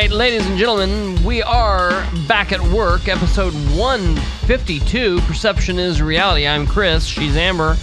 Right, 0.00 0.12
ladies 0.12 0.46
and 0.46 0.56
gentlemen, 0.56 1.22
we 1.24 1.42
are 1.42 1.90
back 2.26 2.52
at 2.52 2.60
work, 2.70 3.06
episode 3.06 3.52
152. 3.76 5.20
Perception 5.26 5.78
is 5.78 6.00
reality. 6.00 6.46
I'm 6.46 6.66
Chris, 6.66 7.04
she's 7.04 7.36
Amber, 7.36 7.76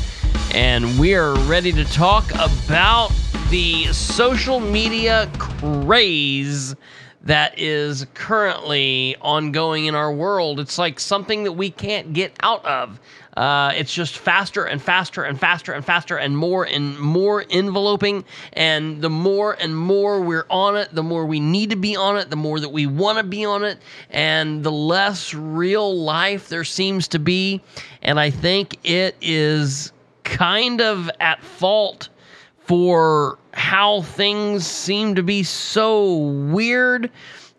and 0.51 0.97
we 0.97 1.13
are 1.13 1.35
ready 1.41 1.71
to 1.73 1.85
talk 1.85 2.27
about 2.31 3.11
the 3.51 3.85
social 3.93 4.59
media 4.59 5.29
craze 5.37 6.75
that 7.21 7.59
is 7.59 8.07
currently 8.15 9.15
ongoing 9.21 9.85
in 9.85 9.93
our 9.93 10.11
world. 10.11 10.59
It's 10.59 10.79
like 10.79 10.99
something 10.99 11.43
that 11.43 11.51
we 11.51 11.69
can't 11.69 12.13
get 12.13 12.35
out 12.39 12.65
of. 12.65 12.99
Uh, 13.37 13.71
it's 13.75 13.93
just 13.93 14.17
faster 14.17 14.65
and 14.65 14.81
faster 14.81 15.23
and 15.23 15.39
faster 15.39 15.71
and 15.71 15.85
faster 15.85 16.17
and 16.17 16.35
more 16.35 16.63
and 16.63 16.97
more 16.97 17.43
enveloping. 17.43 18.25
And 18.53 18.99
the 18.99 19.11
more 19.11 19.53
and 19.53 19.77
more 19.77 20.19
we're 20.21 20.47
on 20.49 20.75
it, 20.75 20.89
the 20.91 21.03
more 21.03 21.23
we 21.23 21.39
need 21.39 21.69
to 21.69 21.75
be 21.75 21.95
on 21.95 22.17
it, 22.17 22.31
the 22.31 22.35
more 22.35 22.59
that 22.59 22.69
we 22.69 22.87
want 22.87 23.19
to 23.19 23.23
be 23.23 23.45
on 23.45 23.63
it, 23.63 23.77
and 24.09 24.63
the 24.63 24.71
less 24.71 25.35
real 25.35 25.95
life 25.95 26.49
there 26.49 26.63
seems 26.63 27.07
to 27.09 27.19
be. 27.19 27.61
And 28.01 28.19
I 28.19 28.31
think 28.31 28.79
it 28.83 29.15
is 29.21 29.91
kind 30.23 30.81
of 30.81 31.07
at 31.19 31.43
fault 31.43 32.09
for 32.57 33.37
how 33.53 34.01
things 34.01 34.65
seem 34.65 35.13
to 35.13 35.21
be 35.21 35.43
so 35.43 36.15
weird 36.15 37.11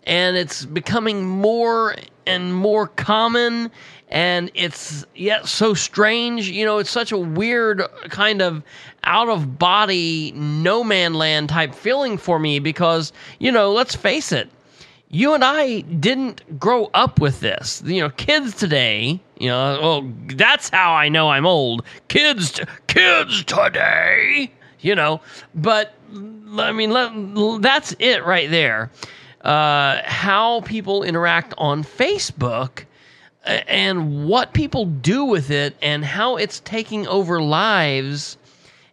and 0.08 0.36
it's 0.36 0.64
becoming 0.64 1.24
more 1.24 1.94
and 2.26 2.54
more 2.54 2.88
common 2.88 3.70
and 4.08 4.50
it's 4.54 5.04
yet 5.14 5.46
so 5.46 5.74
strange 5.74 6.48
you 6.48 6.64
know 6.64 6.78
it's 6.78 6.90
such 6.90 7.12
a 7.12 7.18
weird 7.18 7.82
kind 8.08 8.42
of 8.42 8.62
out 9.04 9.28
of 9.28 9.58
body 9.58 10.32
no 10.32 10.82
man 10.82 11.14
land 11.14 11.48
type 11.48 11.74
feeling 11.74 12.18
for 12.18 12.38
me 12.38 12.58
because 12.58 13.12
you 13.38 13.52
know 13.52 13.72
let's 13.72 13.94
face 13.94 14.32
it 14.32 14.48
you 15.10 15.32
and 15.32 15.42
I 15.42 15.80
didn't 15.80 16.60
grow 16.60 16.90
up 16.92 17.18
with 17.18 17.40
this. 17.40 17.82
You 17.86 18.02
know, 18.02 18.10
kids 18.10 18.54
today, 18.54 19.18
you 19.38 19.48
know, 19.48 19.78
well, 19.80 20.12
that's 20.36 20.68
how 20.68 20.92
I 20.92 21.08
know 21.08 21.30
I'm 21.30 21.46
old. 21.46 21.82
Kids, 22.08 22.52
t- 22.52 22.64
kids 22.88 23.42
today, 23.44 24.52
you 24.80 24.94
know, 24.94 25.22
but 25.54 25.94
I 26.58 26.72
mean, 26.72 26.90
let, 26.90 27.62
that's 27.62 27.96
it 27.98 28.22
right 28.24 28.50
there. 28.50 28.90
Uh, 29.42 30.02
how 30.04 30.60
people 30.62 31.02
interact 31.04 31.54
on 31.58 31.84
Facebook 31.84 32.84
and 33.44 34.26
what 34.26 34.52
people 34.52 34.84
do 34.84 35.24
with 35.24 35.50
it 35.50 35.76
and 35.80 36.04
how 36.04 36.36
it's 36.36 36.60
taking 36.60 37.06
over 37.06 37.40
lives 37.40 38.36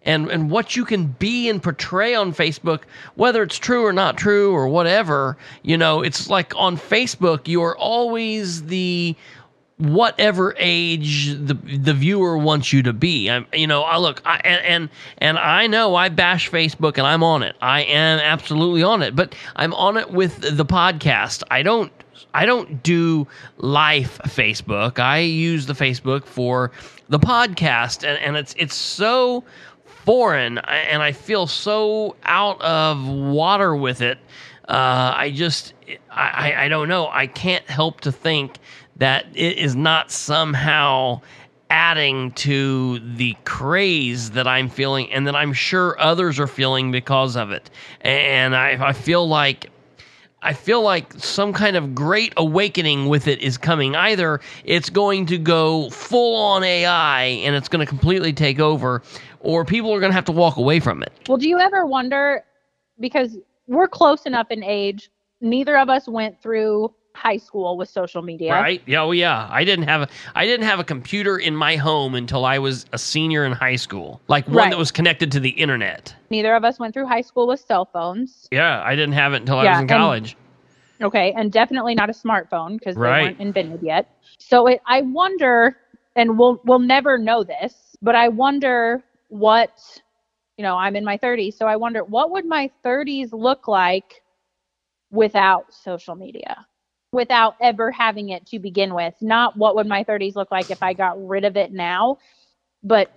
and 0.03 0.29
and 0.29 0.51
what 0.51 0.75
you 0.75 0.85
can 0.85 1.07
be 1.07 1.49
and 1.49 1.61
portray 1.61 2.13
on 2.13 2.31
Facebook, 2.31 2.81
whether 3.15 3.41
it's 3.41 3.57
true 3.57 3.83
or 3.83 3.91
not 3.91 4.17
true 4.17 4.53
or 4.53 4.67
whatever, 4.67 5.35
you 5.63 5.77
know, 5.77 6.01
it's 6.01 6.29
like 6.29 6.53
on 6.55 6.77
Facebook 6.77 7.47
you're 7.47 7.75
always 7.77 8.63
the 8.67 9.15
whatever 9.77 10.55
age 10.57 11.33
the 11.33 11.53
the 11.53 11.93
viewer 11.93 12.37
wants 12.37 12.71
you 12.71 12.81
to 12.83 12.93
be. 12.93 13.29
I'm, 13.29 13.45
you 13.53 13.67
know, 13.67 13.81
I 13.81 13.97
look, 13.97 14.21
I, 14.25 14.37
and, 14.37 14.65
and 14.65 14.89
and 15.17 15.37
I 15.37 15.67
know 15.67 15.95
I 15.95 16.09
bash 16.09 16.49
Facebook 16.49 16.97
and 16.97 17.05
I'm 17.05 17.23
on 17.23 17.43
it. 17.43 17.55
I 17.61 17.81
am 17.83 18.19
absolutely 18.19 18.83
on 18.83 19.01
it, 19.01 19.15
but 19.15 19.35
I'm 19.55 19.73
on 19.73 19.97
it 19.97 20.11
with 20.11 20.39
the 20.39 20.65
podcast. 20.65 21.43
I 21.51 21.61
don't 21.61 21.91
I 22.33 22.45
don't 22.45 22.83
do 22.83 23.27
live 23.57 24.19
Facebook. 24.23 24.99
I 24.99 25.19
use 25.19 25.65
the 25.65 25.73
Facebook 25.73 26.25
for 26.25 26.71
the 27.09 27.19
podcast, 27.19 28.07
and, 28.07 28.17
and 28.19 28.37
it's 28.37 28.55
it's 28.57 28.75
so 28.75 29.43
foreign, 29.85 30.57
and 30.59 31.01
I 31.01 31.11
feel 31.11 31.47
so 31.47 32.15
out 32.23 32.61
of 32.61 33.05
water 33.07 33.75
with 33.75 34.01
it. 34.01 34.19
Uh, 34.67 35.13
I 35.15 35.31
just 35.31 35.73
I, 36.09 36.53
I 36.55 36.65
I 36.65 36.67
don't 36.69 36.87
know. 36.87 37.07
I 37.09 37.27
can't 37.27 37.65
help 37.69 38.01
to 38.01 38.11
think 38.11 38.57
that 38.97 39.25
it 39.33 39.57
is 39.57 39.75
not 39.75 40.11
somehow 40.11 41.21
adding 41.69 42.31
to 42.31 42.99
the 42.99 43.35
craze 43.43 44.31
that 44.31 44.47
I'm 44.47 44.69
feeling 44.69 45.11
and 45.11 45.27
that 45.27 45.35
I'm 45.35 45.53
sure 45.53 45.99
others 45.99 46.39
are 46.39 46.47
feeling 46.47 46.91
because 46.91 47.35
of 47.35 47.51
it. 47.51 47.69
And 48.01 48.55
I, 48.55 48.89
I 48.89 48.93
feel 48.93 49.27
like 49.27 49.69
I 50.41 50.53
feel 50.53 50.83
like 50.83 51.11
some 51.13 51.53
kind 51.53 51.75
of 51.75 51.95
great 51.95 52.31
awakening 52.37 53.07
with 53.07 53.27
it 53.27 53.39
is 53.39 53.57
coming. 53.57 53.95
Either 53.95 54.39
it's 54.63 54.91
going 54.91 55.25
to 55.25 55.39
go 55.39 55.89
full 55.89 56.39
on 56.39 56.63
AI 56.63 57.23
and 57.23 57.55
it's 57.55 57.67
going 57.67 57.83
to 57.83 57.89
completely 57.89 58.31
take 58.31 58.59
over, 58.59 59.01
or 59.39 59.65
people 59.65 59.91
are 59.91 59.99
going 59.99 60.11
to 60.11 60.15
have 60.15 60.25
to 60.25 60.31
walk 60.31 60.57
away 60.57 60.79
from 60.79 61.01
it. 61.01 61.11
Well, 61.27 61.39
do 61.39 61.49
you 61.49 61.57
ever 61.57 61.87
wonder 61.87 62.43
because 62.99 63.37
we're 63.65 63.87
close 63.87 64.27
enough 64.27 64.51
in 64.51 64.63
age, 64.63 65.09
neither 65.41 65.77
of 65.77 65.89
us 65.89 66.07
went 66.07 66.39
through 66.43 66.93
high 67.15 67.37
school 67.37 67.77
with 67.77 67.89
social 67.89 68.21
media. 68.21 68.51
Right? 68.51 68.81
Yeah, 68.85 69.01
oh 69.03 69.11
yeah. 69.11 69.47
I 69.49 69.63
didn't 69.63 69.87
have 69.87 70.01
a 70.01 70.07
I 70.35 70.45
didn't 70.45 70.65
have 70.65 70.79
a 70.79 70.83
computer 70.83 71.37
in 71.37 71.55
my 71.55 71.75
home 71.75 72.13
until 72.15 72.45
I 72.45 72.59
was 72.59 72.85
a 72.93 72.97
senior 72.97 73.45
in 73.45 73.51
high 73.53 73.75
school. 73.77 74.21
Like 74.27 74.45
one 74.47 74.55
Right. 74.57 74.69
that 74.71 74.77
was 74.77 74.91
connected 74.91 75.31
to 75.33 75.39
the 75.39 75.49
internet. 75.51 76.15
Neither 76.29 76.53
of 76.55 76.63
us 76.63 76.79
went 76.79 76.93
through 76.93 77.07
high 77.07 77.21
school 77.21 77.47
with 77.47 77.59
cell 77.59 77.85
phones. 77.85 78.47
Yeah, 78.51 78.81
I 78.85 78.95
didn't 78.95 79.13
have 79.13 79.33
it 79.33 79.37
until 79.37 79.57
I 79.59 79.63
was 79.65 79.75
in 79.77 79.81
and- 79.81 79.89
college. 79.89 80.37
Okay, 81.01 81.33
and 81.33 81.51
definitely 81.51 81.93
not 81.93 82.09
a 82.09 82.13
smartphone 82.13 82.79
because 82.79 82.95
Right. 82.95 83.17
they 83.17 83.23
weren't 83.27 83.39
invented 83.41 83.83
yet. 83.83 84.09
So 84.39 84.67
it, 84.67 84.81
I 84.85 85.01
wonder, 85.01 85.75
and 86.15 86.37
we'll 86.39 86.61
we'll 86.63 86.79
never 86.79 87.17
know 87.17 87.43
this, 87.43 87.97
but 88.01 88.15
I 88.15 88.29
wonder 88.29 89.03
what, 89.27 89.73
you 90.57 90.63
know, 90.63 90.77
I'm 90.77 90.95
in 90.95 91.03
my 91.03 91.17
30s, 91.17 91.55
so 91.57 91.65
I 91.67 91.75
wonder 91.75 92.03
what 92.05 92.31
would 92.31 92.45
my 92.45 92.71
30s 92.85 93.33
look 93.33 93.67
like 93.67 94.21
without 95.11 95.73
social 95.73 96.15
media, 96.15 96.65
without 97.15 97.55
ever 97.61 97.91
having 97.91 98.29
it 98.29 98.45
to 98.47 98.59
begin 98.59 98.93
with. 98.93 99.15
Not 99.21 99.57
what 99.57 99.75
would 99.75 99.87
my 99.87 100.03
30s 100.03 100.35
look 100.35 100.51
like 100.51 100.69
if 100.69 100.83
I 100.83 100.93
got 100.93 101.25
rid 101.27 101.45
of 101.45 101.57
it 101.57 101.71
now, 101.71 102.19
but 102.83 103.11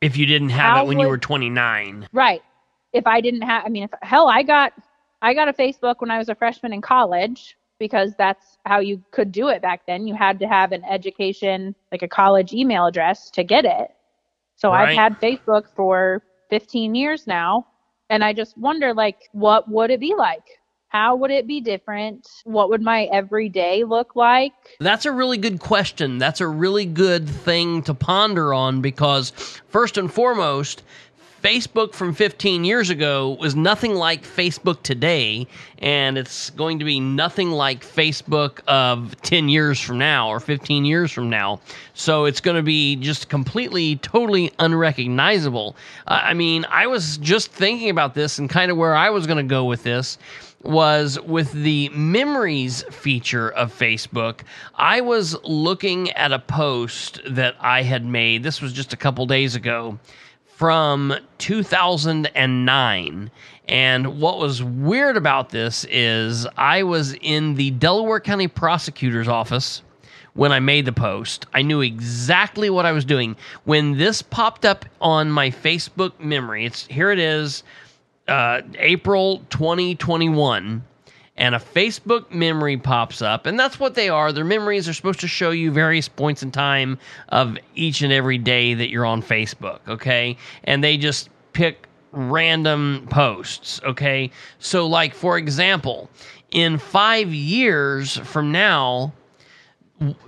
if 0.00 0.16
you 0.16 0.26
didn't 0.26 0.50
have 0.50 0.84
it 0.84 0.86
when 0.86 1.00
you 1.00 1.08
were 1.08 1.18
29. 1.18 2.06
Right. 2.12 2.42
If 2.92 3.06
I 3.06 3.20
didn't 3.20 3.42
have, 3.42 3.64
I 3.66 3.68
mean, 3.68 3.84
if 3.84 3.90
hell, 4.02 4.28
I 4.28 4.42
got, 4.42 4.72
I 5.22 5.34
got 5.34 5.48
a 5.48 5.52
Facebook 5.52 5.96
when 5.98 6.10
I 6.10 6.18
was 6.18 6.28
a 6.28 6.34
freshman 6.34 6.72
in 6.72 6.80
college 6.80 7.56
because 7.78 8.14
that's 8.16 8.58
how 8.64 8.80
you 8.80 9.02
could 9.10 9.32
do 9.32 9.48
it 9.48 9.62
back 9.62 9.86
then. 9.86 10.06
You 10.06 10.14
had 10.14 10.38
to 10.40 10.46
have 10.46 10.72
an 10.72 10.84
education, 10.84 11.74
like 11.90 12.02
a 12.02 12.08
college 12.08 12.52
email 12.52 12.86
address 12.86 13.30
to 13.30 13.42
get 13.42 13.64
it. 13.64 13.90
So 14.56 14.70
Right. 14.70 14.90
I've 14.90 14.96
had 14.96 15.20
Facebook 15.20 15.68
for 15.74 16.22
15 16.50 16.94
years 16.94 17.26
now, 17.26 17.66
and 18.10 18.24
I 18.24 18.32
just 18.32 18.56
wonder, 18.56 18.94
like, 18.94 19.28
what 19.32 19.68
would 19.68 19.90
it 19.90 20.00
be 20.00 20.14
like? 20.16 20.60
How 20.88 21.16
would 21.16 21.30
it 21.30 21.46
be 21.46 21.60
different? 21.60 22.26
What 22.44 22.70
would 22.70 22.80
my 22.80 23.04
everyday 23.12 23.84
look 23.84 24.16
like? 24.16 24.52
That's 24.80 25.04
a 25.04 25.12
really 25.12 25.36
good 25.36 25.60
question. 25.60 26.16
That's 26.16 26.40
a 26.40 26.48
really 26.48 26.86
good 26.86 27.28
thing 27.28 27.82
to 27.82 27.92
ponder 27.92 28.54
on 28.54 28.80
because, 28.80 29.30
first 29.68 29.98
and 29.98 30.10
foremost, 30.10 30.82
Facebook 31.42 31.94
from 31.94 32.14
15 32.14 32.64
years 32.64 32.90
ago 32.90 33.36
was 33.38 33.54
nothing 33.54 33.94
like 33.94 34.24
Facebook 34.24 34.82
today, 34.82 35.46
and 35.78 36.16
it's 36.16 36.50
going 36.50 36.78
to 36.78 36.84
be 36.84 36.98
nothing 36.98 37.50
like 37.50 37.84
Facebook 37.84 38.60
of 38.66 39.14
10 39.22 39.48
years 39.50 39.78
from 39.78 39.98
now 39.98 40.28
or 40.30 40.40
15 40.40 40.86
years 40.86 41.12
from 41.12 41.28
now. 41.28 41.60
So 41.92 42.24
it's 42.24 42.40
going 42.40 42.56
to 42.56 42.62
be 42.62 42.96
just 42.96 43.28
completely, 43.28 43.96
totally 43.96 44.52
unrecognizable. 44.58 45.76
I 46.06 46.32
mean, 46.34 46.64
I 46.70 46.86
was 46.86 47.18
just 47.18 47.52
thinking 47.52 47.90
about 47.90 48.14
this 48.14 48.38
and 48.38 48.48
kind 48.48 48.70
of 48.70 48.76
where 48.76 48.96
I 48.96 49.10
was 49.10 49.26
going 49.26 49.36
to 49.36 49.48
go 49.48 49.66
with 49.66 49.82
this 49.82 50.18
was 50.62 51.20
with 51.20 51.52
the 51.52 51.88
memories 51.90 52.82
feature 52.90 53.50
of 53.50 53.76
Facebook. 53.76 54.40
I 54.74 55.00
was 55.00 55.36
looking 55.44 56.10
at 56.12 56.32
a 56.32 56.38
post 56.38 57.20
that 57.26 57.56
I 57.60 57.82
had 57.82 58.04
made. 58.04 58.42
This 58.42 58.60
was 58.60 58.72
just 58.72 58.92
a 58.92 58.96
couple 58.96 59.24
days 59.26 59.54
ago 59.54 59.98
from 60.46 61.14
2009. 61.38 63.30
And 63.68 64.20
what 64.20 64.38
was 64.38 64.62
weird 64.62 65.16
about 65.16 65.50
this 65.50 65.86
is 65.88 66.46
I 66.56 66.82
was 66.82 67.14
in 67.20 67.54
the 67.54 67.70
Delaware 67.70 68.18
County 68.20 68.48
Prosecutor's 68.48 69.28
Office 69.28 69.82
when 70.34 70.50
I 70.52 70.60
made 70.60 70.84
the 70.84 70.92
post. 70.92 71.46
I 71.52 71.62
knew 71.62 71.80
exactly 71.80 72.70
what 72.70 72.86
I 72.86 72.92
was 72.92 73.04
doing. 73.04 73.36
When 73.64 73.98
this 73.98 74.22
popped 74.22 74.64
up 74.64 74.84
on 75.00 75.30
my 75.30 75.50
Facebook 75.50 76.18
memory, 76.18 76.64
it's 76.64 76.86
here 76.86 77.10
it 77.10 77.18
is, 77.18 77.62
uh, 78.28 78.62
April 78.78 79.38
2021 79.50 80.84
and 81.36 81.54
a 81.54 81.58
Facebook 81.58 82.30
memory 82.32 82.76
pops 82.76 83.22
up, 83.22 83.46
and 83.46 83.58
that's 83.58 83.78
what 83.78 83.94
they 83.94 84.08
are. 84.08 84.32
Their 84.32 84.44
memories 84.44 84.88
are 84.88 84.92
supposed 84.92 85.20
to 85.20 85.28
show 85.28 85.50
you 85.50 85.70
various 85.70 86.08
points 86.08 86.42
in 86.42 86.50
time 86.50 86.98
of 87.28 87.56
each 87.76 88.02
and 88.02 88.12
every 88.12 88.38
day 88.38 88.74
that 88.74 88.90
you're 88.90 89.06
on 89.06 89.22
Facebook, 89.22 89.78
okay? 89.86 90.36
And 90.64 90.82
they 90.82 90.96
just 90.96 91.30
pick 91.52 91.86
random 92.10 93.06
posts, 93.08 93.80
okay? 93.84 94.30
So, 94.58 94.86
like, 94.88 95.14
for 95.14 95.38
example, 95.38 96.10
in 96.50 96.76
five 96.76 97.32
years 97.32 98.16
from 98.18 98.50
now, 98.50 99.12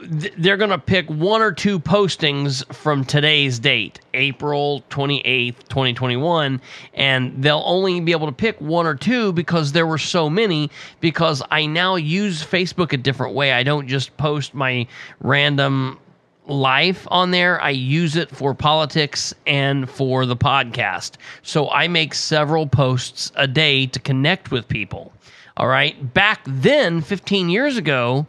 they're 0.03 0.57
going 0.57 0.71
to 0.71 0.79
pick 0.79 1.09
one 1.09 1.43
or 1.43 1.53
two 1.53 1.79
postings 1.79 2.65
from 2.75 3.05
today's 3.05 3.59
date, 3.61 4.01
April 4.15 4.83
28th, 4.91 5.69
2021, 5.69 6.61
and 6.95 7.43
they'll 7.43 7.63
only 7.65 8.01
be 8.01 8.11
able 8.11 8.27
to 8.27 8.33
pick 8.33 8.61
one 8.61 8.87
or 8.87 8.97
two 8.97 9.33
because 9.33 9.71
there 9.71 9.87
were 9.87 9.99
so 9.99 10.29
many 10.29 10.71
because 11.01 11.41
I 11.53 11.67
now 11.67 11.95
use 11.95 12.45
Facebook 12.45 12.93
a 12.93 12.97
different 12.97 13.35
way. 13.35 13.53
I 13.53 13.63
don't 13.63 13.87
just 13.87 14.17
post 14.17 14.55
my 14.55 14.89
random 15.21 16.01
life 16.47 17.07
on 17.09 17.31
there. 17.31 17.63
I 17.63 17.71
use 17.71 18.17
it 18.17 18.29
for 18.29 18.55
politics 18.55 19.33
and 19.47 19.89
for 19.89 20.27
the 20.27 20.37
podcast. 20.37 21.13
So 21.43 21.71
I 21.71 21.87
make 21.87 22.15
several 22.15 22.67
posts 22.67 23.31
a 23.37 23.47
day 23.47 23.87
to 23.87 24.01
connect 24.01 24.51
with 24.51 24.67
people. 24.67 25.13
All 25.57 25.69
right. 25.69 26.13
Back 26.13 26.41
then, 26.45 27.03
15 27.03 27.49
years 27.51 27.77
ago, 27.77 28.27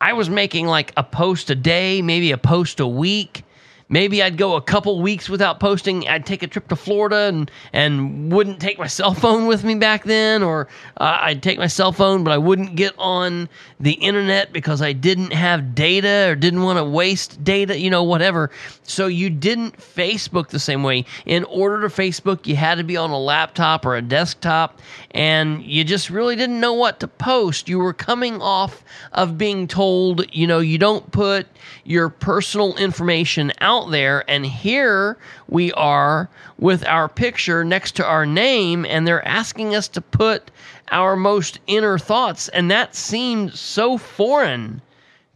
I 0.00 0.14
was 0.14 0.30
making 0.30 0.66
like 0.66 0.92
a 0.96 1.02
post 1.02 1.50
a 1.50 1.54
day, 1.54 2.00
maybe 2.00 2.32
a 2.32 2.38
post 2.38 2.80
a 2.80 2.86
week. 2.86 3.44
Maybe 3.90 4.22
I'd 4.22 4.36
go 4.36 4.54
a 4.54 4.62
couple 4.62 5.02
weeks 5.02 5.28
without 5.28 5.58
posting. 5.58 6.06
I'd 6.08 6.24
take 6.24 6.44
a 6.44 6.46
trip 6.46 6.68
to 6.68 6.76
Florida 6.76 7.28
and 7.28 7.50
and 7.72 8.32
wouldn't 8.32 8.60
take 8.60 8.78
my 8.78 8.86
cell 8.86 9.14
phone 9.14 9.46
with 9.46 9.64
me 9.64 9.74
back 9.74 10.04
then, 10.04 10.44
or 10.44 10.68
uh, 10.96 11.18
I'd 11.20 11.42
take 11.42 11.58
my 11.58 11.66
cell 11.66 11.90
phone, 11.90 12.22
but 12.22 12.30
I 12.30 12.38
wouldn't 12.38 12.76
get 12.76 12.94
on 12.98 13.48
the 13.80 13.94
internet 13.94 14.52
because 14.52 14.80
I 14.80 14.92
didn't 14.92 15.32
have 15.32 15.74
data 15.74 16.28
or 16.28 16.36
didn't 16.36 16.62
want 16.62 16.78
to 16.78 16.84
waste 16.84 17.42
data, 17.42 17.76
you 17.76 17.90
know, 17.90 18.04
whatever. 18.04 18.50
So 18.84 19.08
you 19.08 19.28
didn't 19.28 19.76
Facebook 19.76 20.48
the 20.48 20.60
same 20.60 20.84
way. 20.84 21.04
In 21.26 21.42
order 21.44 21.80
to 21.88 21.88
Facebook, 21.88 22.46
you 22.46 22.54
had 22.54 22.76
to 22.76 22.84
be 22.84 22.96
on 22.96 23.10
a 23.10 23.18
laptop 23.18 23.84
or 23.84 23.96
a 23.96 24.02
desktop, 24.02 24.78
and 25.10 25.64
you 25.64 25.82
just 25.82 26.10
really 26.10 26.36
didn't 26.36 26.60
know 26.60 26.74
what 26.74 27.00
to 27.00 27.08
post. 27.08 27.68
You 27.68 27.80
were 27.80 27.92
coming 27.92 28.40
off 28.40 28.84
of 29.12 29.36
being 29.36 29.66
told, 29.66 30.32
you 30.32 30.46
know, 30.46 30.60
you 30.60 30.78
don't 30.78 31.10
put 31.10 31.48
your 31.84 32.08
personal 32.08 32.76
information 32.76 33.52
out 33.60 33.90
there. 33.90 34.28
And 34.28 34.44
here 34.46 35.16
we 35.48 35.72
are 35.72 36.28
with 36.58 36.84
our 36.86 37.08
picture 37.08 37.64
next 37.64 37.96
to 37.96 38.06
our 38.06 38.26
name, 38.26 38.84
and 38.84 39.06
they're 39.06 39.26
asking 39.26 39.74
us 39.74 39.88
to 39.88 40.00
put 40.00 40.50
our 40.90 41.16
most 41.16 41.58
inner 41.66 41.98
thoughts. 41.98 42.48
And 42.48 42.70
that 42.70 42.94
seemed 42.94 43.54
so 43.54 43.98
foreign 43.98 44.82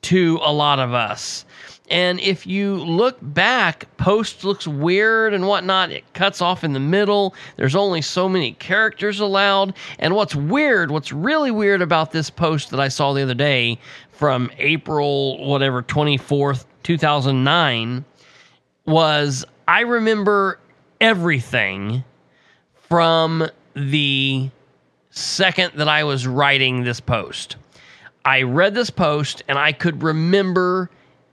to 0.03 0.39
a 0.43 0.53
lot 0.53 0.79
of 0.79 0.93
us. 0.93 1.45
And 1.91 2.19
if 2.21 2.47
you 2.47 2.77
look 2.77 3.19
back, 3.21 3.95
post 3.99 4.43
looks 4.43 4.67
weird 4.67 5.35
and 5.35 5.47
whatnot. 5.47 5.91
It 5.91 6.11
cuts 6.15 6.41
off 6.41 6.65
in 6.65 6.73
the 6.73 6.81
middle. 6.81 7.35
There's 7.57 7.77
only 7.77 8.01
so 8.01 8.27
many 8.27 8.53
characters 8.53 9.21
allowed. 9.21 9.75
And 9.99 10.15
what's 10.15 10.35
weird, 10.35 10.91
what's 10.91 11.13
really 11.13 11.51
weird 11.51 11.83
about 11.83 12.11
this 12.11 12.31
post 12.31 12.71
that 12.71 12.81
I 12.81 12.89
saw 12.89 13.13
the 13.13 13.23
other 13.23 13.35
day 13.35 13.79
from 14.15 14.51
April, 14.59 15.45
whatever, 15.45 15.83
24th, 15.83 16.65
2009, 16.83 18.05
was 18.87 19.45
I 19.67 19.81
remember 19.81 20.59
everything 21.01 22.05
from 22.89 23.49
the 23.75 24.51
second 25.11 25.73
that 25.77 25.89
I 25.89 26.05
was 26.05 26.27
writing 26.27 26.85
this 26.85 27.01
post. 27.01 27.57
I 28.25 28.43
read 28.43 28.75
this 28.75 28.91
post 28.91 29.43
and 29.49 29.59
I 29.59 29.73
could 29.73 30.03
remember 30.03 30.91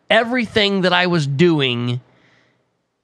everything 0.09 0.82
that 0.82 0.93
I 0.93 1.07
was 1.07 1.27
doing 1.27 2.01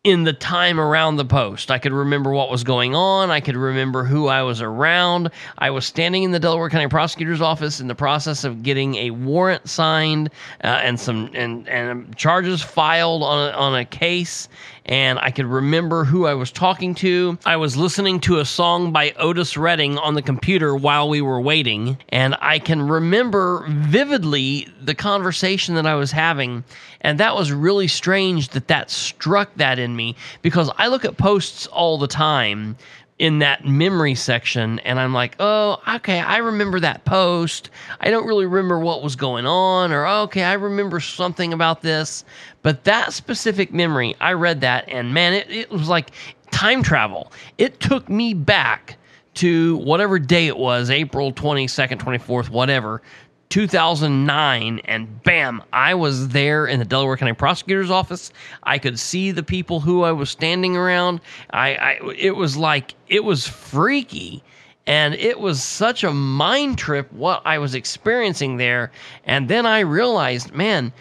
in 0.07 0.23
the 0.23 0.31
time 0.31 0.79
around 0.79 1.17
the 1.17 1.25
post. 1.25 1.69
I 1.69 1.79
could 1.79 1.91
remember 1.91 2.31
what 2.31 2.49
was 2.49 2.63
going 2.63 2.95
on. 2.95 3.29
I 3.29 3.41
could 3.41 3.57
remember 3.57 4.05
who 4.05 4.27
I 4.27 4.41
was 4.41 4.61
around. 4.61 5.31
I 5.57 5.69
was 5.69 5.85
standing 5.85 6.23
in 6.23 6.31
the 6.31 6.39
Delaware 6.39 6.69
County 6.69 6.87
Prosecutor's 6.87 7.41
office 7.41 7.81
in 7.81 7.89
the 7.89 7.95
process 7.95 8.45
of 8.45 8.63
getting 8.63 8.95
a 8.95 9.11
warrant 9.11 9.67
signed 9.67 10.29
uh, 10.63 10.67
and 10.67 10.97
some 10.97 11.29
and 11.33 11.67
and 11.67 12.15
charges 12.15 12.61
filed 12.61 13.21
on 13.21 13.49
a, 13.49 13.57
on 13.57 13.75
a 13.75 13.83
case. 13.83 14.47
And 14.87 15.19
I 15.19 15.31
could 15.31 15.45
remember 15.45 16.05
who 16.05 16.25
I 16.25 16.33
was 16.33 16.51
talking 16.51 16.95
to. 16.95 17.37
I 17.45 17.57
was 17.57 17.75
listening 17.75 18.21
to 18.21 18.39
a 18.39 18.45
song 18.45 18.91
by 18.91 19.11
Otis 19.17 19.57
Redding 19.57 19.97
on 19.97 20.13
the 20.13 20.21
computer 20.21 20.75
while 20.75 21.09
we 21.09 21.21
were 21.21 21.41
waiting, 21.41 21.97
and 22.09 22.35
I 22.39 22.59
can 22.59 22.81
remember 22.81 23.65
vividly 23.67 24.67
the 24.81 24.95
conversation 24.95 25.75
that 25.75 25.85
I 25.85 25.95
was 25.95 26.11
having. 26.11 26.63
And 27.01 27.19
that 27.19 27.35
was 27.35 27.51
really 27.51 27.87
strange 27.87 28.49
that 28.49 28.69
that 28.69 28.89
struck 28.89 29.53
that 29.55 29.77
in 29.77 29.95
me 29.95 30.15
because 30.41 30.71
I 30.77 30.87
look 30.87 31.05
at 31.05 31.17
posts 31.17 31.67
all 31.67 31.97
the 31.97 32.07
time 32.07 32.77
in 33.19 33.39
that 33.39 33.65
memory 33.65 34.13
section 34.13 34.79
and 34.79 34.99
I'm 34.99 35.13
like, 35.13 35.35
oh, 35.39 35.81
okay, 35.95 36.19
I 36.19 36.37
remember 36.37 36.79
that 36.79 37.03
post. 37.05 37.71
I 37.99 38.11
don't 38.11 38.27
really 38.27 38.45
remember 38.45 38.79
what 38.79 39.01
was 39.01 39.15
going 39.15 39.45
on, 39.45 39.91
or 39.91 40.05
oh, 40.05 40.21
okay, 40.23 40.43
I 40.43 40.53
remember 40.53 40.99
something 40.99 41.51
about 41.51 41.81
this. 41.81 42.23
But 42.61 42.83
that 42.83 43.13
specific 43.13 43.73
memory, 43.73 44.15
I 44.21 44.33
read 44.33 44.61
that 44.61 44.87
and 44.87 45.13
man, 45.13 45.33
it, 45.33 45.49
it 45.49 45.71
was 45.71 45.89
like 45.89 46.11
time 46.51 46.83
travel. 46.83 47.31
It 47.57 47.79
took 47.79 48.07
me 48.07 48.33
back 48.33 48.97
to 49.35 49.77
whatever 49.77 50.17
day 50.17 50.47
it 50.47 50.57
was, 50.57 50.89
April 50.89 51.31
22nd, 51.31 51.99
24th, 51.99 52.49
whatever, 52.49 53.03
2009 53.49 54.81
and 54.85 55.23
bam 55.23 55.63
i 55.71 55.93
was 55.93 56.29
there 56.29 56.67
in 56.67 56.79
the 56.79 56.85
delaware 56.85 57.15
county 57.15 57.33
prosecutor's 57.33 57.89
office. 57.89 58.31
I 58.63 58.77
could 58.77 58.99
see 58.99 59.31
the 59.31 59.43
people 59.43 59.79
who 59.79 60.03
i 60.03 60.11
was 60.11 60.29
standing 60.29 60.75
around. 60.75 61.21
I, 61.51 61.75
I 61.75 61.99
it 62.17 62.35
was 62.35 62.57
like 62.57 62.95
it 63.07 63.23
was 63.23 63.47
freaky 63.47 64.43
and 64.85 65.13
it 65.15 65.39
was 65.39 65.63
such 65.63 66.03
a 66.03 66.13
mind 66.13 66.77
trip 66.77 67.11
what 67.13 67.41
i 67.45 67.57
was 67.57 67.73
experiencing 67.73 68.57
there. 68.57 68.91
And 69.23 69.47
then 69.47 69.65
i 69.65 69.79
realized 69.79 70.53
man 70.53 70.91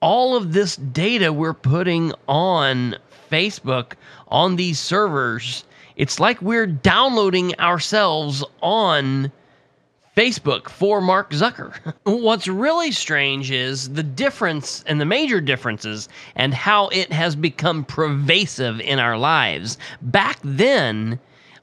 all 0.00 0.36
of 0.36 0.52
this 0.52 0.76
data 0.76 1.32
we're 1.32 1.54
putting 1.54 2.12
on 2.28 2.94
facebook 3.30 3.94
on 4.28 4.56
these 4.56 4.78
servers 4.78 5.64
it's 5.96 6.20
like 6.20 6.40
we're 6.42 6.66
downloading 6.66 7.58
ourselves 7.58 8.44
on 8.60 9.32
Facebook 10.16 10.70
for 10.70 11.02
Mark 11.02 11.30
Zucker. 11.30 11.74
What's 12.04 12.48
really 12.48 12.90
strange 12.90 13.50
is 13.50 13.90
the 13.90 14.02
difference 14.02 14.82
and 14.86 14.98
the 14.98 15.04
major 15.04 15.42
differences 15.42 16.08
and 16.34 16.54
how 16.54 16.88
it 16.88 17.12
has 17.12 17.36
become 17.36 17.84
pervasive 17.84 18.80
in 18.80 18.98
our 18.98 19.18
lives. 19.18 19.76
Back 20.00 20.38
then, 20.42 21.20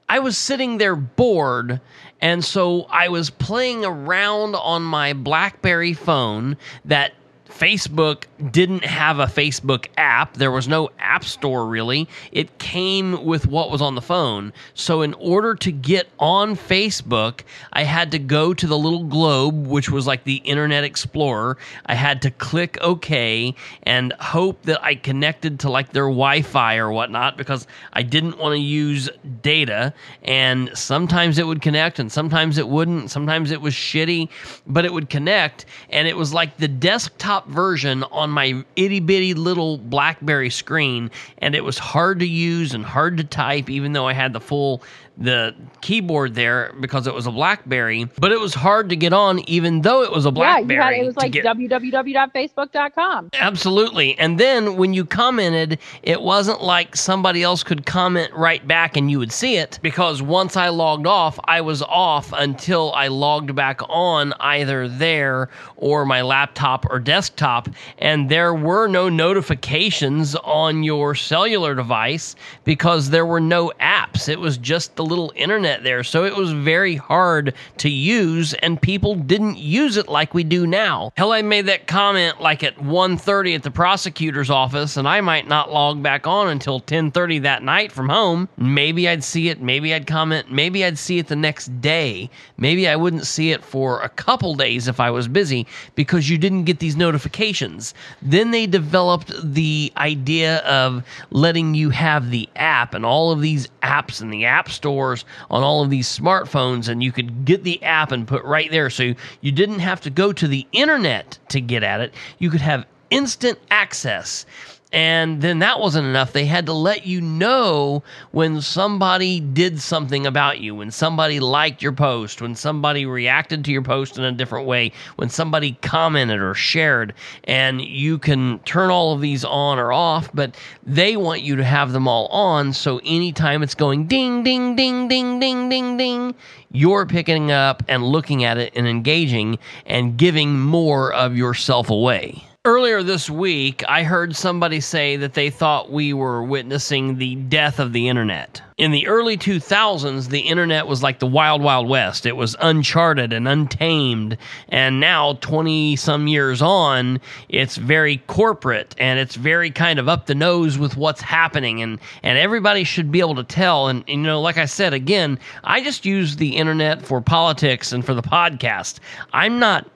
I 0.08 0.20
was 0.20 0.38
sitting 0.38 0.78
there 0.78 0.94
bored, 0.94 1.80
and 2.20 2.44
so 2.44 2.82
I 2.90 3.08
was 3.08 3.28
playing 3.28 3.84
around 3.84 4.54
on 4.54 4.82
my 4.82 5.14
Blackberry 5.14 5.94
phone 5.94 6.56
that 6.84 7.14
Facebook 7.56 8.24
didn't 8.50 8.84
have 8.84 9.20
a 9.20 9.26
Facebook 9.26 9.86
app. 9.96 10.34
There 10.34 10.50
was 10.50 10.66
no 10.66 10.90
app 10.98 11.24
store 11.24 11.66
really. 11.66 12.08
It 12.32 12.58
came 12.58 13.24
with 13.24 13.46
what 13.46 13.70
was 13.70 13.80
on 13.80 13.94
the 13.94 14.02
phone. 14.02 14.52
So, 14.74 15.02
in 15.02 15.14
order 15.14 15.54
to 15.54 15.70
get 15.70 16.08
on 16.18 16.56
Facebook, 16.56 17.42
I 17.72 17.84
had 17.84 18.10
to 18.10 18.18
go 18.18 18.54
to 18.54 18.66
the 18.66 18.76
little 18.76 19.04
globe, 19.04 19.68
which 19.68 19.88
was 19.88 20.06
like 20.06 20.24
the 20.24 20.36
Internet 20.36 20.82
Explorer. 20.82 21.56
I 21.86 21.94
had 21.94 22.22
to 22.22 22.30
click 22.32 22.76
OK 22.80 23.54
and 23.84 24.12
hope 24.14 24.62
that 24.62 24.82
I 24.82 24.96
connected 24.96 25.60
to 25.60 25.70
like 25.70 25.92
their 25.92 26.04
Wi 26.04 26.42
Fi 26.42 26.76
or 26.76 26.90
whatnot 26.90 27.36
because 27.36 27.68
I 27.92 28.02
didn't 28.02 28.38
want 28.38 28.54
to 28.54 28.60
use 28.60 29.08
data. 29.42 29.94
And 30.22 30.70
sometimes 30.74 31.38
it 31.38 31.46
would 31.46 31.62
connect 31.62 32.00
and 32.00 32.10
sometimes 32.10 32.58
it 32.58 32.68
wouldn't. 32.68 33.12
Sometimes 33.12 33.52
it 33.52 33.60
was 33.60 33.74
shitty, 33.74 34.28
but 34.66 34.84
it 34.84 34.92
would 34.92 35.08
connect. 35.08 35.66
And 35.90 36.08
it 36.08 36.16
was 36.16 36.34
like 36.34 36.56
the 36.56 36.68
desktop 36.68 37.43
version 37.46 38.02
on 38.04 38.30
my 38.30 38.64
itty 38.76 39.00
bitty 39.00 39.34
little 39.34 39.78
Blackberry 39.78 40.50
screen, 40.50 41.10
and 41.38 41.54
it 41.54 41.64
was 41.64 41.78
hard 41.78 42.18
to 42.20 42.26
use 42.26 42.74
and 42.74 42.84
hard 42.84 43.16
to 43.18 43.24
type, 43.24 43.70
even 43.70 43.92
though 43.92 44.06
I 44.06 44.12
had 44.12 44.32
the 44.32 44.40
full 44.40 44.82
the 45.16 45.54
keyboard 45.80 46.34
there 46.34 46.72
because 46.80 47.06
it 47.06 47.14
was 47.14 47.26
a 47.26 47.30
BlackBerry, 47.30 48.04
but 48.18 48.32
it 48.32 48.40
was 48.40 48.52
hard 48.52 48.88
to 48.88 48.96
get 48.96 49.12
on 49.12 49.38
even 49.48 49.82
though 49.82 50.02
it 50.02 50.10
was 50.10 50.26
a 50.26 50.30
BlackBerry. 50.32 50.76
yeah, 50.76 50.84
had 50.84 50.94
it 50.94 51.06
was 51.06 51.16
like 51.16 51.32
get- 51.32 51.44
www.facebook.com. 51.44 53.30
Absolutely. 53.34 54.18
And 54.18 54.40
then 54.40 54.76
when 54.76 54.92
you 54.92 55.04
commented, 55.04 55.78
it 56.02 56.20
wasn't 56.20 56.62
like 56.62 56.96
somebody 56.96 57.42
else 57.42 57.62
could 57.62 57.86
comment 57.86 58.32
right 58.32 58.66
back 58.66 58.96
and 58.96 59.10
you 59.10 59.18
would 59.20 59.30
see 59.32 59.56
it 59.56 59.78
because 59.82 60.20
once 60.20 60.56
I 60.56 60.68
logged 60.68 61.06
off, 61.06 61.38
I 61.44 61.60
was 61.60 61.82
off 61.82 62.32
until 62.32 62.92
I 62.94 63.08
logged 63.08 63.54
back 63.54 63.80
on 63.88 64.32
either 64.40 64.88
there 64.88 65.48
or 65.76 66.04
my 66.04 66.22
laptop 66.22 66.86
or 66.90 66.98
desktop. 66.98 67.68
And 67.98 68.28
there 68.28 68.54
were 68.54 68.88
no 68.88 69.08
notifications 69.08 70.34
on 70.36 70.82
your 70.82 71.14
cellular 71.14 71.74
device 71.74 72.34
because 72.64 73.10
there 73.10 73.26
were 73.26 73.40
no 73.40 73.72
apps. 73.80 74.28
It 74.28 74.40
was 74.40 74.58
just 74.58 74.96
the 74.96 75.03
little 75.04 75.32
internet 75.36 75.82
there. 75.82 76.02
So 76.02 76.24
it 76.24 76.34
was 76.34 76.52
very 76.52 76.96
hard 76.96 77.54
to 77.78 77.88
use 77.88 78.54
and 78.54 78.80
people 78.80 79.14
didn't 79.14 79.58
use 79.58 79.96
it 79.96 80.08
like 80.08 80.34
we 80.34 80.44
do 80.44 80.66
now. 80.66 81.12
Hell, 81.16 81.32
I 81.32 81.42
made 81.42 81.66
that 81.66 81.86
comment 81.86 82.40
like 82.40 82.62
at 82.62 82.76
1.30 82.78 83.54
at 83.54 83.62
the 83.62 83.70
prosecutor's 83.70 84.50
office 84.50 84.96
and 84.96 85.06
I 85.06 85.20
might 85.20 85.46
not 85.48 85.72
log 85.72 86.02
back 86.02 86.26
on 86.26 86.48
until 86.48 86.80
10.30 86.80 87.42
that 87.42 87.62
night 87.62 87.92
from 87.92 88.08
home. 88.08 88.48
Maybe 88.56 89.08
I'd 89.08 89.24
see 89.24 89.48
it. 89.48 89.60
Maybe 89.60 89.94
I'd 89.94 90.06
comment. 90.06 90.50
Maybe 90.50 90.84
I'd 90.84 90.98
see 90.98 91.18
it 91.18 91.28
the 91.28 91.36
next 91.36 91.80
day. 91.80 92.30
Maybe 92.56 92.88
I 92.88 92.96
wouldn't 92.96 93.26
see 93.26 93.50
it 93.50 93.64
for 93.64 94.00
a 94.00 94.08
couple 94.08 94.54
days 94.54 94.88
if 94.88 95.00
I 95.00 95.10
was 95.10 95.28
busy 95.28 95.66
because 95.94 96.28
you 96.28 96.38
didn't 96.38 96.64
get 96.64 96.78
these 96.78 96.96
notifications. 96.96 97.94
Then 98.22 98.50
they 98.50 98.66
developed 98.66 99.32
the 99.42 99.92
idea 99.96 100.58
of 100.58 101.04
letting 101.30 101.74
you 101.74 101.90
have 101.90 102.30
the 102.30 102.48
app 102.56 102.94
and 102.94 103.04
all 103.04 103.30
of 103.32 103.40
these 103.40 103.68
apps 103.82 104.20
in 104.22 104.30
the 104.30 104.44
app 104.44 104.68
stores 104.94 105.24
on 105.50 105.64
all 105.64 105.82
of 105.82 105.90
these 105.90 106.06
smartphones 106.08 106.88
and 106.88 107.02
you 107.02 107.10
could 107.10 107.44
get 107.44 107.64
the 107.64 107.82
app 107.82 108.12
and 108.12 108.28
put 108.28 108.44
right 108.44 108.70
there 108.70 108.88
so 108.88 109.12
you 109.40 109.50
didn't 109.50 109.80
have 109.80 110.00
to 110.00 110.08
go 110.10 110.32
to 110.32 110.46
the 110.46 110.66
internet 110.70 111.36
to 111.48 111.60
get 111.60 111.82
at 111.82 112.00
it. 112.00 112.14
You 112.38 112.48
could 112.48 112.60
have 112.60 112.86
instant 113.10 113.58
access. 113.72 114.46
And 114.94 115.42
then 115.42 115.58
that 115.58 115.80
wasn't 115.80 116.06
enough. 116.06 116.32
They 116.32 116.46
had 116.46 116.66
to 116.66 116.72
let 116.72 117.04
you 117.04 117.20
know 117.20 118.04
when 118.30 118.60
somebody 118.60 119.40
did 119.40 119.80
something 119.80 120.24
about 120.24 120.60
you, 120.60 120.76
when 120.76 120.92
somebody 120.92 121.40
liked 121.40 121.82
your 121.82 121.90
post, 121.90 122.40
when 122.40 122.54
somebody 122.54 123.04
reacted 123.04 123.64
to 123.64 123.72
your 123.72 123.82
post 123.82 124.18
in 124.18 124.22
a 124.22 124.30
different 124.30 124.68
way, 124.68 124.92
when 125.16 125.28
somebody 125.28 125.76
commented 125.82 126.38
or 126.38 126.54
shared. 126.54 127.12
And 127.42 127.80
you 127.80 128.18
can 128.18 128.60
turn 128.60 128.90
all 128.90 129.12
of 129.12 129.20
these 129.20 129.44
on 129.44 129.80
or 129.80 129.92
off, 129.92 130.30
but 130.32 130.54
they 130.86 131.16
want 131.16 131.42
you 131.42 131.56
to 131.56 131.64
have 131.64 131.90
them 131.90 132.06
all 132.06 132.28
on. 132.28 132.72
So 132.72 133.00
anytime 133.04 133.64
it's 133.64 133.74
going 133.74 134.06
ding, 134.06 134.44
ding, 134.44 134.76
ding, 134.76 135.08
ding, 135.08 135.40
ding, 135.40 135.68
ding, 135.68 135.96
ding, 135.96 136.34
you're 136.70 137.04
picking 137.04 137.50
up 137.50 137.82
and 137.88 138.04
looking 138.04 138.44
at 138.44 138.58
it 138.58 138.72
and 138.76 138.86
engaging 138.86 139.58
and 139.86 140.16
giving 140.16 140.60
more 140.60 141.12
of 141.12 141.36
yourself 141.36 141.90
away. 141.90 142.46
Earlier 142.66 143.02
this 143.02 143.28
week, 143.28 143.84
I 143.86 144.04
heard 144.04 144.34
somebody 144.34 144.80
say 144.80 145.16
that 145.18 145.34
they 145.34 145.50
thought 145.50 145.92
we 145.92 146.14
were 146.14 146.42
witnessing 146.42 147.18
the 147.18 147.34
death 147.34 147.78
of 147.78 147.92
the 147.92 148.08
internet. 148.08 148.62
In 148.76 148.90
the 148.90 149.06
early 149.06 149.36
2000s, 149.36 150.30
the 150.30 150.40
internet 150.40 150.88
was 150.88 151.00
like 151.00 151.20
the 151.20 151.28
wild, 151.28 151.62
wild 151.62 151.88
west. 151.88 152.26
It 152.26 152.36
was 152.36 152.56
uncharted 152.60 153.32
and 153.32 153.46
untamed. 153.46 154.36
And 154.68 154.98
now, 154.98 155.34
20 155.34 155.94
some 155.94 156.26
years 156.26 156.60
on, 156.60 157.20
it's 157.48 157.76
very 157.76 158.16
corporate 158.26 158.96
and 158.98 159.20
it's 159.20 159.36
very 159.36 159.70
kind 159.70 160.00
of 160.00 160.08
up 160.08 160.26
the 160.26 160.34
nose 160.34 160.76
with 160.76 160.96
what's 160.96 161.20
happening. 161.20 161.82
And, 161.82 162.00
and 162.24 162.36
everybody 162.36 162.82
should 162.82 163.12
be 163.12 163.20
able 163.20 163.36
to 163.36 163.44
tell. 163.44 163.86
And, 163.86 164.02
and, 164.08 164.22
you 164.22 164.26
know, 164.26 164.40
like 164.40 164.58
I 164.58 164.64
said, 164.64 164.92
again, 164.92 165.38
I 165.62 165.80
just 165.80 166.04
use 166.04 166.34
the 166.34 166.56
internet 166.56 167.00
for 167.00 167.20
politics 167.20 167.92
and 167.92 168.04
for 168.04 168.12
the 168.12 168.22
podcast. 168.22 168.98
I'm 169.32 169.60
not 169.60 169.88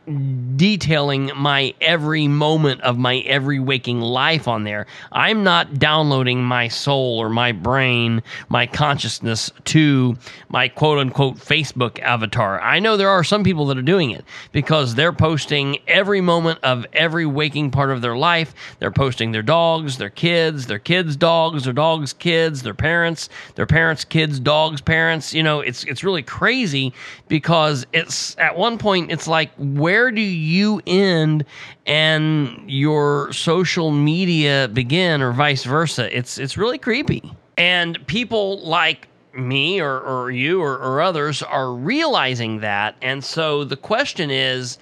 detailing 0.57 1.33
my 1.35 1.75
every 1.81 2.29
moment 2.29 2.81
of 2.83 2.97
my 2.97 3.19
every 3.27 3.59
waking 3.59 4.01
life 4.03 4.47
on 4.47 4.63
there. 4.63 4.87
I'm 5.11 5.43
not 5.43 5.81
downloading 5.81 6.45
my 6.45 6.69
soul 6.69 7.19
or 7.19 7.29
my 7.29 7.51
brain, 7.51 8.23
my 8.49 8.68
consciousness 8.73 9.51
to 9.65 10.17
my 10.49 10.69
quote 10.69 10.99
unquote 10.99 11.37
Facebook 11.37 11.99
avatar. 12.01 12.61
I 12.61 12.79
know 12.79 12.97
there 12.97 13.09
are 13.09 13.25
some 13.25 13.45
people 13.45 13.67
that 13.67 13.79
are 13.79 13.83
doing 13.83 14.11
it 14.11 14.25
because 14.53 14.95
they're 14.95 15.13
posting 15.13 15.79
every 15.87 16.21
moment 16.21 16.61
of 16.63 16.87
every 16.93 17.27
waking 17.27 17.71
part 17.71 17.91
of 17.91 18.03
their 18.03 18.17
life. 18.17 18.55
They're 18.79 18.91
posting 18.91 19.33
their 19.33 19.43
dogs, 19.43 19.99
their 19.99 20.11
kids, 20.11 20.67
their 20.67 20.79
kids' 20.79 21.17
dogs, 21.17 21.65
their 21.65 21.73
dogs' 21.73 22.13
kids, 22.13 22.63
their 22.63 22.75
parents, 22.75 23.29
their 23.55 23.67
parents' 23.67 24.05
kids, 24.05 24.41
dogs' 24.41 24.81
parents. 24.81 25.35
You 25.35 25.43
know, 25.43 25.61
it's 25.61 25.85
it's 25.85 26.05
really 26.05 26.23
crazy 26.23 26.93
because 27.29 27.87
it's 27.93 28.37
at 28.39 28.57
one 28.57 28.79
point 28.79 29.11
it's 29.11 29.27
like 29.29 29.51
where 29.57 30.11
do 30.11 30.21
you 30.21 30.81
end 30.87 31.45
and 31.87 32.71
your 32.71 33.33
social 33.33 33.91
media 33.91 34.69
begin 34.73 35.23
or 35.23 35.33
vice 35.33 35.65
versa? 35.65 36.17
It's 36.17 36.39
it's 36.39 36.57
really 36.57 36.79
creepy. 36.79 37.33
And 37.59 38.07
people 38.07 38.61
like 38.61 39.09
me 39.35 39.81
or, 39.81 39.99
or 39.99 40.31
you 40.31 40.63
or, 40.63 40.77
or 40.79 41.03
others 41.03 41.43
are 41.43 41.73
realizing 41.73 42.61
that. 42.61 42.97
And 43.03 43.23
so 43.23 43.65
the 43.65 43.77
question 43.77 44.31
is 44.31 44.79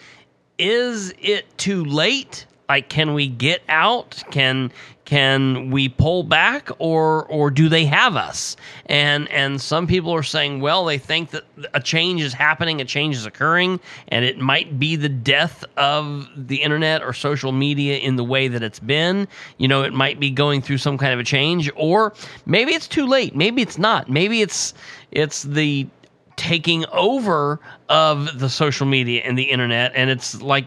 is 0.59 1.13
it 1.19 1.59
too 1.59 1.85
late? 1.85 2.47
Like, 2.69 2.89
can 2.89 3.15
we 3.15 3.29
get 3.29 3.63
out? 3.69 4.23
Can 4.31 4.73
can 5.05 5.71
we 5.71 5.89
pull 5.89 6.25
back, 6.25 6.69
or 6.81 7.27
or 7.27 7.49
do 7.49 7.69
they 7.69 7.85
have 7.85 8.17
us? 8.17 8.57
And 8.87 9.31
and 9.31 9.61
some 9.61 9.87
people 9.87 10.13
are 10.13 10.25
saying, 10.25 10.61
well, 10.61 10.85
they 10.85 10.99
think 10.99 11.31
that 11.31 11.45
a 11.75 11.81
change 11.81 12.23
is 12.23 12.33
happening, 12.33 12.81
a 12.81 12.85
change 12.85 13.15
is 13.15 13.25
occurring, 13.25 13.79
and 14.09 14.25
it 14.25 14.39
might 14.39 14.81
be 14.81 14.97
the 14.97 15.09
death 15.09 15.65
of 15.77 16.29
the 16.37 16.57
internet 16.57 17.03
or 17.03 17.13
social 17.13 17.53
media 17.53 17.99
in 17.99 18.17
the 18.17 18.25
way 18.25 18.49
that 18.49 18.65
it's 18.65 18.81
been. 18.81 19.29
You 19.59 19.69
know, 19.69 19.85
it 19.85 19.93
might 19.93 20.19
be 20.19 20.31
going 20.31 20.61
through 20.61 20.79
some 20.79 20.99
kind 20.99 21.13
of 21.13 21.21
a 21.21 21.25
change, 21.25 21.71
or 21.77 22.13
maybe 22.45 22.73
it's 22.73 22.89
too 22.89 23.07
late. 23.07 23.37
Maybe 23.37 23.63
it's 23.63 23.79
not. 23.79 24.11
Maybe 24.11 24.43
it's 24.43 24.75
it's 25.13 25.45
the 25.45 25.87
taking 26.35 26.85
over 26.87 27.59
of 27.89 28.39
the 28.39 28.49
social 28.49 28.87
media 28.87 29.23
and 29.23 29.39
the 29.39 29.45
internet, 29.45 29.93
and 29.95 30.11
it's 30.11 30.43
like 30.43 30.67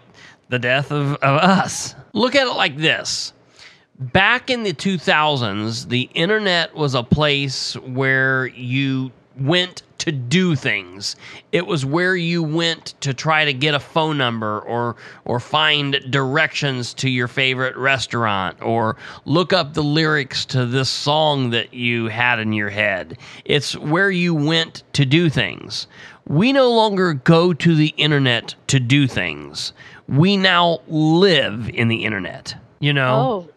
the 0.50 0.60
death 0.60 0.92
of, 0.92 1.14
of 1.16 1.38
us. 1.38 1.96
Look 2.14 2.36
at 2.36 2.48
it 2.48 2.54
like 2.54 2.78
this. 2.78 3.34
Back 4.00 4.50
in 4.50 4.64
the 4.64 4.74
2000s, 4.74 5.90
the 5.90 6.10
internet 6.14 6.76
was 6.76 6.96
a 6.96 7.04
place 7.04 7.76
where 7.76 8.48
you 8.48 9.12
went 9.38 9.84
to 10.00 10.12
do 10.12 10.56
things. 10.56 11.16
It 11.52 11.68
was 11.68 11.86
where 11.86 12.16
you 12.16 12.42
went 12.42 12.94
to 13.02 13.14
try 13.14 13.46
to 13.46 13.54
get 13.54 13.74
a 13.74 13.80
phone 13.80 14.18
number 14.18 14.60
or 14.62 14.96
or 15.26 15.40
find 15.40 16.00
directions 16.10 16.94
to 16.96 17.10
your 17.10 17.28
favorite 17.28 17.76
restaurant 17.76 18.62
or 18.62 18.96
look 19.26 19.54
up 19.54 19.74
the 19.74 19.84
lyrics 19.84 20.46
to 20.48 20.66
this 20.66 20.90
song 20.90 21.50
that 21.52 21.74
you 21.74 22.08
had 22.08 22.40
in 22.40 22.54
your 22.54 22.70
head. 22.70 23.18
It's 23.46 23.76
where 23.78 24.12
you 24.12 24.34
went 24.34 24.84
to 24.94 25.06
do 25.06 25.30
things. 25.30 25.88
We 26.26 26.54
no 26.54 26.72
longer 26.72 27.14
go 27.14 27.54
to 27.54 27.76
the 27.76 27.94
internet 27.98 28.56
to 28.68 28.80
do 28.80 29.08
things. 29.08 29.74
We 30.10 30.38
now 30.38 30.80
live 30.88 31.70
in 31.70 31.88
the 31.88 32.04
internet. 32.04 32.56
You 32.80 32.94
know? 32.94 33.48
Oh, 33.48 33.50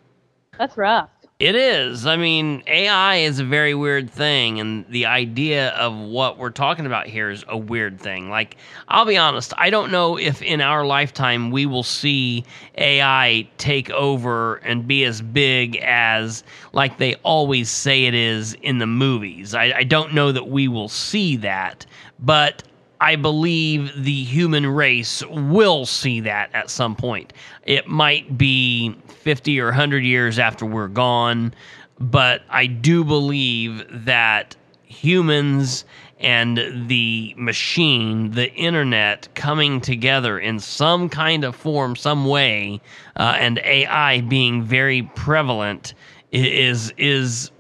that's 0.59 0.77
rough. 0.77 1.09
It 1.43 1.57
is. 1.57 2.07
I 2.07 2.17
mean, 2.17 2.63
AI 2.69 3.17
is 3.17 3.41
a 3.41 3.45
very 3.45 3.75
weird 3.75 4.09
thing, 4.09 4.61
and 4.61 4.87
the 4.91 5.07
idea 5.07 5.71
of 5.71 5.93
what 5.93 6.39
we're 6.39 6.51
talking 6.51 6.87
about 6.87 7.09
here 7.09 7.31
is 7.31 7.45
a 7.49 7.59
weird 7.59 8.01
thing. 8.01 8.31
Like, 8.31 8.59
I'll 8.87 9.07
be 9.07 9.17
honest, 9.17 9.53
I 9.59 9.69
don't 9.69 9.91
know 9.91 10.17
if 10.17 10.41
in 10.41 10.61
our 10.61 10.87
lifetime 10.87 11.51
we 11.51 11.67
will 11.67 11.83
see 11.83 12.45
AI 12.79 13.49
take 13.59 13.91
over 13.91 14.57
and 14.59 14.87
be 14.87 15.05
as 15.05 15.21
big 15.21 15.79
as, 15.79 16.45
like, 16.73 16.99
they 16.99 17.17
always 17.25 17.69
say 17.69 18.05
it 18.05 18.15
is 18.15 18.55
in 18.63 18.79
the 18.79 18.87
movies. 18.87 19.53
I, 19.53 19.73
I 19.79 19.83
don't 19.83 20.15
know 20.15 20.31
that 20.31 20.47
we 20.47 20.69
will 20.69 20.89
see 20.89 21.35
that, 21.39 21.85
but 22.21 22.63
I 23.03 23.17
believe 23.17 24.05
the 24.05 24.23
human 24.23 24.65
race 24.65 25.25
will 25.27 25.87
see 25.87 26.21
that 26.21 26.51
at 26.55 26.71
some 26.71 26.95
point. 26.95 27.33
It 27.65 27.89
might 27.89 28.39
be 28.39 28.95
50 29.09 29.59
or 29.61 29.67
100 29.67 30.05
years 30.05 30.39
after 30.39 30.65
we're 30.65 30.87
gone, 30.87 31.53
but 31.99 32.43
I 32.49 32.67
do 32.67 33.03
believe 33.03 33.85
that 34.07 34.55
humans 34.85 35.85
and 36.21 36.87
the 36.89 37.35
machine, 37.37 38.31
the 38.31 38.53
internet, 38.55 39.29
coming 39.35 39.81
together 39.81 40.39
in 40.39 40.61
some 40.61 41.09
kind 41.09 41.43
of 41.43 41.57
form, 41.57 41.97
some 41.97 42.25
way, 42.25 42.81
uh, 43.17 43.35
and 43.37 43.59
AI 43.65 44.21
being 44.21 44.63
very 44.63 45.03
prevalent 45.17 45.95
is 46.31 46.95
is 46.97 47.51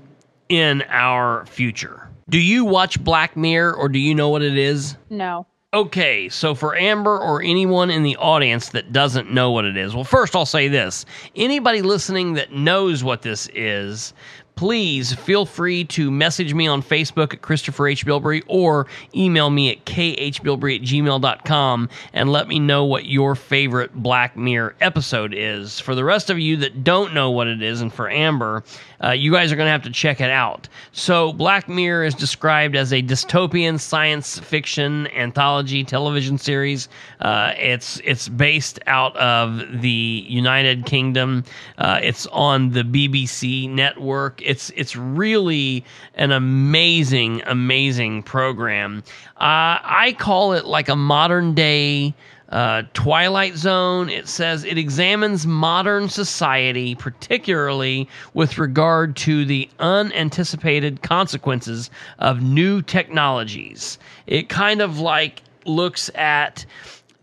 in 0.48 0.84
our 0.88 1.44
future. 1.46 2.01
Do 2.28 2.38
you 2.38 2.64
watch 2.64 3.02
Black 3.02 3.36
Mirror 3.36 3.74
or 3.74 3.88
do 3.88 3.98
you 3.98 4.14
know 4.14 4.28
what 4.28 4.42
it 4.42 4.56
is? 4.56 4.96
No. 5.10 5.46
Okay, 5.74 6.28
so 6.28 6.54
for 6.54 6.76
Amber 6.76 7.18
or 7.18 7.42
anyone 7.42 7.90
in 7.90 8.02
the 8.02 8.16
audience 8.16 8.68
that 8.70 8.92
doesn't 8.92 9.32
know 9.32 9.52
what 9.52 9.64
it 9.64 9.74
is, 9.78 9.94
well, 9.94 10.04
first 10.04 10.36
I'll 10.36 10.44
say 10.44 10.68
this 10.68 11.06
anybody 11.34 11.80
listening 11.80 12.34
that 12.34 12.52
knows 12.52 13.02
what 13.02 13.22
this 13.22 13.48
is, 13.54 14.12
please 14.54 15.12
feel 15.14 15.46
free 15.46 15.84
to 15.84 16.10
message 16.10 16.54
me 16.54 16.66
on 16.66 16.82
Facebook 16.82 17.32
at 17.32 17.42
Christopher 17.42 17.88
H. 17.88 18.06
Bilbrey 18.06 18.42
or 18.46 18.86
email 19.14 19.50
me 19.50 19.70
at 19.70 19.84
khbilbrey 19.84 20.76
at 20.76 20.82
gmail.com 20.82 21.88
and 22.12 22.32
let 22.32 22.48
me 22.48 22.58
know 22.58 22.84
what 22.84 23.06
your 23.06 23.34
favorite 23.34 23.94
Black 23.94 24.36
Mirror 24.36 24.76
episode 24.80 25.34
is. 25.34 25.80
For 25.80 25.94
the 25.94 26.04
rest 26.04 26.30
of 26.30 26.38
you 26.38 26.56
that 26.58 26.84
don't 26.84 27.14
know 27.14 27.30
what 27.30 27.46
it 27.46 27.62
is, 27.62 27.80
and 27.80 27.92
for 27.92 28.10
Amber, 28.10 28.62
uh, 29.02 29.10
you 29.10 29.32
guys 29.32 29.50
are 29.50 29.56
going 29.56 29.66
to 29.66 29.72
have 29.72 29.82
to 29.82 29.90
check 29.90 30.20
it 30.20 30.30
out. 30.30 30.68
So, 30.92 31.32
Black 31.32 31.68
Mirror 31.68 32.04
is 32.04 32.14
described 32.14 32.76
as 32.76 32.92
a 32.92 33.02
dystopian 33.02 33.80
science 33.80 34.38
fiction 34.38 35.08
anthology 35.08 35.82
television 35.82 36.38
series. 36.38 36.88
Uh, 37.20 37.52
it's 37.56 38.00
it's 38.04 38.28
based 38.28 38.78
out 38.86 39.16
of 39.16 39.80
the 39.80 40.24
United 40.28 40.86
Kingdom. 40.86 41.44
Uh, 41.78 41.98
it's 42.02 42.26
on 42.28 42.70
the 42.70 42.82
BBC 42.82 43.68
network. 43.68 44.41
It's 44.44 44.70
it's 44.76 44.96
really 44.96 45.84
an 46.14 46.32
amazing, 46.32 47.42
amazing 47.46 48.22
program. 48.22 49.02
Uh, 49.36 49.78
I 49.82 50.16
call 50.18 50.52
it 50.52 50.64
like 50.64 50.88
a 50.88 50.96
modern 50.96 51.54
day 51.54 52.14
uh, 52.52 52.82
Twilight 52.92 53.56
Zone. 53.56 54.10
It 54.10 54.28
says 54.28 54.64
it 54.64 54.76
examines 54.76 55.46
modern 55.46 56.08
society, 56.08 56.94
particularly 56.94 58.08
with 58.34 58.58
regard 58.58 59.16
to 59.16 59.44
the 59.44 59.68
unanticipated 59.78 61.02
consequences 61.02 61.90
of 62.18 62.42
new 62.42 62.82
technologies. 62.82 63.98
It 64.26 64.50
kind 64.50 64.82
of 64.82 64.98
like 64.98 65.42
looks 65.64 66.10
at 66.14 66.66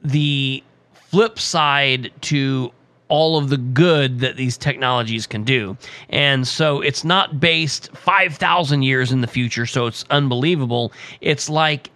the 0.04 0.64
flip 0.94 1.38
side 1.40 2.12
to 2.22 2.72
all 3.10 3.38
of 3.38 3.49
the 3.49 3.57
good 3.57 4.20
that 4.20 4.38
these 4.38 4.57
technologies 4.57 5.28
can 5.28 5.43
do. 5.43 5.76
And 6.10 6.47
so 6.47 6.82
it's 6.82 7.03
not 7.03 7.39
based 7.39 7.89
5,000 7.95 8.84
years 8.84 9.12
in 9.12 9.22
the 9.22 9.28
future, 9.28 9.66
so 9.66 9.88
it's 9.88 10.05
unbelievable. 10.10 10.93
It's 11.20 11.49
like 11.49 11.89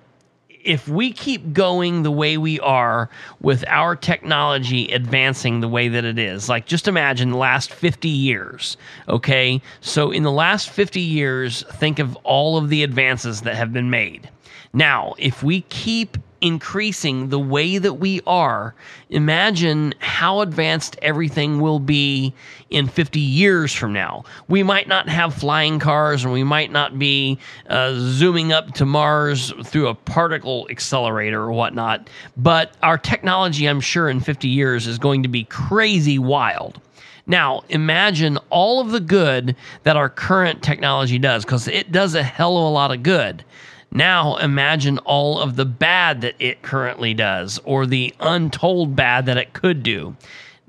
if 0.64 0.88
we 0.88 1.12
keep 1.12 1.54
going 1.54 2.04
the 2.04 2.12
way 2.12 2.38
we 2.38 2.60
are 2.62 3.10
with 3.42 3.64
our 3.68 3.96
technology 3.96 4.92
advancing 4.92 5.60
the 5.60 5.68
way 5.68 5.88
that 5.90 6.06
it 6.06 6.18
is, 6.18 6.50
like 6.50 6.66
just 6.66 6.88
imagine 6.88 7.32
the 7.32 7.38
last 7.38 7.72
50 7.72 8.08
years, 8.08 8.78
okay? 9.10 9.62
So 9.82 10.12
in 10.12 10.24
the 10.24 10.32
last 10.32 10.70
50 10.70 11.00
years, 11.00 11.64
think 11.74 12.00
of 12.00 12.16
all 12.24 12.58
of 12.58 12.70
the 12.70 12.84
advances 12.84 13.42
that 13.42 13.56
have 13.56 13.74
been 13.74 13.90
made. 13.90 14.30
Now, 14.74 15.14
if 15.18 15.44
we 15.44 15.62
keep 15.62 16.18
increasing 16.44 17.30
the 17.30 17.40
way 17.40 17.78
that 17.78 17.94
we 17.94 18.20
are, 18.28 18.76
imagine 19.10 19.94
how 20.00 20.42
advanced 20.42 20.98
everything 21.02 21.62
will 21.62 21.80
be 21.80 22.34
in 22.70 22.86
50 22.86 23.18
years 23.18 23.74
from 23.74 23.94
now. 23.94 24.26
We 24.50 24.62
might 24.62 24.90
not 24.90 25.08
have 25.08 25.34
flying 25.34 25.80
cars 25.80 26.26
and 26.26 26.34
we 26.34 26.44
might 26.44 26.70
not 26.70 27.00
be 27.00 27.40
uh, 27.70 27.94
zooming 27.96 28.52
up 28.52 28.74
to 28.74 28.86
Mars 28.86 29.54
through 29.64 29.88
a 29.88 29.96
particle 29.96 30.68
accelerator 30.70 31.42
or 31.42 31.54
whatnot, 31.54 32.10
but 32.36 32.74
our 32.84 32.98
technology, 32.98 33.66
I'm 33.66 33.80
sure, 33.80 34.10
in 34.10 34.20
50 34.20 34.50
years 34.50 34.86
is 34.86 34.98
going 34.98 35.24
to 35.24 35.30
be 35.30 35.46
crazy 35.46 36.20
wild. 36.20 36.82
Now, 37.26 37.64
imagine 37.70 38.38
all 38.50 38.82
of 38.82 38.92
the 38.92 39.00
good 39.00 39.56
that 39.84 39.96
our 39.96 40.10
current 40.10 40.62
technology 40.62 41.18
does, 41.18 41.46
because 41.46 41.70
it 41.70 41.94
does 41.94 42.16
a 42.16 42.24
hell 42.24 42.58
of 42.58 42.64
a 42.66 42.68
lot 42.68 42.92
of 42.92 43.02
good. 43.02 43.46
Now 43.94 44.38
imagine 44.38 44.98
all 45.00 45.40
of 45.40 45.56
the 45.56 45.66
bad 45.66 46.22
that 46.22 46.34
it 46.40 46.64
currently 46.64 47.14
does, 47.14 47.60
or 47.64 47.86
the 47.86 48.14
untold 48.20 48.96
bad 48.96 49.28
that 49.28 49.38
it 49.38 49.54
could 49.54 49.84
do. 49.84 50.16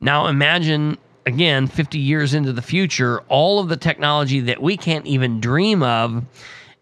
Now 0.01 0.27
imagine, 0.27 0.99
again, 1.25 1.67
50 1.67 1.99
years 1.99 2.35
into 2.35 2.53
the 2.53 2.61
future, 2.61 3.23
all 3.29 3.61
of 3.61 3.69
the 3.69 3.79
technology 3.79 4.41
that 4.41 4.63
we 4.63 4.77
can't 4.77 5.07
even 5.07 5.41
dream 5.41 5.83
of, 5.83 6.23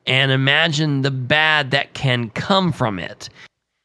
and 0.05 0.33
imagine 0.33 1.03
the 1.03 1.13
bad 1.13 1.71
that 1.71 1.95
can 1.95 2.29
come 2.31 2.73
from 2.73 2.99
it. 2.99 3.29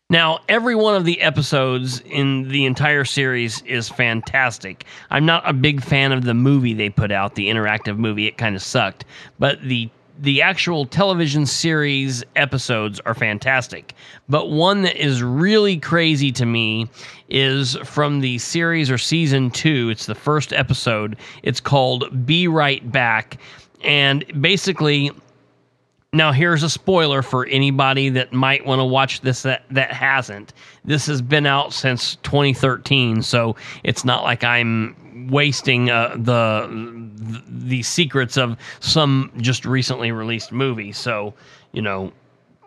Now, 0.09 0.39
every 0.47 0.73
one 0.73 0.95
of 0.95 1.03
the 1.05 1.21
episodes 1.21 1.99
in 2.05 2.47
the 2.47 2.65
entire 2.65 3.03
series 3.03 3.61
is 3.63 3.89
fantastic. 3.89 4.85
I'm 5.11 5.25
not 5.25 5.47
a 5.47 5.53
big 5.53 5.83
fan 5.83 6.13
of 6.13 6.23
the 6.23 6.33
movie 6.33 6.73
they 6.73 6.89
put 6.89 7.11
out, 7.11 7.35
the 7.35 7.49
interactive 7.49 7.97
movie. 7.97 8.25
It 8.25 8.37
kind 8.37 8.55
of 8.55 8.63
sucked. 8.63 9.03
But 9.37 9.61
the 9.61 9.89
the 10.19 10.41
actual 10.41 10.85
television 10.85 11.45
series 11.45 12.23
episodes 12.35 12.99
are 13.01 13.13
fantastic. 13.13 13.93
But 14.29 14.49
one 14.49 14.81
that 14.83 14.95
is 14.95 15.21
really 15.21 15.77
crazy 15.77 16.31
to 16.33 16.45
me 16.45 16.89
is 17.29 17.75
from 17.83 18.19
the 18.21 18.37
series 18.37 18.89
or 18.89 18.97
season 18.97 19.51
two. 19.51 19.89
It's 19.89 20.05
the 20.05 20.15
first 20.15 20.53
episode. 20.53 21.17
It's 21.43 21.59
called 21.59 22.25
Be 22.25 22.47
Right 22.47 22.91
Back. 22.91 23.37
And 23.83 24.25
basically, 24.41 25.11
now 26.13 26.31
here's 26.31 26.63
a 26.63 26.69
spoiler 26.69 27.21
for 27.21 27.45
anybody 27.45 28.09
that 28.09 28.33
might 28.33 28.65
want 28.65 28.79
to 28.79 28.85
watch 28.85 29.21
this 29.21 29.43
that, 29.43 29.63
that 29.71 29.91
hasn't. 29.91 30.53
This 30.83 31.05
has 31.07 31.21
been 31.21 31.45
out 31.45 31.73
since 31.73 32.15
2013, 32.17 33.21
so 33.21 33.55
it's 33.83 34.03
not 34.03 34.23
like 34.23 34.43
I'm 34.43 34.95
wasting 35.29 35.89
uh, 35.89 36.15
the 36.17 36.67
the 37.47 37.83
secrets 37.83 38.37
of 38.37 38.57
some 38.79 39.31
just 39.37 39.65
recently 39.65 40.11
released 40.11 40.51
movie. 40.51 40.91
So, 40.91 41.33
you 41.71 41.81
know, 41.81 42.11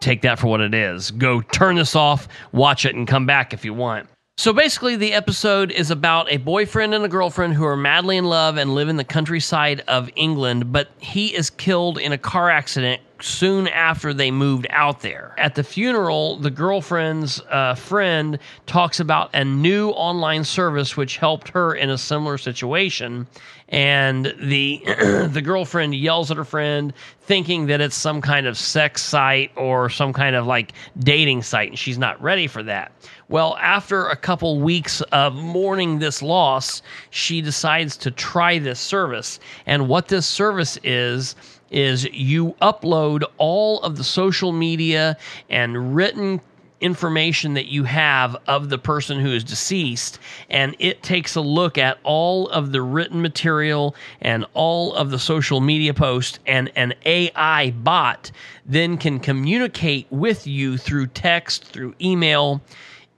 take 0.01 0.22
that 0.22 0.38
for 0.38 0.48
what 0.48 0.61
it 0.61 0.74
is. 0.74 1.11
Go 1.12 1.40
turn 1.40 1.76
this 1.76 1.94
off, 1.94 2.28
watch 2.53 2.84
it, 2.84 2.94
and 2.94 3.07
come 3.07 3.26
back 3.26 3.53
if 3.53 3.64
you 3.64 3.74
want. 3.74 4.09
So 4.38 4.55
basically, 4.55 4.96
the 4.96 5.12
episode 5.12 5.70
is 5.70 5.90
about 5.90 6.32
a 6.32 6.38
boyfriend 6.38 6.94
and 6.94 7.05
a 7.05 7.09
girlfriend 7.09 7.53
who 7.55 7.64
are 7.66 7.76
madly 7.76 8.16
in 8.16 8.24
love 8.24 8.57
and 8.57 8.74
live 8.74 8.88
in 8.88 8.96
the 8.96 9.05
countryside 9.05 9.82
of 9.86 10.09
England, 10.16 10.72
but 10.72 10.88
he 10.98 11.34
is 11.34 11.51
killed 11.51 11.98
in 11.98 12.12
a 12.12 12.18
car 12.18 12.48
accident 12.48 13.03
soon 13.23 13.68
after 13.68 14.12
they 14.12 14.31
moved 14.31 14.66
out 14.71 15.01
there. 15.01 15.35
At 15.39 15.55
the 15.55 15.64
funeral, 15.64 16.37
the 16.37 16.51
girlfriend's 16.51 17.41
uh, 17.51 17.75
friend 17.75 18.39
talks 18.66 19.01
about 19.01 19.31
a 19.35 19.45
new 19.45 19.91
online 19.91 20.45
service 20.45 20.97
which 20.97 21.16
helped 21.16 21.49
her 21.51 21.75
in 21.75 21.91
a 21.91 21.99
similar 21.99 22.39
situation. 22.39 23.27
And 23.68 24.35
the 24.41 24.83
the 25.31 25.43
girlfriend 25.43 25.95
yells 25.95 26.31
at 26.31 26.37
her 26.37 26.45
friend, 26.45 26.93
thinking 27.23 27.66
that 27.66 27.81
it's 27.81 27.95
some 27.95 28.21
kind 28.21 28.47
of 28.47 28.59
sex 28.59 29.03
site 29.03 29.53
or 29.57 29.89
some 29.89 30.12
kind 30.12 30.35
of 30.35 30.47
like 30.47 30.73
dating 30.99 31.43
site, 31.43 31.68
and 31.68 31.79
she's 31.79 31.99
not 31.99 32.21
ready 32.21 32.49
for 32.49 32.62
that. 32.64 32.91
Well, 33.29 33.57
after 33.61 34.09
a 34.09 34.16
couple 34.16 34.59
weeks 34.59 35.03
of 35.12 35.37
mourning 35.37 36.01
this 36.01 36.21
loss, 36.21 36.83
she 37.11 37.41
decides 37.41 37.97
to 37.99 38.11
try 38.11 38.59
this 38.59 38.81
service. 38.81 39.39
And 39.66 39.87
what 39.87 40.09
this 40.09 40.27
service 40.27 40.77
is, 40.83 41.37
is 41.71 42.05
you 42.12 42.55
upload 42.62 43.25
all 43.39 43.81
of 43.83 43.97
the 43.97 44.05
social 44.05 44.53
media 44.53 45.16
and 45.49 45.95
written 45.95 46.41
information 46.81 47.55
that 47.55 47.66
you 47.66 47.85
have 47.85 48.37
of 48.47 48.71
the 48.71 48.79
person 48.79 49.21
who 49.21 49.33
is 49.33 49.45
deceased 49.45 50.18
and 50.49 50.75
it 50.79 51.03
takes 51.03 51.35
a 51.35 51.41
look 51.41 51.77
at 51.77 51.99
all 52.05 52.49
of 52.49 52.73
the 52.73 52.81
written 52.81 53.21
material 53.21 53.95
and 54.23 54.47
all 54.55 54.95
of 54.95 55.11
the 55.11 55.18
social 55.18 55.61
media 55.61 55.93
posts 55.93 56.39
and 56.47 56.71
an 56.77 56.95
AI 57.05 57.71
bot 57.83 58.31
then 58.64 58.97
can 58.97 59.21
communicate 59.21 60.07
with 60.11 60.47
you 60.47 60.79
through 60.79 61.07
text 61.09 61.64
through 61.66 61.95
email 62.01 62.61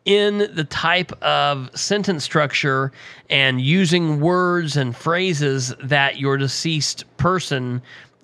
in 0.04 0.38
the 0.54 0.64
type 0.64 1.12
of 1.22 1.70
sentence 1.78 2.24
structure 2.24 2.90
and 3.30 3.60
using 3.60 4.20
words 4.20 4.76
and 4.76 4.96
phrases 4.96 5.72
that 5.80 6.18
your 6.18 6.36
deceased 6.36 7.04
person 7.16 7.80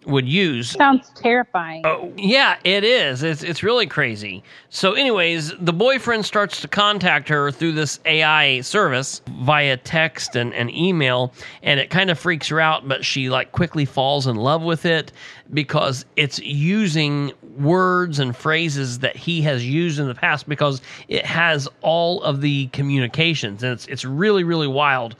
would 0.09 0.29
use. 0.29 0.71
Sounds 0.71 1.11
terrifying. 1.15 1.83
Oh, 1.87 2.13
yeah, 2.17 2.57
it 2.65 2.83
is. 2.83 3.23
It's 3.23 3.43
it's 3.43 3.63
really 3.63 3.87
crazy. 3.87 4.43
So, 4.71 4.95
anyways, 4.95 5.53
the 5.59 5.73
boyfriend 5.73 6.25
starts 6.25 6.61
to 6.63 6.69
contact 6.69 7.29
her 7.29 7.51
through 7.51 7.73
this 7.73 8.01
AI 8.05 8.61
service 8.63 9.23
via 9.43 9.77
text 9.77 10.35
and, 10.35 10.53
and 10.55 10.71
email, 10.75 11.33
and 11.63 11.79
it 11.79 11.91
kind 11.91 12.11
of 12.11 12.19
freaks 12.19 12.49
her 12.49 12.61
out, 12.61 12.89
but 12.89 13.05
she 13.05 13.29
like 13.29 13.53
quickly 13.53 13.85
falls 13.85 14.27
in 14.27 14.37
love 14.37 14.63
with 14.63 14.87
it 14.87 15.13
because 15.53 16.05
it's 16.17 16.39
using 16.41 17.33
words 17.57 18.19
and 18.19 18.37
phrases 18.37 18.99
that 19.01 19.17
he 19.17 19.43
has 19.43 19.67
used 19.67 19.99
in 19.99 20.07
the 20.07 20.15
past 20.15 20.49
because 20.49 20.81
it 21.09 21.25
has 21.25 21.69
all 21.81 22.23
of 22.23 22.41
the 22.41 22.67
communications 22.69 23.63
and 23.63 23.73
it's 23.73 23.87
it's 23.87 24.05
really 24.05 24.45
really 24.45 24.67
wild 24.67 25.17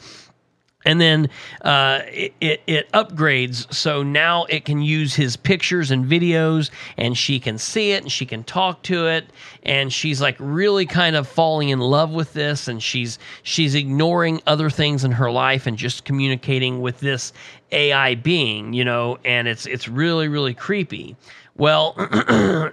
and 0.89 1.03
then 1.03 1.29
uh, 1.61 2.01
it, 2.07 2.33
it, 2.41 2.63
it 2.67 2.91
upgrades. 2.93 3.71
So 3.71 4.03
now 4.03 4.45
it 4.45 4.65
can 4.65 4.81
use 4.81 5.15
his 5.15 5.37
pictures 5.37 5.91
and 5.91 6.07
videos 6.07 6.71
and 6.97 7.17
she 7.17 7.39
can 7.39 7.59
see 7.59 7.93
it 7.93 8.03
and 8.05 8.11
she 8.11 8.25
can 8.25 8.43
talk 8.43 8.83
to 8.85 9.07
it. 9.07 9.27
And 9.65 9.93
she's 9.93 10.23
like 10.23 10.37
really 10.39 10.87
kind 10.87 11.15
of 11.15 11.29
falling 11.29 11.69
in 11.69 11.79
love 11.79 12.11
with 12.13 12.33
this 12.33 12.69
and 12.69 12.83
she's 12.83 13.19
she's 13.43 13.75
ignoring 13.75 14.41
other 14.47 14.71
things 14.71 15.05
in 15.05 15.13
her 15.13 15.31
life 15.31 15.67
and 15.67 15.77
just 15.77 16.07
communicating 16.07 16.81
with 16.81 17.01
this 17.01 17.35
AI 17.71 18.15
being 18.15 18.73
you 18.73 18.83
know? 18.83 19.19
And 19.27 19.47
it's 19.47 19.67
it's 19.67 19.89
really 19.89 20.29
really 20.29 20.55
creepy. 20.55 21.17
Well 21.59 21.93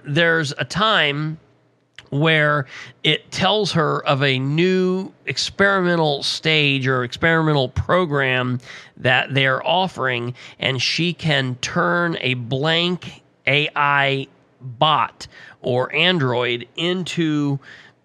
there's 0.06 0.54
a 0.56 0.64
time 0.64 1.38
where 2.10 2.66
it 3.02 3.30
tells 3.30 3.72
her 3.72 4.04
of 4.06 4.22
a 4.22 4.38
new 4.38 5.12
experimental 5.26 6.22
stage 6.22 6.86
or 6.86 7.04
experimental 7.04 7.68
program 7.68 8.60
that 8.96 9.32
they're 9.34 9.66
offering, 9.66 10.34
and 10.58 10.80
she 10.80 11.12
can 11.12 11.56
turn 11.56 12.16
a 12.20 12.34
blank 12.34 13.22
AI 13.46 14.26
bot 14.60 15.26
or 15.62 15.94
android 15.94 16.66
into 16.76 17.58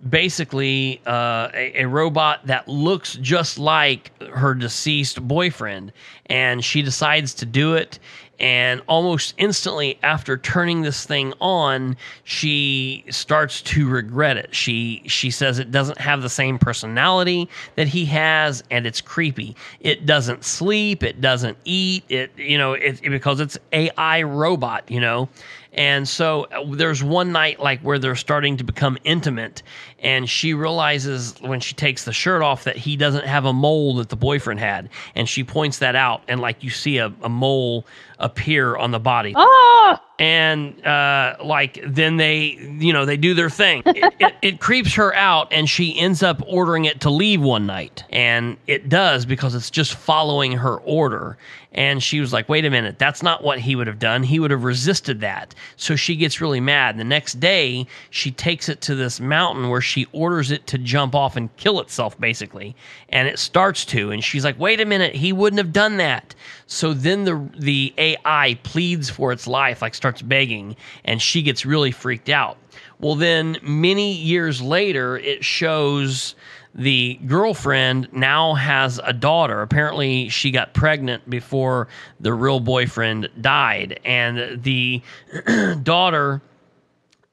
basically 0.10 1.02
uh, 1.06 1.50
a, 1.54 1.84
a 1.84 1.88
robot 1.88 2.46
that 2.48 2.68
looks 2.68 3.16
just 3.16 3.60
like 3.60 4.12
her 4.30 4.54
deceased 4.54 5.22
boyfriend. 5.28 5.94
And 6.26 6.64
she 6.64 6.82
decides 6.82 7.34
to 7.36 7.46
do 7.46 7.76
it 7.76 8.00
and 8.42 8.82
almost 8.88 9.36
instantly 9.38 9.98
after 10.04 10.36
turning 10.38 10.82
this 10.82 11.06
thing 11.06 11.32
on 11.40 11.96
she 12.24 13.06
starts 13.10 13.62
to 13.62 13.88
regret 13.88 14.36
it. 14.36 14.54
She 14.54 15.04
she 15.06 15.30
says 15.32 15.60
it 15.60 15.72
doesn't 15.72 16.00
have 16.00 16.22
the 16.24 16.30
same 16.30 16.58
personality 16.58 17.48
that 17.76 17.88
he 17.88 18.04
has 18.06 18.64
and 18.72 18.86
it's 18.88 19.00
creepy. 19.00 19.56
It 19.80 20.06
doesn't 20.08 20.44
sleep. 20.44 21.04
It 21.04 21.22
doesn't 21.22 21.58
eat. 21.64 22.04
It 22.10 22.32
you 22.38 22.58
know 22.58 22.74
it, 22.74 23.00
it- 23.04 23.10
because 23.12 23.40
it's 23.40 23.58
ai 23.72 24.24
robot 24.24 24.90
you 24.90 25.00
know 25.00 25.30
and 25.74 26.08
so 26.08 26.46
uh, 26.46 26.66
there's 26.76 27.02
one 27.04 27.32
night 27.32 27.60
like 27.60 27.80
where 27.82 27.98
they're 27.98 28.16
starting 28.16 28.58
to 28.58 28.64
become 28.64 28.98
intimate 29.04 29.64
and 30.00 30.30
she 30.30 30.54
realizes 30.54 31.36
when 31.42 31.60
she 31.60 31.74
takes 31.74 32.04
the 32.04 32.12
shirt 32.12 32.42
off 32.42 32.66
that 32.66 32.76
he 32.76 32.98
doesn't 32.98 33.26
have 33.26 33.46
a 33.46 33.54
mole 33.54 33.96
that 33.96 34.10
the 34.10 34.16
boyfriend 34.16 34.60
had. 34.60 34.90
And 35.16 35.30
she 35.30 35.44
points 35.44 35.78
that 35.80 35.96
out 35.96 36.24
and 36.28 36.42
like 36.42 36.64
you 36.64 36.70
see 36.70 36.98
a, 36.98 37.14
a 37.22 37.30
mole 37.30 37.86
appear 38.20 38.76
on 38.76 38.92
the 38.92 39.00
body. 39.00 39.34
Oh, 39.36 39.98
and 40.22 40.86
uh, 40.86 41.36
like 41.44 41.84
then 41.84 42.18
they 42.18 42.56
you 42.78 42.94
know 42.94 43.06
they 43.06 43.18
do 43.18 43.34
their 43.34 43.50
thing. 43.50 43.82
It, 43.88 44.14
it, 44.20 44.36
it 44.44 44.60
creeps 44.60 44.94
her 44.94 45.16
out 45.16 45.52
and 45.52 45.68
she 45.68 45.98
ends 45.98 46.22
up 46.22 46.44
ordering 46.46 46.86
it 46.86 47.02
to 47.02 47.10
leave 47.10 47.42
one 47.42 47.66
night. 47.66 48.04
And 48.12 48.58
it 48.68 48.88
does 48.88 49.26
because 49.26 49.56
it's 49.56 49.72
just 49.72 49.96
following 49.96 50.52
her 50.52 50.78
order. 50.78 51.40
And 51.72 52.04
she 52.04 52.20
was 52.20 52.32
like 52.34 52.48
wait 52.50 52.66
a 52.66 52.70
minute 52.70 53.00
that's 53.00 53.24
not 53.24 53.44
what 53.44 53.58
he 53.58 53.76
would 53.76 53.88
have 53.88 53.98
done. 53.98 54.22
He 54.22 54.40
would 54.40 54.52
have 54.52 54.64
resisted 54.64 55.22
that. 55.22 55.56
So 55.76 55.96
she 55.96 56.16
gets 56.16 56.40
really 56.40 56.60
mad. 56.60 57.00
The 57.00 57.04
next 57.04 57.40
day 57.40 57.88
she 58.12 58.30
takes 58.30 58.70
it 58.70 58.80
to 58.82 58.94
this 58.94 59.20
mountain 59.20 59.70
where 59.70 59.82
she 59.82 60.06
orders 60.12 60.52
it 60.52 60.68
to 60.68 60.78
jump 60.78 61.16
off 61.16 61.36
and 61.36 61.56
kill 61.58 61.80
itself 61.80 62.20
basically 62.20 62.76
and 63.12 63.28
it 63.28 63.40
starts 63.40 63.86
to 63.86 64.12
and 64.12 64.24
she's 64.24 64.44
like 64.44 64.60
wait 64.60 64.80
a 64.80 64.86
minute 64.86 65.16
he 65.16 65.34
wouldn't 65.34 65.58
have 65.58 65.74
done 65.74 65.98
that 65.98 66.34
so 66.68 66.94
then 66.94 67.24
the 67.24 67.50
the 67.58 67.94
ai 67.98 68.58
pleads 68.64 69.10
for 69.10 69.32
its 69.32 69.48
life 69.48 69.82
like 69.82 69.94
starts 69.96 70.22
begging 70.22 70.76
and 71.06 71.22
she 71.22 71.42
gets 71.42 71.66
really 71.66 71.92
freaked 71.92 72.30
out 72.30 72.58
well 73.00 73.16
then 73.16 73.58
many 73.62 74.14
years 74.14 74.62
later 74.62 75.18
it 75.18 75.44
shows 75.44 76.36
the 76.74 77.20
girlfriend 77.26 78.08
now 78.14 78.54
has 78.54 79.00
a 79.04 79.12
daughter. 79.12 79.62
Apparently, 79.62 80.30
she 80.30 80.52
got 80.52 80.74
pregnant 80.74 81.30
before 81.30 81.88
the 82.20 82.34
real 82.34 82.60
boyfriend 82.60 83.30
died, 83.42 84.00
and 84.06 84.64
the 84.64 85.02
daughter 85.84 86.42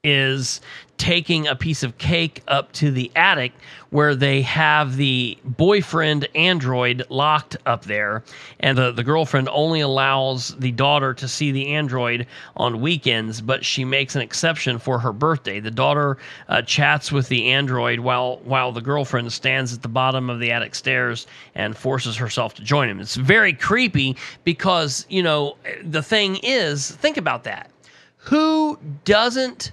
is 0.02 0.60
taking 0.96 1.46
a 1.46 1.54
piece 1.54 1.82
of 1.82 1.98
cake 1.98 2.42
up 2.48 2.72
to 2.72 2.90
the 2.90 3.10
attic 3.14 3.52
where 3.90 4.14
they 4.14 4.42
have 4.42 4.96
the 4.96 5.36
boyfriend 5.44 6.28
android 6.34 7.04
locked 7.08 7.56
up 7.66 7.84
there 7.84 8.22
and 8.60 8.76
the, 8.76 8.92
the 8.92 9.04
girlfriend 9.04 9.48
only 9.50 9.80
allows 9.80 10.54
the 10.56 10.72
daughter 10.72 11.14
to 11.14 11.26
see 11.26 11.50
the 11.50 11.68
android 11.68 12.26
on 12.56 12.80
weekends 12.80 13.40
but 13.40 13.64
she 13.64 13.84
makes 13.84 14.14
an 14.14 14.22
exception 14.22 14.78
for 14.78 14.98
her 14.98 15.12
birthday. 15.12 15.60
The 15.60 15.70
daughter 15.70 16.18
uh, 16.48 16.62
chats 16.62 17.10
with 17.12 17.28
the 17.28 17.50
android 17.50 18.00
while 18.00 18.40
while 18.44 18.72
the 18.72 18.80
girlfriend 18.80 19.32
stands 19.32 19.72
at 19.72 19.82
the 19.82 19.88
bottom 19.88 20.30
of 20.30 20.40
the 20.40 20.52
attic 20.52 20.74
stairs 20.74 21.26
and 21.54 21.76
forces 21.76 22.16
herself 22.16 22.54
to 22.54 22.62
join 22.62 22.88
him. 22.88 23.00
It's 23.00 23.16
very 23.16 23.52
creepy 23.52 24.16
because 24.44 25.06
you 25.08 25.22
know 25.22 25.56
the 25.82 26.02
thing 26.02 26.38
is 26.42 26.90
think 26.92 27.16
about 27.16 27.44
that. 27.44 27.70
Who 28.16 28.78
doesn't 29.04 29.72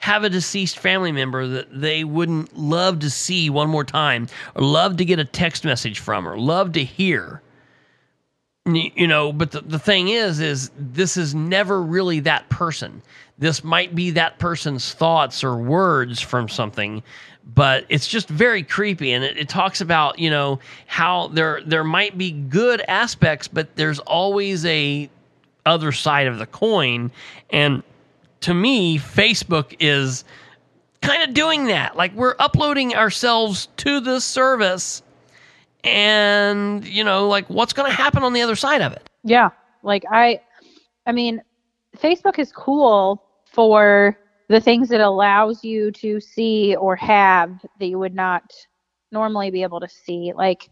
have 0.00 0.24
a 0.24 0.30
deceased 0.30 0.78
family 0.78 1.12
member 1.12 1.46
that 1.46 1.80
they 1.80 2.04
wouldn't 2.04 2.56
love 2.58 2.98
to 2.98 3.10
see 3.10 3.50
one 3.50 3.68
more 3.68 3.84
time 3.84 4.26
or 4.54 4.62
love 4.62 4.96
to 4.96 5.04
get 5.04 5.18
a 5.18 5.24
text 5.24 5.64
message 5.64 6.00
from 6.00 6.26
or 6.26 6.38
love 6.38 6.72
to 6.72 6.82
hear. 6.82 7.42
You 8.66 9.06
know 9.06 9.32
but 9.32 9.52
the, 9.52 9.60
the 9.62 9.78
thing 9.78 10.08
is 10.08 10.40
is 10.40 10.70
this 10.76 11.16
is 11.16 11.34
never 11.34 11.82
really 11.82 12.20
that 12.20 12.48
person. 12.48 13.02
This 13.38 13.62
might 13.62 13.94
be 13.94 14.10
that 14.12 14.38
person's 14.38 14.92
thoughts 14.92 15.44
or 15.44 15.56
words 15.56 16.20
from 16.20 16.48
something 16.48 17.02
but 17.54 17.84
it's 17.88 18.06
just 18.06 18.28
very 18.28 18.62
creepy 18.62 19.12
and 19.12 19.24
it, 19.24 19.36
it 19.36 19.48
talks 19.48 19.80
about 19.80 20.18
you 20.18 20.30
know 20.30 20.58
how 20.86 21.28
there 21.28 21.60
there 21.66 21.84
might 21.84 22.16
be 22.16 22.30
good 22.30 22.80
aspects 22.82 23.48
but 23.48 23.74
there's 23.76 23.98
always 24.00 24.64
a 24.66 25.10
other 25.66 25.92
side 25.92 26.26
of 26.26 26.38
the 26.38 26.46
coin 26.46 27.10
and 27.50 27.82
to 28.40 28.54
me, 28.54 28.98
Facebook 28.98 29.76
is 29.80 30.24
kind 31.02 31.22
of 31.22 31.34
doing 31.34 31.66
that. 31.66 31.96
Like 31.96 32.14
we're 32.14 32.36
uploading 32.38 32.94
ourselves 32.94 33.68
to 33.78 34.00
this 34.00 34.24
service, 34.24 35.02
and 35.84 36.84
you 36.86 37.04
know, 37.04 37.28
like 37.28 37.48
what's 37.48 37.72
going 37.72 37.90
to 37.90 37.96
happen 37.96 38.22
on 38.22 38.32
the 38.32 38.42
other 38.42 38.56
side 38.56 38.82
of 38.82 38.92
it? 38.92 39.08
Yeah. 39.24 39.50
Like 39.82 40.04
I 40.10 40.40
I 41.06 41.12
mean, 41.12 41.42
Facebook 41.96 42.38
is 42.38 42.52
cool 42.52 43.22
for 43.46 44.18
the 44.48 44.60
things 44.60 44.90
it 44.90 45.00
allows 45.00 45.64
you 45.64 45.90
to 45.92 46.20
see 46.20 46.74
or 46.76 46.96
have 46.96 47.64
that 47.78 47.86
you 47.86 47.98
would 47.98 48.14
not 48.14 48.52
normally 49.12 49.50
be 49.50 49.62
able 49.62 49.80
to 49.80 49.88
see. 49.88 50.32
Like 50.34 50.70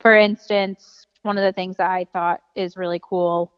for 0.00 0.16
instance, 0.16 1.06
one 1.22 1.38
of 1.38 1.44
the 1.44 1.52
things 1.52 1.76
that 1.76 1.90
I 1.90 2.06
thought 2.12 2.40
is 2.56 2.76
really 2.76 3.00
cool 3.02 3.52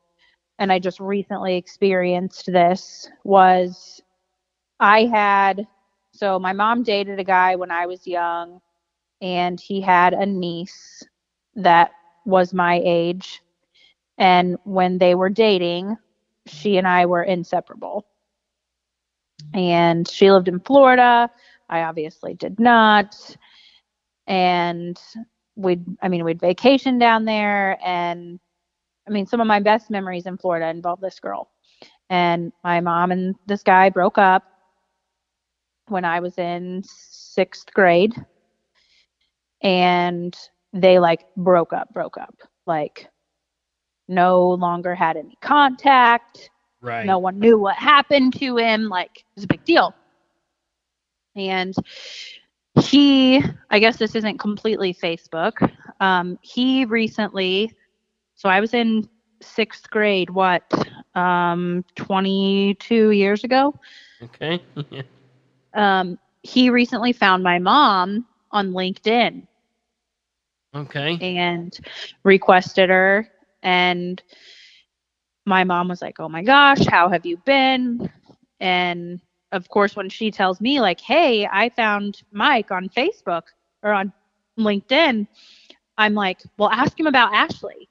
and 0.59 0.73
I 0.73 0.79
just 0.79 1.01
recently 1.01 1.57
experienced 1.57 2.47
this 2.47 3.09
was 3.25 4.03
I 4.81 5.05
had 5.07 5.67
so 6.13 6.39
my 6.39 6.53
mom 6.53 6.83
dated 6.83 7.19
a 7.19 7.25
guy 7.25 7.57
when 7.57 7.71
I 7.71 7.87
was 7.87 8.07
young 8.07 8.61
and 9.21 9.61
he 9.61 9.81
had 9.81 10.13
a 10.15 10.27
niece 10.27 11.03
that 11.57 11.93
was 12.25 12.55
my 12.55 12.81
age 12.85 13.43
and 14.19 14.59
when 14.65 14.99
they 14.99 15.15
were 15.15 15.29
dating, 15.29 15.97
she 16.47 16.77
and 16.77 16.87
I 16.87 17.07
were 17.07 17.23
inseparable. 17.23 18.07
And 19.53 20.09
she 20.09 20.31
lived 20.31 20.49
in 20.49 20.61
Florida. 20.61 21.31
I 21.69 21.83
obviously 21.83 22.35
did 22.35 22.61
not. 22.61 23.37
And 24.27 25.01
we'd, 25.57 25.85
I 26.01 26.09
mean, 26.09 26.25
we'd 26.25 26.41
vacation 26.41 26.99
down 26.99 27.25
there. 27.25 27.79
And 27.85 28.39
I 29.07 29.11
mean, 29.11 29.27
some 29.27 29.41
of 29.41 29.47
my 29.47 29.61
best 29.61 29.91
memories 29.91 30.27
in 30.27 30.39
Florida 30.39 30.69
involve 30.69 31.01
this 31.01 31.21
girl. 31.21 31.51
And 32.11 32.53
my 32.63 32.81
mom 32.81 33.13
and 33.13 33.35
this 33.47 33.63
guy 33.63 33.91
broke 33.91 34.19
up 34.19 34.45
when 35.89 36.05
I 36.05 36.21
was 36.21 36.39
in 36.39 36.83
sixth 36.85 37.73
grade. 37.75 38.15
And 39.63 40.37
they 40.73 40.99
like 40.99 41.27
broke 41.37 41.73
up, 41.73 41.93
broke 41.93 42.19
up. 42.19 42.35
Like, 42.67 43.09
no 44.09 44.51
longer 44.51 44.95
had 44.95 45.17
any 45.17 45.37
contact. 45.41 46.51
Right. 46.81 47.07
No 47.07 47.19
one 47.19 47.39
knew 47.39 47.59
what 47.59 47.77
happened 47.77 48.39
to 48.39 48.57
him. 48.57 48.89
Like, 48.89 49.19
it 49.19 49.25
was 49.37 49.45
a 49.45 49.49
big 49.49 49.65
deal. 49.65 49.95
And 51.37 51.75
he, 52.81 53.43
I 53.71 53.79
guess 53.79 53.97
this 53.97 54.15
isn't 54.15 54.39
completely 54.39 54.93
Facebook. 54.93 55.71
Um, 56.01 56.39
he 56.43 56.85
recently, 56.85 57.73
so 58.45 58.51
I 58.51 58.61
was 58.61 58.75
in 58.75 59.09
sixth 59.41 59.89
grade, 59.89 60.29
what, 60.29 60.63
um, 61.15 61.83
22 61.97 63.11
years 63.13 63.45
ago? 63.45 63.75
Okay. 64.23 64.63
Um, 65.77 66.21
he 66.45 66.71
recently 66.71 67.13
found 67.13 67.43
my 67.43 67.59
mom 67.59 68.27
on 68.53 68.71
LinkedIn 68.71 69.45
okay. 70.73 71.19
and 71.21 71.77
requested 72.23 72.91
her 72.91 73.29
and 73.65 74.23
my 75.47 75.65
mom 75.65 75.89
was 75.89 76.01
like 76.01 76.21
oh 76.21 76.29
my 76.29 76.43
gosh 76.43 76.87
how 76.87 77.09
have 77.09 77.27
you 77.27 77.39
been 77.39 78.09
and 78.61 79.21
of 79.53 79.69
course 79.69 79.97
when 79.97 80.09
she 80.09 80.31
tells 80.31 80.61
me 80.61 80.81
like 80.81 81.01
hey 81.01 81.47
i 81.51 81.69
found 81.71 82.23
mike 82.33 82.71
on 82.71 82.89
facebook 82.89 83.43
or 83.83 83.93
on 83.93 84.13
linkedin 84.59 85.27
i'm 85.99 86.15
like 86.15 86.41
well 86.57 86.71
ask 86.71 86.99
him 86.99 87.07
about 87.07 87.35
ashley 87.35 87.89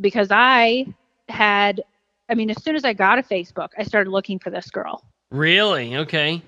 because 0.00 0.28
i 0.30 0.86
had 1.28 1.82
i 2.30 2.34
mean 2.34 2.50
as 2.50 2.62
soon 2.62 2.74
as 2.76 2.84
i 2.84 2.92
got 2.92 3.18
a 3.18 3.22
facebook 3.22 3.68
i 3.78 3.82
started 3.82 4.10
looking 4.10 4.38
for 4.38 4.50
this 4.50 4.70
girl 4.70 5.04
Really? 5.30 5.96
Okay. 5.96 6.42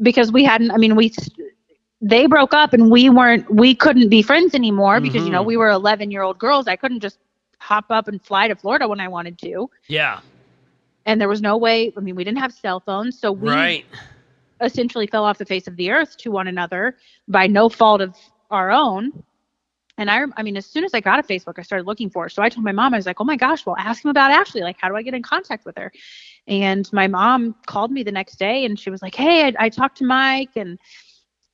because 0.00 0.32
we 0.32 0.44
hadn't 0.44 0.70
i 0.70 0.76
mean 0.76 0.96
we 0.96 1.12
they 2.00 2.26
broke 2.26 2.54
up 2.54 2.72
and 2.72 2.90
we 2.90 3.08
weren't 3.10 3.48
we 3.52 3.74
couldn't 3.74 4.08
be 4.08 4.22
friends 4.22 4.54
anymore 4.54 5.00
because 5.00 5.24
you 5.26 5.30
know 5.30 5.42
Mhm. 5.42 5.46
we 5.46 5.56
were 5.56 5.70
11 5.70 6.10
year 6.10 6.22
old 6.22 6.38
girls 6.38 6.66
i 6.68 6.76
couldn't 6.76 7.00
just 7.00 7.18
hop 7.58 7.86
up 7.90 8.08
and 8.08 8.22
fly 8.22 8.48
to 8.48 8.54
florida 8.56 8.88
when 8.88 9.00
i 9.00 9.08
wanted 9.08 9.38
to 9.38 9.68
Yeah. 9.88 10.20
and 11.06 11.20
there 11.20 11.28
was 11.28 11.40
no 11.42 11.56
way 11.56 11.92
i 11.96 12.00
mean 12.00 12.14
we 12.16 12.24
didn't 12.24 12.38
have 12.38 12.52
cell 12.52 12.80
phones 12.80 13.18
so 13.18 13.32
we 13.32 13.50
Right. 13.50 13.84
essentially 14.60 15.06
fell 15.06 15.24
off 15.24 15.38
the 15.38 15.44
face 15.46 15.66
of 15.66 15.76
the 15.76 15.90
earth 15.90 16.16
to 16.18 16.30
one 16.30 16.46
another 16.48 16.96
by 17.28 17.46
no 17.46 17.68
fault 17.68 18.00
of 18.00 18.16
our 18.50 18.70
own. 18.70 19.12
And 19.98 20.10
I, 20.10 20.24
I 20.36 20.42
mean, 20.42 20.56
as 20.56 20.66
soon 20.66 20.84
as 20.84 20.94
I 20.94 21.00
got 21.00 21.18
a 21.18 21.22
Facebook, 21.22 21.58
I 21.58 21.62
started 21.62 21.86
looking 21.86 22.08
for 22.08 22.24
her. 22.24 22.28
So 22.28 22.42
I 22.42 22.48
told 22.48 22.64
my 22.64 22.72
mom, 22.72 22.94
I 22.94 22.96
was 22.96 23.06
like, 23.06 23.20
oh 23.20 23.24
my 23.24 23.36
gosh, 23.36 23.66
well, 23.66 23.76
ask 23.78 24.04
him 24.04 24.10
about 24.10 24.30
Ashley. 24.30 24.62
Like, 24.62 24.76
how 24.80 24.88
do 24.88 24.96
I 24.96 25.02
get 25.02 25.14
in 25.14 25.22
contact 25.22 25.66
with 25.66 25.76
her? 25.76 25.92
And 26.46 26.90
my 26.92 27.06
mom 27.06 27.54
called 27.66 27.92
me 27.92 28.02
the 28.02 28.12
next 28.12 28.36
day 28.36 28.64
and 28.64 28.78
she 28.78 28.90
was 28.90 29.02
like, 29.02 29.14
hey, 29.14 29.46
I, 29.46 29.52
I 29.58 29.68
talked 29.68 29.98
to 29.98 30.04
Mike 30.04 30.56
and, 30.56 30.78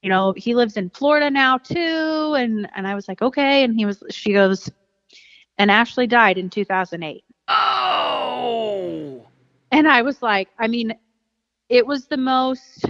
you 0.03 0.09
know, 0.09 0.33
he 0.37 0.55
lives 0.55 0.77
in 0.77 0.89
Florida 0.91 1.31
now 1.31 1.59
too. 1.59 2.35
And, 2.39 2.69
and 2.77 2.87
I 2.87 2.95
was 2.95 3.09
like, 3.09 3.23
okay. 3.23 3.65
And 3.65 3.75
he 3.75 3.85
was, 3.85 4.03
she 4.11 4.33
goes, 4.33 4.71
and 5.59 5.71
Ashley 5.71 6.07
died 6.07 6.39
in 6.39 6.49
2008. 6.49 7.25
Oh. 7.49 9.27
And 9.73 9.89
I 9.89 10.03
was 10.03 10.23
like, 10.23 10.49
I 10.59 10.69
mean, 10.69 10.95
it 11.69 11.85
was 11.85 12.07
the 12.07 12.17
most, 12.17 12.87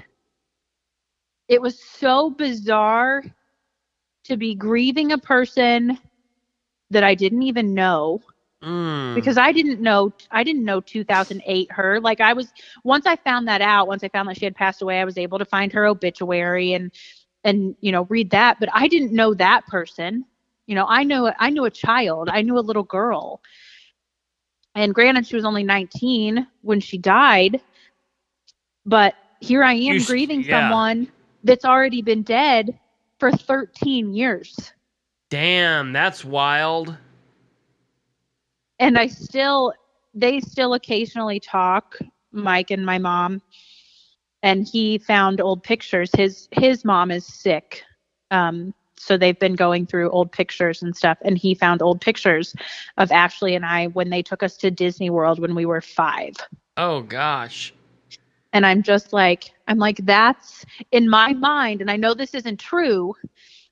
it 1.48 1.60
was 1.60 1.82
so 1.82 2.28
bizarre 2.28 3.24
to 4.28 4.36
be 4.36 4.54
grieving 4.54 5.12
a 5.12 5.18
person 5.18 5.98
that 6.90 7.04
I 7.04 7.14
didn't 7.14 7.42
even 7.42 7.74
know 7.74 8.22
Mm. 8.62 9.14
because 9.14 9.38
I 9.38 9.52
didn't 9.52 9.80
know, 9.80 10.12
I 10.30 10.42
didn't 10.44 10.64
know 10.64 10.80
2008 10.80 11.70
her. 11.72 12.00
Like 12.00 12.20
I 12.20 12.32
was, 12.34 12.52
once 12.84 13.06
I 13.06 13.16
found 13.16 13.48
that 13.48 13.60
out, 13.62 13.88
once 13.88 14.04
I 14.04 14.08
found 14.08 14.28
that 14.28 14.38
she 14.38 14.44
had 14.44 14.56
passed 14.56 14.82
away, 14.82 15.00
I 15.00 15.04
was 15.04 15.18
able 15.18 15.38
to 15.38 15.44
find 15.44 15.72
her 15.72 15.86
obituary 15.86 16.72
and, 16.74 16.92
and, 17.44 17.76
you 17.80 17.92
know, 17.92 18.04
read 18.10 18.30
that. 18.30 18.58
But 18.60 18.70
I 18.72 18.88
didn't 18.88 19.12
know 19.12 19.34
that 19.34 19.66
person. 19.66 20.24
You 20.66 20.74
know, 20.74 20.86
I 20.88 21.04
knew, 21.04 21.30
I 21.38 21.50
knew 21.50 21.64
a 21.64 21.70
child, 21.70 22.28
I 22.30 22.42
knew 22.42 22.58
a 22.58 22.60
little 22.60 22.82
girl. 22.84 23.40
And 24.74 24.94
granted, 24.94 25.26
she 25.26 25.36
was 25.36 25.44
only 25.44 25.64
19 25.64 26.46
when 26.62 26.80
she 26.80 26.98
died. 26.98 27.60
But 28.84 29.14
here 29.40 29.62
I 29.62 29.74
am 29.74 30.00
You 30.00 30.04
grieving 30.04 30.42
yeah. 30.42 30.48
someone 30.48 31.08
that's 31.44 31.64
already 31.64 32.02
been 32.02 32.22
dead 32.22 32.78
for 33.18 33.32
13 33.32 34.14
years. 34.14 34.72
Damn, 35.30 35.92
that's 35.92 36.24
wild. 36.24 36.96
And 38.78 38.96
I 38.96 39.08
still, 39.08 39.72
they 40.14 40.40
still 40.40 40.74
occasionally 40.74 41.40
talk, 41.40 41.98
Mike 42.32 42.70
and 42.70 42.86
my 42.86 42.98
mom. 42.98 43.42
And 44.42 44.66
he 44.66 44.98
found 44.98 45.40
old 45.40 45.64
pictures. 45.64 46.10
His 46.16 46.48
his 46.52 46.84
mom 46.84 47.10
is 47.10 47.26
sick. 47.26 47.82
Um, 48.30 48.72
so 48.96 49.16
they've 49.16 49.38
been 49.38 49.56
going 49.56 49.86
through 49.86 50.10
old 50.10 50.30
pictures 50.30 50.80
and 50.80 50.96
stuff. 50.96 51.18
And 51.22 51.36
he 51.36 51.54
found 51.54 51.82
old 51.82 52.00
pictures 52.00 52.54
of 52.98 53.10
Ashley 53.10 53.56
and 53.56 53.66
I 53.66 53.88
when 53.88 54.10
they 54.10 54.22
took 54.22 54.44
us 54.44 54.56
to 54.58 54.70
Disney 54.70 55.10
World 55.10 55.40
when 55.40 55.56
we 55.56 55.66
were 55.66 55.80
five. 55.80 56.34
Oh 56.76 57.02
gosh. 57.02 57.74
And 58.52 58.66
i'm 58.66 58.82
just 58.82 59.12
like 59.12 59.52
i'm 59.68 59.78
like 59.78 59.98
that's 60.04 60.64
in 60.92 61.08
my 61.08 61.32
mind 61.34 61.80
and 61.80 61.90
i 61.90 61.96
know 61.96 62.14
this 62.14 62.34
isn't 62.34 62.58
true 62.58 63.14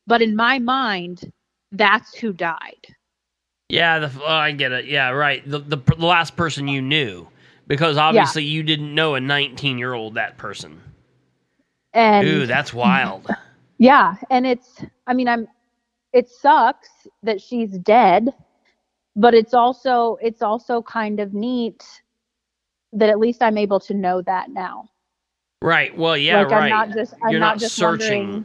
but 0.07 0.23
in 0.23 0.37
my 0.37 0.59
mind 0.59 1.33
that's 1.73 2.15
who 2.17 2.33
died 2.33 2.87
Yeah, 3.69 3.99
the, 3.99 4.11
oh, 4.23 4.27
I 4.27 4.53
get 4.53 4.71
it. 4.71 4.85
Yeah, 4.87 5.11
right. 5.11 5.43
The, 5.45 5.59
the 5.59 5.77
the 5.77 6.07
last 6.07 6.37
person 6.37 6.69
you 6.69 6.81
knew, 6.81 7.27
because 7.67 7.97
obviously 7.97 8.45
you 8.45 8.63
didn't 8.63 8.95
know 8.95 9.17
a 9.17 9.21
19 9.21 9.77
year 9.79 9.93
old 9.93 10.15
that 10.15 10.39
person. 10.39 10.81
and 11.93 12.27
Ooh, 12.29 12.47
that's 12.47 12.73
wild. 12.73 13.27
yeah 13.79 14.15
and 14.31 14.47
it's 14.47 14.83
i 15.07 15.13
mean 15.13 15.29
i'm 15.29 15.47
it 16.13 16.29
sucks 16.29 16.89
that 17.23 17.41
she's 17.41 17.79
dead 17.79 18.33
but 19.17 19.35
it's 19.35 19.53
also 19.55 20.17
it's 20.23 20.43
also 20.43 20.83
kind 20.83 21.21
of 21.21 21.35
neat 21.35 21.85
that 22.99 23.09
at 23.09 23.19
least 23.19 23.43
i'm 23.43 23.59
able 23.59 23.81
to 23.81 23.95
know 23.95 24.23
that 24.23 24.51
now 24.51 24.89
right. 25.63 25.97
Well, 25.97 26.17
yeah, 26.17 26.43
like 26.43 26.51
right. 26.51 26.73
i'm 26.73 26.89
not 26.89 26.97
just 26.97 27.15
i'm 27.23 27.31
You're 27.31 27.41
not, 27.41 27.55
not 27.55 27.59
just 27.59 27.77
searching. 27.77 28.45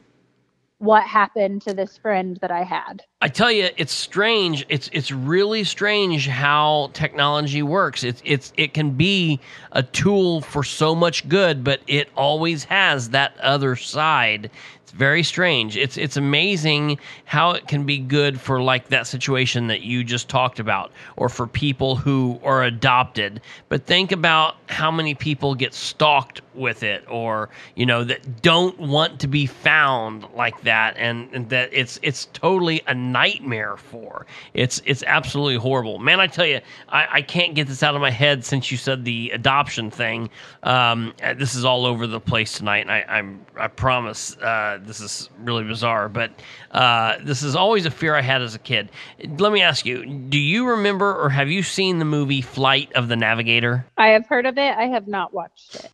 what 0.79 1.03
happened 1.03 1.61
to 1.63 1.73
this 1.73 1.97
friend 1.97 2.37
that 2.41 2.51
i 2.51 2.63
had 2.63 3.03
I 3.23 3.27
tell 3.27 3.51
you, 3.51 3.69
it's 3.77 3.93
strange. 3.93 4.65
It's 4.67 4.89
it's 4.91 5.11
really 5.11 5.63
strange 5.63 6.27
how 6.27 6.89
technology 6.93 7.61
works. 7.61 8.03
It's 8.03 8.19
it's 8.25 8.51
it 8.57 8.73
can 8.73 8.91
be 8.91 9.39
a 9.73 9.83
tool 9.83 10.41
for 10.41 10.63
so 10.63 10.95
much 10.95 11.29
good, 11.29 11.63
but 11.63 11.81
it 11.85 12.09
always 12.17 12.63
has 12.63 13.11
that 13.11 13.39
other 13.39 13.75
side. 13.75 14.49
It's 14.91 14.97
very 14.97 15.23
strange. 15.23 15.77
It's 15.77 15.95
it's 15.95 16.17
amazing 16.17 16.99
how 17.23 17.51
it 17.51 17.65
can 17.65 17.85
be 17.85 17.97
good 17.97 18.41
for 18.41 18.61
like 18.61 18.89
that 18.89 19.07
situation 19.07 19.67
that 19.67 19.83
you 19.83 20.03
just 20.03 20.27
talked 20.27 20.59
about, 20.59 20.91
or 21.15 21.29
for 21.29 21.47
people 21.47 21.95
who 21.95 22.41
are 22.43 22.63
adopted. 22.63 23.39
But 23.69 23.85
think 23.85 24.11
about 24.11 24.57
how 24.67 24.91
many 24.91 25.15
people 25.15 25.55
get 25.55 25.73
stalked 25.73 26.41
with 26.53 26.83
it, 26.83 27.05
or 27.09 27.47
you 27.75 27.85
know 27.85 28.03
that 28.03 28.41
don't 28.41 28.77
want 28.79 29.21
to 29.21 29.27
be 29.29 29.45
found 29.45 30.25
like 30.35 30.61
that, 30.63 30.97
and, 30.97 31.29
and 31.31 31.47
that 31.47 31.69
it's 31.71 31.97
it's 32.03 32.25
totally 32.33 32.81
a 32.87 32.93
nightmare 32.93 33.77
for. 33.77 34.25
It's 34.53 34.81
it's 34.85 35.03
absolutely 35.07 35.55
horrible, 35.55 35.99
man. 35.99 36.19
I 36.19 36.27
tell 36.27 36.45
you, 36.45 36.59
I, 36.89 37.07
I 37.09 37.21
can't 37.21 37.55
get 37.55 37.67
this 37.69 37.81
out 37.81 37.95
of 37.95 38.01
my 38.01 38.11
head 38.11 38.43
since 38.43 38.69
you 38.69 38.77
said 38.77 39.05
the 39.05 39.29
adoption 39.29 39.89
thing. 39.89 40.29
Um, 40.63 41.13
this 41.37 41.55
is 41.55 41.63
all 41.63 41.85
over 41.85 42.07
the 42.07 42.19
place 42.19 42.57
tonight, 42.57 42.79
and 42.79 42.91
I 42.91 43.05
I'm 43.07 43.45
I 43.55 43.69
promise 43.69 44.35
uh, 44.35 44.79
this 44.85 44.99
is 45.01 45.29
really 45.39 45.63
bizarre, 45.63 46.09
but 46.09 46.31
uh, 46.71 47.17
this 47.23 47.43
is 47.43 47.55
always 47.55 47.85
a 47.85 47.91
fear 47.91 48.15
I 48.15 48.21
had 48.21 48.41
as 48.41 48.55
a 48.55 48.59
kid. 48.59 48.89
Let 49.37 49.51
me 49.51 49.61
ask 49.61 49.85
you: 49.85 50.05
Do 50.05 50.37
you 50.39 50.67
remember 50.69 51.15
or 51.15 51.29
have 51.29 51.49
you 51.49 51.63
seen 51.63 51.99
the 51.99 52.05
movie 52.05 52.41
Flight 52.41 52.91
of 52.93 53.07
the 53.07 53.15
Navigator? 53.15 53.85
i 53.97 54.07
have 54.09 54.25
heard 54.27 54.45
of 54.45 54.57
it 54.57 54.75
i 54.77 54.85
have 54.85 55.07
not 55.07 55.33
watched 55.33 55.75
it 55.75 55.91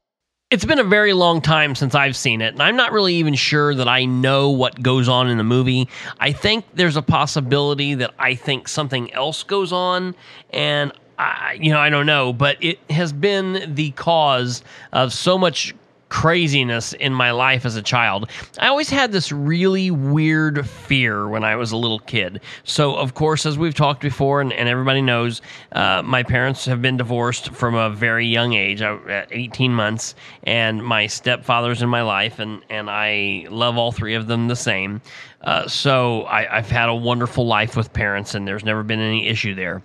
It's 0.50 0.66
been 0.66 0.80
a 0.80 0.84
very 0.84 1.12
long 1.14 1.42
time 1.42 1.76
since 1.76 1.94
I've 1.94 2.16
seen 2.16 2.42
it, 2.42 2.54
and 2.54 2.62
I'm 2.64 2.78
not 2.78 2.94
really 2.94 3.16
even 3.16 3.36
sure 3.36 3.76
that 3.76 3.88
I 3.90 4.06
know 4.06 4.50
what 4.50 4.82
goes 4.82 5.10
on 5.10 5.28
in 5.30 5.38
the 5.38 5.44
movie. 5.44 5.90
I 6.20 6.32
think 6.32 6.64
there's 6.74 6.96
a 6.96 7.02
possibility 7.02 7.96
that 7.96 8.14
I 8.18 8.36
think 8.36 8.68
something 8.70 9.14
else 9.14 9.44
goes 9.44 9.74
on, 9.74 10.16
and 10.52 10.94
I, 11.20 11.58
you 11.60 11.72
know, 11.72 11.80
I 11.80 11.90
don't 11.90 12.06
know, 12.06 12.32
but 12.32 12.64
it 12.64 12.80
has 12.90 13.12
been 13.12 13.76
the 13.76 13.92
cause 13.92 14.64
of 14.94 15.12
so 15.12 15.38
much 15.38 15.76
craziness 16.10 16.94
in 16.94 17.14
my 17.14 17.32
life 17.32 17.66
as 17.66 17.76
a 17.76 17.82
child. 17.82 18.30
I 18.60 18.68
always 18.68 18.90
had 18.90 19.12
this 19.12 19.32
really 19.32 19.92
weird 19.92 20.68
fear 20.68 21.28
when 21.28 21.44
I 21.44 21.56
was 21.56 21.72
a 21.72 21.78
little 21.78 22.00
kid. 22.00 22.42
So, 22.64 22.96
of 22.96 23.14
course, 23.14 23.46
as 23.46 23.58
we've 23.58 23.74
talked 23.74 24.02
before, 24.02 24.42
and, 24.42 24.54
and 24.54 24.70
everybody 24.70 25.02
knows, 25.02 25.42
uh, 25.74 26.02
my 26.04 26.24
parents 26.24 26.66
have 26.66 26.82
been 26.82 26.98
divorced 26.98 27.54
from 27.54 27.76
a 27.76 27.90
very 27.90 28.26
young 28.26 28.54
age, 28.54 28.82
uh, 28.82 28.98
at 29.08 29.28
18 29.32 29.74
months, 29.74 30.16
and 30.44 30.84
my 30.84 31.08
stepfather's 31.08 31.82
in 31.82 31.90
my 31.90 32.02
life, 32.02 32.40
and, 32.40 32.62
and 32.70 32.90
I 32.90 33.48
love 33.50 33.78
all 33.78 33.92
three 33.92 34.16
of 34.16 34.28
them 34.28 34.48
the 34.48 34.56
same. 34.56 35.02
Uh, 35.42 35.68
so, 35.68 36.24
I, 36.24 36.58
I've 36.58 36.70
had 36.70 36.90
a 36.90 36.96
wonderful 36.96 37.46
life 37.46 37.76
with 37.76 37.94
parents, 37.94 38.34
and 38.34 38.48
there's 38.48 38.66
never 38.66 38.84
been 38.84 39.00
any 39.00 39.28
issue 39.28 39.56
there 39.56 39.82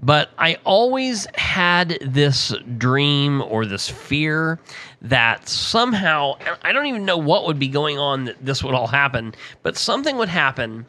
but 0.00 0.30
I 0.38 0.58
always 0.64 1.26
had 1.34 1.98
this 2.00 2.54
dream 2.76 3.42
or 3.42 3.64
this 3.64 3.88
fear 3.88 4.58
that 5.02 5.48
somehow, 5.48 6.34
I 6.62 6.72
don't 6.72 6.86
even 6.86 7.04
know 7.04 7.16
what 7.16 7.46
would 7.46 7.58
be 7.58 7.68
going 7.68 7.98
on 7.98 8.24
that 8.24 8.44
this 8.44 8.62
would 8.62 8.74
all 8.74 8.86
happen, 8.86 9.34
but 9.62 9.76
something 9.76 10.16
would 10.16 10.28
happen. 10.28 10.86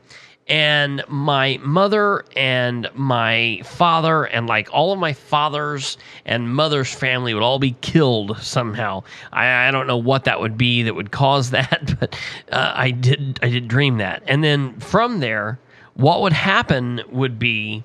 And 0.50 1.04
my 1.10 1.60
mother 1.62 2.24
and 2.36 2.90
my 2.94 3.62
father, 3.66 4.26
and 4.26 4.48
like 4.48 4.70
all 4.74 4.94
of 4.94 5.00
my 5.00 5.12
father's 5.12 5.98
and 6.26 6.54
mother's 6.54 6.94
family 6.94 7.34
would 7.34 7.44
all 7.44 7.60
be 7.60 7.76
killed 7.82 8.38
somehow. 8.42 9.04
I, 9.34 9.68
I 9.68 9.72
don't 9.72 9.88
know 9.88 9.98
what 9.98 10.24
that 10.24 10.40
would 10.40 10.58
be 10.58 10.84
that 10.84 10.96
would 10.96 11.12
cause 11.12 11.50
that, 11.52 11.96
but 12.00 12.18
uh, 12.52 12.72
I 12.76 12.92
did 12.92 13.40
I 13.42 13.50
did 13.50 13.68
dream 13.68 13.98
that. 13.98 14.24
And 14.26 14.42
then 14.42 14.80
from 14.80 15.20
there, 15.20 15.60
what 15.96 16.22
would 16.22 16.34
happen 16.34 17.02
would 17.10 17.38
be 17.40 17.84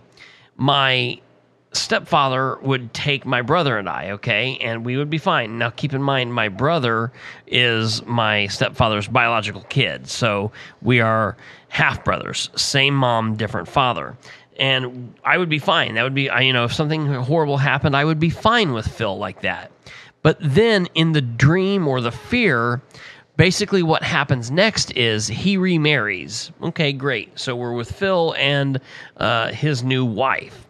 my 0.63 1.19
stepfather 1.73 2.57
would 2.63 2.95
take 2.95 3.27
my 3.27 3.43
brother 3.43 3.79
and 3.79 3.89
I, 3.89 4.13
okay, 4.13 4.57
and 4.61 4.85
we 4.85 4.97
would 4.97 5.11
be 5.11 5.19
fine. 5.19 5.59
Now, 5.59 5.71
keep 5.71 5.93
in 5.93 6.01
mind, 6.01 6.33
my 6.33 6.49
brother 6.49 7.11
is 7.49 8.07
my 8.07 8.47
stepfather's 8.47 9.09
biological 9.09 9.63
kid, 9.63 10.09
so 10.09 10.53
we 10.81 11.01
are 11.01 11.37
half 11.69 12.05
brothers, 12.05 12.49
same 12.55 12.95
mom, 12.95 13.35
different 13.35 13.67
father. 13.67 14.17
And 14.57 15.13
I 15.25 15.37
would 15.37 15.49
be 15.49 15.59
fine. 15.59 15.95
That 15.95 16.05
would 16.05 16.15
be, 16.15 16.31
you 16.41 16.53
know, 16.53 16.63
if 16.65 16.73
something 16.73 17.07
horrible 17.07 17.57
happened, 17.57 17.97
I 17.97 18.05
would 18.05 18.21
be 18.21 18.31
fine 18.31 18.73
with 18.73 18.87
Phil 18.87 19.19
like 19.19 19.41
that. 19.41 19.73
But 20.23 20.37
then 20.41 20.87
in 20.95 21.11
the 21.11 21.23
dream 21.23 21.89
or 21.89 22.01
the 22.01 22.13
fear, 22.13 22.81
basically 23.37 23.83
what 23.83 24.03
happens 24.03 24.51
next 24.51 24.97
is 24.97 25.27
he 25.27 25.57
remarries. 25.57 26.51
Okay, 26.63 26.93
great. 26.93 27.39
So 27.39 27.57
we're 27.57 27.75
with 27.75 27.91
Phil 27.91 28.35
and 28.39 28.81
uh, 29.17 29.53
his 29.53 29.83
new 29.83 30.05
wife. 30.05 30.67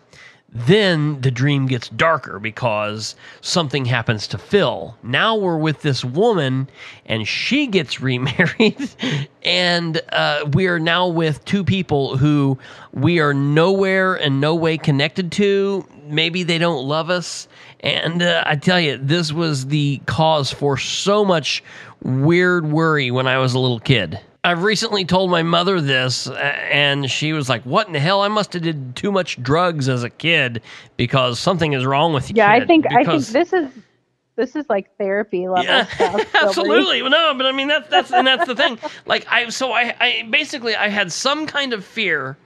Then 0.55 1.19
the 1.23 1.31
dream 1.31 1.67
gets 1.67 1.89
darker 1.89 2.39
because 2.39 3.17
something 3.41 3.87
happens 3.87 4.27
to 4.29 4.39
Phil. 4.39 4.95
Now 5.03 5.35
we're 5.35 5.57
with 5.57 5.81
this 5.81 6.05
woman 6.05 6.69
and 7.07 7.27
she 7.27 7.67
gets 7.67 8.01
remarried. 8.03 8.91
and 9.43 10.01
uh, 10.13 10.45
we 10.53 10.67
are 10.67 10.79
now 10.79 11.09
with 11.09 11.43
two 11.47 11.65
people 11.65 12.19
who 12.19 12.59
we 12.93 13.19
are 13.19 13.33
nowhere 13.33 14.15
and 14.15 14.43
no 14.43 14.55
way 14.55 14.77
connected 14.77 15.33
to. 15.33 15.89
Maybe 16.05 16.43
they 16.43 16.59
don't 16.59 16.87
love 16.87 17.09
us. 17.09 17.49
And 17.81 18.23
uh, 18.23 18.45
I 18.47 18.57
tell 18.57 18.79
you, 18.79 18.99
this 18.99 19.33
was 19.33 19.67
the 19.67 20.03
cause 20.07 20.53
for 20.53 20.77
so 20.77 21.25
much 21.25 21.65
weird 22.05 22.71
worry 22.71 23.11
when 23.11 23.27
I 23.27 23.39
was 23.39 23.55
a 23.55 23.59
little 23.59 23.81
kid. 23.81 24.19
I've 24.45 24.65
recently 24.65 25.05
told 25.05 25.31
my 25.31 25.45
mother 25.45 25.81
this, 25.81 26.27
uh, 26.27 26.35
and 26.35 27.09
she 27.09 27.33
was 27.33 27.49
like, 27.49 27.63
"What 27.63 27.87
in 27.87 27.93
the 27.93 28.01
hell? 28.01 28.23
I 28.23 28.29
must 28.29 28.53
have 28.55 28.63
did 28.63 28.97
too 28.97 29.13
much 29.13 29.41
drugs 29.41 29.89
as 29.89 30.03
a 30.03 30.11
kid 30.11 30.63
because 30.97 31.39
something 31.39 31.75
is 31.75 31.87
wrong 31.87 32.13
with 32.13 32.29
you." 32.29 32.35
Yeah, 32.37 32.51
I 32.51 32.59
kid." 32.59 32.69
think 32.69 32.87
I 32.91 33.05
think 33.05 33.25
this 33.27 33.53
is 33.53 33.71
this 34.37 34.57
is 34.57 34.67
like 34.69 34.97
therapy 34.99 35.49
level 35.49 35.65
yeah, 35.65 35.87
stuff. 35.87 36.35
Absolutely. 36.43 37.03
Well, 37.03 37.11
No, 37.11 37.35
but 37.37 37.47
I 37.47 37.53
mean 37.53 37.69
that's 37.69 37.89
that's 37.89 38.13
and 38.13 38.27
that's 38.27 38.47
the 38.47 38.57
thing. 38.57 38.79
Like 39.07 39.27
I, 39.31 39.49
so 39.51 39.73
I, 39.73 39.95
I 40.01 40.29
basically 40.31 40.75
I 40.75 40.89
had 40.89 41.13
some 41.13 41.47
kind 41.47 41.73
of 41.73 41.85
fear 41.85 42.37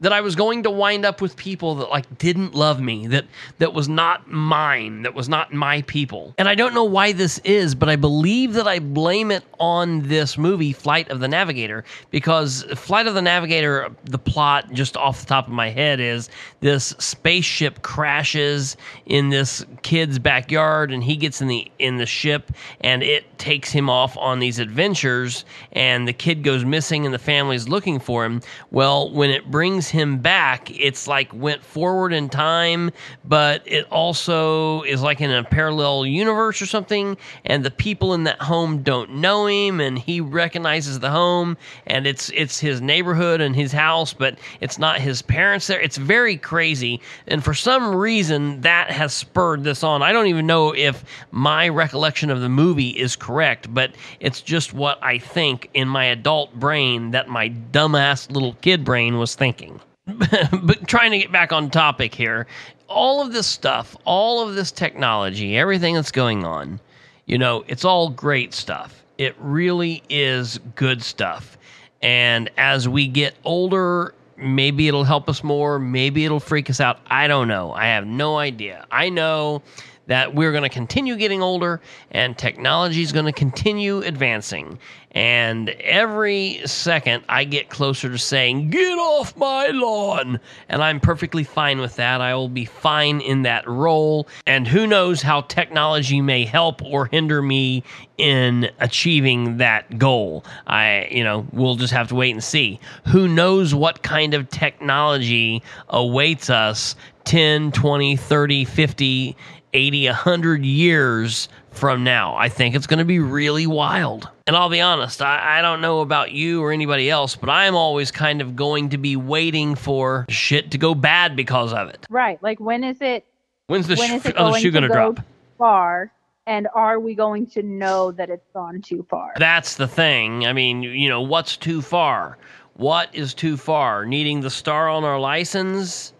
that 0.00 0.12
I 0.12 0.20
was 0.22 0.34
going 0.34 0.62
to 0.62 0.70
wind 0.70 1.04
up 1.04 1.20
with 1.20 1.36
people 1.36 1.74
that 1.76 1.90
like 1.90 2.18
didn't 2.18 2.54
love 2.54 2.80
me, 2.80 3.06
that 3.08 3.26
that 3.58 3.74
was 3.74 3.88
not 3.88 4.30
mine, 4.30 5.02
that 5.02 5.14
was 5.14 5.28
not 5.28 5.52
my 5.52 5.82
people. 5.82 6.34
And 6.38 6.48
I 6.48 6.54
don't 6.54 6.74
know 6.74 6.84
why 6.84 7.12
this 7.12 7.38
is, 7.38 7.74
but 7.74 7.88
I 7.88 7.96
believe 7.96 8.54
that 8.54 8.66
I 8.66 8.78
blame 8.78 9.30
it 9.30 9.44
on 9.58 10.00
this 10.08 10.38
movie 10.38 10.72
Flight 10.72 11.10
of 11.10 11.20
the 11.20 11.28
Navigator 11.28 11.84
because 12.10 12.62
Flight 12.74 13.06
of 13.06 13.14
the 13.14 13.22
Navigator 13.22 13.90
the 14.04 14.18
plot 14.18 14.72
just 14.72 14.96
off 14.96 15.20
the 15.20 15.26
top 15.26 15.46
of 15.46 15.52
my 15.52 15.68
head 15.68 16.00
is 16.00 16.30
this 16.60 16.94
spaceship 16.98 17.82
crashes 17.82 18.76
in 19.06 19.28
this 19.28 19.64
kid's 19.82 20.18
backyard 20.18 20.92
and 20.92 21.04
he 21.04 21.16
gets 21.16 21.42
in 21.42 21.48
the 21.48 21.70
in 21.78 21.98
the 21.98 22.06
ship 22.06 22.52
and 22.80 23.02
it 23.02 23.38
takes 23.38 23.70
him 23.70 23.90
off 23.90 24.16
on 24.16 24.38
these 24.38 24.58
adventures 24.58 25.44
and 25.72 26.08
the 26.08 26.12
kid 26.12 26.42
goes 26.42 26.64
missing 26.64 27.04
and 27.04 27.14
the 27.14 27.18
family's 27.18 27.68
looking 27.68 28.00
for 28.00 28.24
him. 28.24 28.40
Well, 28.70 29.10
when 29.10 29.30
it 29.30 29.50
brings 29.50 29.89
him 29.90 30.18
back, 30.18 30.70
it's 30.70 31.06
like 31.06 31.32
went 31.34 31.62
forward 31.62 32.12
in 32.12 32.28
time, 32.28 32.90
but 33.24 33.62
it 33.66 33.86
also 33.90 34.82
is 34.82 35.02
like 35.02 35.20
in 35.20 35.30
a 35.30 35.44
parallel 35.44 36.06
universe 36.06 36.62
or 36.62 36.66
something 36.66 37.16
and 37.44 37.64
the 37.64 37.70
people 37.70 38.14
in 38.14 38.24
that 38.24 38.40
home 38.40 38.82
don't 38.82 39.14
know 39.14 39.46
him 39.46 39.80
and 39.80 39.98
he 39.98 40.20
recognizes 40.20 41.00
the 41.00 41.10
home 41.10 41.56
and 41.86 42.06
it's 42.06 42.30
it's 42.30 42.58
his 42.58 42.80
neighborhood 42.80 43.40
and 43.40 43.54
his 43.54 43.72
house, 43.72 44.12
but 44.12 44.38
it's 44.60 44.78
not 44.78 45.00
his 45.00 45.22
parents 45.22 45.66
there. 45.66 45.80
It's 45.80 45.96
very 45.96 46.36
crazy. 46.36 47.00
And 47.26 47.42
for 47.44 47.54
some 47.54 47.94
reason 47.94 48.60
that 48.62 48.90
has 48.90 49.12
spurred 49.14 49.64
this 49.64 49.82
on. 49.82 50.02
I 50.02 50.12
don't 50.12 50.26
even 50.26 50.46
know 50.46 50.74
if 50.74 51.04
my 51.30 51.68
recollection 51.68 52.30
of 52.30 52.40
the 52.40 52.48
movie 52.48 52.90
is 52.90 53.16
correct, 53.16 53.72
but 53.72 53.92
it's 54.20 54.40
just 54.40 54.72
what 54.72 55.02
I 55.02 55.18
think 55.18 55.70
in 55.74 55.88
my 55.88 56.04
adult 56.06 56.54
brain 56.54 57.10
that 57.12 57.28
my 57.28 57.48
dumbass 57.48 58.30
little 58.30 58.54
kid 58.54 58.84
brain 58.84 59.18
was 59.18 59.34
thinking. 59.34 59.79
but 60.62 60.86
trying 60.88 61.10
to 61.12 61.18
get 61.18 61.32
back 61.32 61.52
on 61.52 61.70
topic 61.70 62.14
here, 62.14 62.46
all 62.88 63.22
of 63.22 63.32
this 63.32 63.46
stuff, 63.46 63.96
all 64.04 64.46
of 64.46 64.54
this 64.54 64.72
technology, 64.72 65.56
everything 65.56 65.94
that's 65.94 66.10
going 66.10 66.44
on, 66.44 66.80
you 67.26 67.38
know, 67.38 67.64
it's 67.68 67.84
all 67.84 68.10
great 68.10 68.52
stuff. 68.54 69.04
It 69.18 69.36
really 69.38 70.02
is 70.08 70.58
good 70.74 71.02
stuff. 71.02 71.58
And 72.02 72.50
as 72.56 72.88
we 72.88 73.06
get 73.06 73.36
older, 73.44 74.14
maybe 74.36 74.88
it'll 74.88 75.04
help 75.04 75.28
us 75.28 75.44
more, 75.44 75.78
maybe 75.78 76.24
it'll 76.24 76.40
freak 76.40 76.70
us 76.70 76.80
out. 76.80 77.00
I 77.06 77.28
don't 77.28 77.46
know. 77.46 77.72
I 77.72 77.86
have 77.86 78.06
no 78.06 78.38
idea. 78.38 78.86
I 78.90 79.10
know 79.10 79.62
that 80.06 80.34
we're 80.34 80.50
going 80.50 80.64
to 80.64 80.68
continue 80.68 81.16
getting 81.16 81.42
older 81.42 81.80
and 82.10 82.36
technology 82.36 83.02
is 83.02 83.12
going 83.12 83.26
to 83.26 83.32
continue 83.32 83.98
advancing. 83.98 84.78
And 85.12 85.70
every 85.70 86.60
second 86.66 87.24
I 87.28 87.42
get 87.44 87.68
closer 87.68 88.08
to 88.08 88.18
saying, 88.18 88.70
Get 88.70 88.96
off 88.96 89.36
my 89.36 89.68
lawn! 89.68 90.38
And 90.68 90.82
I'm 90.82 91.00
perfectly 91.00 91.42
fine 91.42 91.80
with 91.80 91.96
that. 91.96 92.20
I 92.20 92.34
will 92.34 92.48
be 92.48 92.64
fine 92.64 93.20
in 93.20 93.42
that 93.42 93.68
role. 93.68 94.28
And 94.46 94.68
who 94.68 94.86
knows 94.86 95.20
how 95.20 95.40
technology 95.42 96.20
may 96.20 96.44
help 96.44 96.80
or 96.82 97.06
hinder 97.06 97.42
me 97.42 97.82
in 98.18 98.70
achieving 98.78 99.56
that 99.56 99.98
goal. 99.98 100.44
I, 100.66 101.08
you 101.10 101.24
know, 101.24 101.46
we'll 101.52 101.76
just 101.76 101.92
have 101.92 102.08
to 102.08 102.14
wait 102.14 102.30
and 102.32 102.44
see. 102.44 102.78
Who 103.08 103.26
knows 103.26 103.74
what 103.74 104.02
kind 104.02 104.34
of 104.34 104.48
technology 104.48 105.62
awaits 105.88 106.50
us 106.50 106.94
10, 107.24 107.72
20, 107.72 108.16
30, 108.16 108.64
50, 108.64 109.36
80, 109.72 110.06
100 110.06 110.64
years 110.64 111.48
from 111.70 112.04
now. 112.04 112.36
I 112.36 112.48
think 112.48 112.74
it's 112.74 112.86
going 112.86 112.98
to 112.98 113.04
be 113.04 113.18
really 113.18 113.66
wild. 113.66 114.28
And 114.46 114.56
I'll 114.56 114.68
be 114.68 114.80
honest, 114.80 115.22
I, 115.22 115.58
I 115.58 115.62
don't 115.62 115.80
know 115.80 116.00
about 116.00 116.32
you 116.32 116.62
or 116.62 116.72
anybody 116.72 117.08
else, 117.10 117.36
but 117.36 117.48
I'm 117.48 117.74
always 117.74 118.10
kind 118.10 118.40
of 118.40 118.56
going 118.56 118.88
to 118.90 118.98
be 118.98 119.16
waiting 119.16 119.74
for 119.74 120.26
shit 120.28 120.70
to 120.72 120.78
go 120.78 120.94
bad 120.94 121.36
because 121.36 121.72
of 121.72 121.88
it. 121.88 122.06
Right. 122.10 122.42
Like 122.42 122.58
when 122.60 122.82
is 122.84 123.00
it 123.00 123.24
When's 123.68 123.86
the, 123.86 123.94
when 123.96 124.08
sh- 124.08 124.14
is 124.14 124.26
it 124.26 124.36
other 124.36 124.50
going 124.50 124.62
shoe 124.62 124.70
going 124.72 124.82
to 124.82 124.88
go 124.88 124.94
drop? 124.94 125.20
far? 125.56 126.12
And 126.46 126.66
are 126.74 126.98
we 126.98 127.14
going 127.14 127.46
to 127.48 127.62
know 127.62 128.10
that 128.12 128.30
it's 128.30 128.48
gone 128.52 128.82
too 128.82 129.06
far? 129.08 129.34
That's 129.36 129.76
the 129.76 129.86
thing. 129.86 130.46
I 130.46 130.52
mean, 130.52 130.82
you 130.82 131.08
know, 131.08 131.20
what's 131.20 131.56
too 131.56 131.80
far? 131.80 132.38
What 132.74 133.14
is 133.14 133.34
too 133.34 133.56
far? 133.56 134.04
Needing 134.04 134.40
the 134.40 134.50
star 134.50 134.88
on 134.88 135.04
our 135.04 135.20
license? 135.20 136.12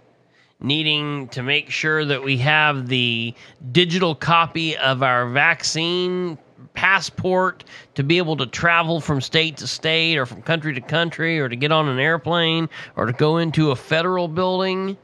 Needing 0.62 1.28
to 1.28 1.42
make 1.42 1.70
sure 1.70 2.04
that 2.04 2.22
we 2.22 2.36
have 2.38 2.86
the 2.86 3.34
digital 3.72 4.14
copy 4.14 4.76
of 4.76 5.02
our 5.02 5.26
vaccine 5.28 6.36
passport 6.74 7.64
to 7.94 8.02
be 8.02 8.18
able 8.18 8.36
to 8.36 8.46
travel 8.46 9.00
from 9.00 9.20
state 9.20 9.56
to 9.56 9.66
state 9.66 10.18
or 10.18 10.26
from 10.26 10.42
country 10.42 10.74
to 10.74 10.80
country 10.80 11.40
or 11.40 11.48
to 11.48 11.56
get 11.56 11.72
on 11.72 11.88
an 11.88 11.98
airplane 11.98 12.68
or 12.96 13.06
to 13.06 13.12
go 13.12 13.38
into 13.38 13.70
a 13.70 13.76
federal 13.76 14.28
building? 14.28 14.96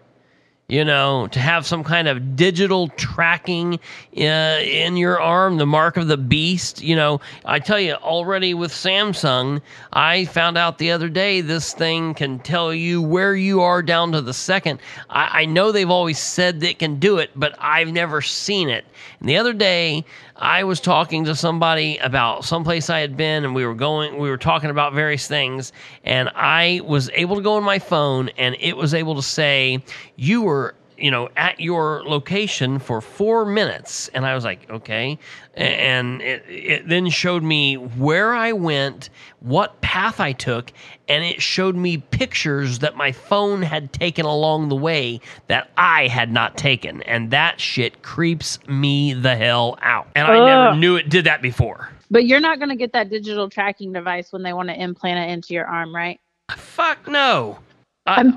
You 0.68 0.84
know, 0.84 1.28
to 1.28 1.38
have 1.38 1.64
some 1.64 1.84
kind 1.84 2.08
of 2.08 2.34
digital 2.34 2.88
tracking 2.88 3.78
uh, 4.16 4.58
in 4.62 4.96
your 4.96 5.20
arm, 5.20 5.58
the 5.58 5.66
mark 5.66 5.96
of 5.96 6.08
the 6.08 6.16
beast. 6.16 6.82
You 6.82 6.96
know, 6.96 7.20
I 7.44 7.60
tell 7.60 7.78
you, 7.78 7.92
already 7.94 8.52
with 8.52 8.72
Samsung, 8.72 9.62
I 9.92 10.24
found 10.24 10.58
out 10.58 10.78
the 10.78 10.90
other 10.90 11.08
day 11.08 11.40
this 11.40 11.72
thing 11.72 12.14
can 12.14 12.40
tell 12.40 12.74
you 12.74 13.00
where 13.00 13.36
you 13.36 13.60
are 13.60 13.80
down 13.80 14.10
to 14.12 14.20
the 14.20 14.34
second. 14.34 14.80
I, 15.08 15.42
I 15.42 15.44
know 15.44 15.70
they've 15.70 15.88
always 15.88 16.18
said 16.18 16.58
they 16.58 16.74
can 16.74 16.98
do 16.98 17.18
it, 17.18 17.30
but 17.36 17.54
I've 17.60 17.92
never 17.92 18.20
seen 18.20 18.68
it. 18.68 18.84
And 19.20 19.28
the 19.28 19.36
other 19.36 19.52
day, 19.52 20.04
I 20.38 20.64
was 20.64 20.80
talking 20.80 21.24
to 21.24 21.34
somebody 21.34 21.96
about 21.98 22.44
someplace 22.44 22.90
I 22.90 23.00
had 23.00 23.16
been, 23.16 23.44
and 23.44 23.54
we 23.54 23.64
were 23.64 23.74
going, 23.74 24.18
we 24.18 24.28
were 24.28 24.36
talking 24.36 24.68
about 24.68 24.92
various 24.92 25.26
things, 25.26 25.72
and 26.04 26.30
I 26.34 26.82
was 26.84 27.08
able 27.14 27.36
to 27.36 27.42
go 27.42 27.54
on 27.54 27.64
my 27.64 27.78
phone, 27.78 28.28
and 28.36 28.54
it 28.60 28.76
was 28.76 28.92
able 28.92 29.14
to 29.14 29.22
say, 29.22 29.82
You 30.16 30.42
were, 30.42 30.74
you 30.98 31.10
know, 31.10 31.28
at 31.36 31.60
your 31.60 32.02
location 32.04 32.78
for 32.78 33.00
four 33.00 33.44
minutes. 33.44 34.08
And 34.08 34.26
I 34.26 34.34
was 34.34 34.44
like, 34.44 34.68
Okay. 34.70 35.18
And 35.54 36.20
it, 36.20 36.44
it 36.48 36.88
then 36.88 37.08
showed 37.08 37.42
me 37.42 37.76
where 37.76 38.34
I 38.34 38.52
went, 38.52 39.08
what 39.40 39.80
path 39.80 40.20
I 40.20 40.32
took, 40.32 40.70
and 41.08 41.24
it 41.24 41.40
showed 41.40 41.76
me 41.76 41.98
pictures 41.98 42.80
that 42.80 42.96
my 42.96 43.12
phone 43.12 43.62
had 43.62 43.92
taken 43.92 44.26
along 44.26 44.68
the 44.68 44.76
way 44.76 45.20
that 45.46 45.70
I 45.78 46.08
had 46.08 46.30
not 46.30 46.58
taken. 46.58 47.02
And 47.02 47.30
that 47.30 47.58
shit 47.58 48.02
creeps 48.02 48.58
me 48.68 49.14
the 49.14 49.34
hell 49.34 49.78
out. 49.80 50.08
And 50.14 50.26
I 50.26 50.44
never 50.44 50.76
knew 50.76 50.96
it 50.96 51.08
did 51.08 51.24
that 51.24 51.40
before. 51.40 51.88
But 52.10 52.26
you're 52.26 52.40
not 52.40 52.58
going 52.58 52.68
to 52.68 52.76
get 52.76 52.92
that 52.92 53.08
digital 53.08 53.48
tracking 53.48 53.92
device 53.92 54.32
when 54.32 54.42
they 54.42 54.52
want 54.52 54.68
to 54.68 54.80
implant 54.80 55.18
it 55.18 55.32
into 55.32 55.54
your 55.54 55.66
arm, 55.66 55.94
right? 55.94 56.20
Fuck 56.50 57.08
no. 57.08 57.58
I, 58.06 58.32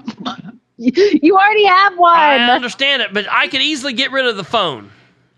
You 1.21 1.36
already 1.36 1.65
have 1.65 1.97
one. 1.97 2.15
I 2.17 2.51
understand 2.53 3.01
it, 3.01 3.13
but 3.13 3.25
I 3.30 3.47
could 3.49 3.61
easily 3.61 3.93
get 3.93 4.11
rid 4.11 4.25
of 4.25 4.38
the 4.38 4.43
phone. 4.45 4.89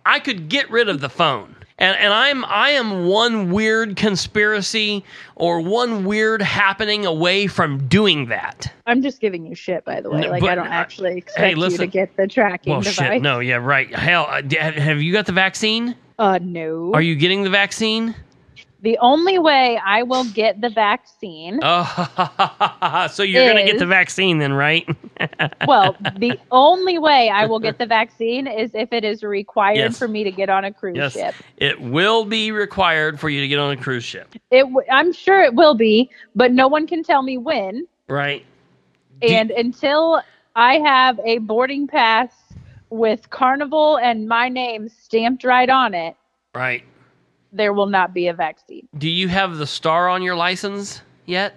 I 0.06 0.20
could 0.20 0.50
get 0.50 0.70
rid 0.70 0.88
of 0.88 1.02
the 1.02 1.10
phone. 1.10 1.56
And, 1.80 1.98
and 1.98 2.14
I'm 2.14 2.46
I 2.46 2.70
am 2.70 3.08
one 3.08 3.52
weird 3.52 3.96
conspiracy 3.96 5.04
or 5.36 5.60
one 5.60 6.06
weird 6.06 6.44
happening 6.44 7.08
away 7.08 7.48
from 7.48 7.88
doing 7.88 8.28
that. 8.28 8.72
I'm 8.86 9.02
just 9.02 9.20
giving 9.20 9.48
you 9.48 9.56
shit, 9.56 9.84
by 9.84 10.00
the 10.00 10.12
way. 10.12 10.22
No, 10.22 10.30
like 10.30 10.42
but 10.42 10.52
I 10.52 10.56
don't 10.56 10.68
actually 10.68 11.18
expect 11.18 11.40
hey, 11.40 11.50
you 11.52 11.56
listen. 11.56 11.80
to 11.80 11.88
get 11.88 12.16
the 12.18 12.28
tracking 12.28 12.74
Well, 12.74 12.82
device. 12.82 12.96
shit, 12.96 13.22
no, 13.24 13.40
yeah, 13.40 13.56
right. 13.56 13.94
Hell, 13.94 14.28
uh, 14.30 14.44
have 14.44 15.02
you 15.02 15.12
got 15.12 15.26
the 15.26 15.32
vaccine? 15.32 15.96
Uh, 16.20 16.38
no. 16.40 16.92
Are 16.94 17.02
you 17.02 17.16
getting 17.16 17.42
the 17.42 17.50
vaccine? 17.50 18.14
The 18.82 18.98
only 19.00 19.38
way 19.38 19.80
I 19.86 20.02
will 20.04 20.24
get 20.24 20.60
the 20.60 20.70
vaccine, 20.70 21.60
Oh, 21.62 23.08
so 23.12 23.22
you're 23.22 23.46
gonna 23.48 23.64
get 23.64 23.78
the 23.78 23.86
vaccine 23.86 24.40
then, 24.40 24.54
right? 24.54 24.88
well, 25.68 25.96
the 26.18 26.40
only 26.50 26.98
way 26.98 27.30
I 27.30 27.46
will 27.46 27.60
get 27.60 27.78
the 27.78 27.86
vaccine 27.86 28.48
is 28.48 28.72
if 28.74 28.92
it 28.92 29.04
is 29.04 29.22
required 29.22 29.76
Yes. 29.78 30.00
for 30.00 30.08
me 30.08 30.24
to 30.24 30.32
get 30.32 30.50
on 30.50 30.66
a 30.66 30.74
cruise 30.74 30.98
yes, 30.98 31.14
ship. 31.14 31.36
it 31.58 31.80
will 31.80 32.26
be 32.26 32.52
required 32.52 33.20
for 33.20 33.30
you 33.30 33.40
to 33.42 33.48
get 33.48 33.60
on 33.60 33.72
a 33.72 33.78
cruise 33.78 34.04
ship, 34.04 34.34
It, 34.50 34.62
w- 34.62 34.88
I'm 34.92 35.14
sure 35.14 35.42
it 35.44 35.54
will 35.54 35.76
be, 35.76 36.10
but 36.36 36.52
no 36.52 36.68
one 36.68 36.88
can 36.88 37.04
tell 37.04 37.22
me 37.22 37.38
when. 37.38 37.86
right? 38.08 38.44
And 39.22 39.52
until 39.52 40.24
I 40.56 40.80
have 40.80 41.20
a 41.24 41.38
boarding 41.38 41.86
pass 41.88 42.34
with 42.90 43.30
Carnival 43.30 43.98
and 44.00 44.28
my 44.28 44.50
name 44.50 44.90
stamped 44.90 45.44
right 45.44 45.70
on 45.70 45.94
it, 45.94 46.16
Right. 46.56 46.84
There 47.52 47.74
will 47.74 47.86
not 47.88 48.14
be 48.14 48.28
a 48.28 48.34
vaccine. 48.34 48.88
Do 48.98 49.10
you 49.10 49.28
have 49.28 49.58
the 49.58 49.68
star 49.68 50.08
on 50.10 50.22
your 50.22 50.36
license 50.36 51.02
yet? 51.26 51.54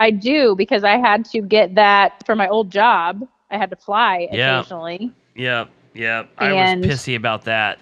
I 0.00 0.10
do 0.10 0.54
because 0.56 0.84
I 0.84 0.96
had 0.96 1.24
to 1.26 1.40
get 1.40 1.74
that 1.74 2.24
for 2.24 2.34
my 2.36 2.48
old 2.48 2.70
job. 2.70 3.26
I 3.50 3.58
had 3.58 3.70
to 3.70 3.76
fly 3.76 4.28
Yeah. 4.32 4.60
occasionally. 4.60 5.12
Yep. 5.34 5.68
Yep. 5.94 6.28
I 6.38 6.52
And- 6.52 6.80
was 6.86 6.90
pissy 6.90 7.16
about 7.16 7.44
that. 7.44 7.78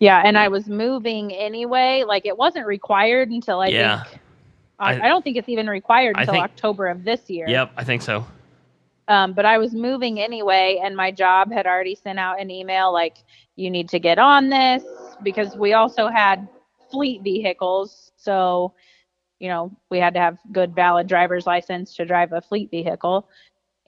Yeah, 0.00 0.22
and 0.24 0.36
I 0.36 0.48
was 0.48 0.66
moving 0.66 1.32
anyway. 1.32 2.04
Like 2.06 2.26
it 2.26 2.36
wasn't 2.36 2.66
required 2.66 3.30
until 3.30 3.60
I 3.60 3.68
Yeah. 3.68 4.02
think 4.04 4.20
I, 4.80 4.94
I- 4.94 5.04
I 5.04 5.08
don't 5.08 5.22
think 5.22 5.36
it's 5.36 5.48
even 5.48 5.68
required 5.70 6.16
until 6.18 6.34
think- 6.34 6.44
October 6.44 6.88
of 6.88 7.04
this 7.04 7.30
year. 7.30 7.48
Yep. 7.48 7.70
I 7.76 7.84
think 7.84 8.02
so. 8.02 8.26
Um, 9.06 9.32
but 9.34 9.44
I 9.44 9.58
was 9.58 9.74
moving 9.74 10.18
anyway, 10.18 10.80
and 10.82 10.96
my 10.96 11.10
job 11.10 11.52
had 11.52 11.66
already 11.66 11.94
sent 11.94 12.18
out 12.18 12.40
an 12.40 12.50
email 12.50 12.90
like, 12.92 13.18
you 13.56 13.70
need 13.70 13.88
to 13.90 13.98
get 14.00 14.18
on 14.18 14.48
this 14.48 14.82
because 15.22 15.56
we 15.56 15.74
also 15.74 16.08
had 16.08 16.48
fleet 16.94 17.22
vehicles. 17.22 18.12
So, 18.16 18.72
you 19.40 19.48
know, 19.48 19.70
we 19.90 19.98
had 19.98 20.14
to 20.14 20.20
have 20.20 20.38
good, 20.52 20.74
valid 20.74 21.06
driver's 21.06 21.46
license 21.46 21.94
to 21.96 22.06
drive 22.06 22.32
a 22.32 22.40
fleet 22.40 22.70
vehicle. 22.70 23.28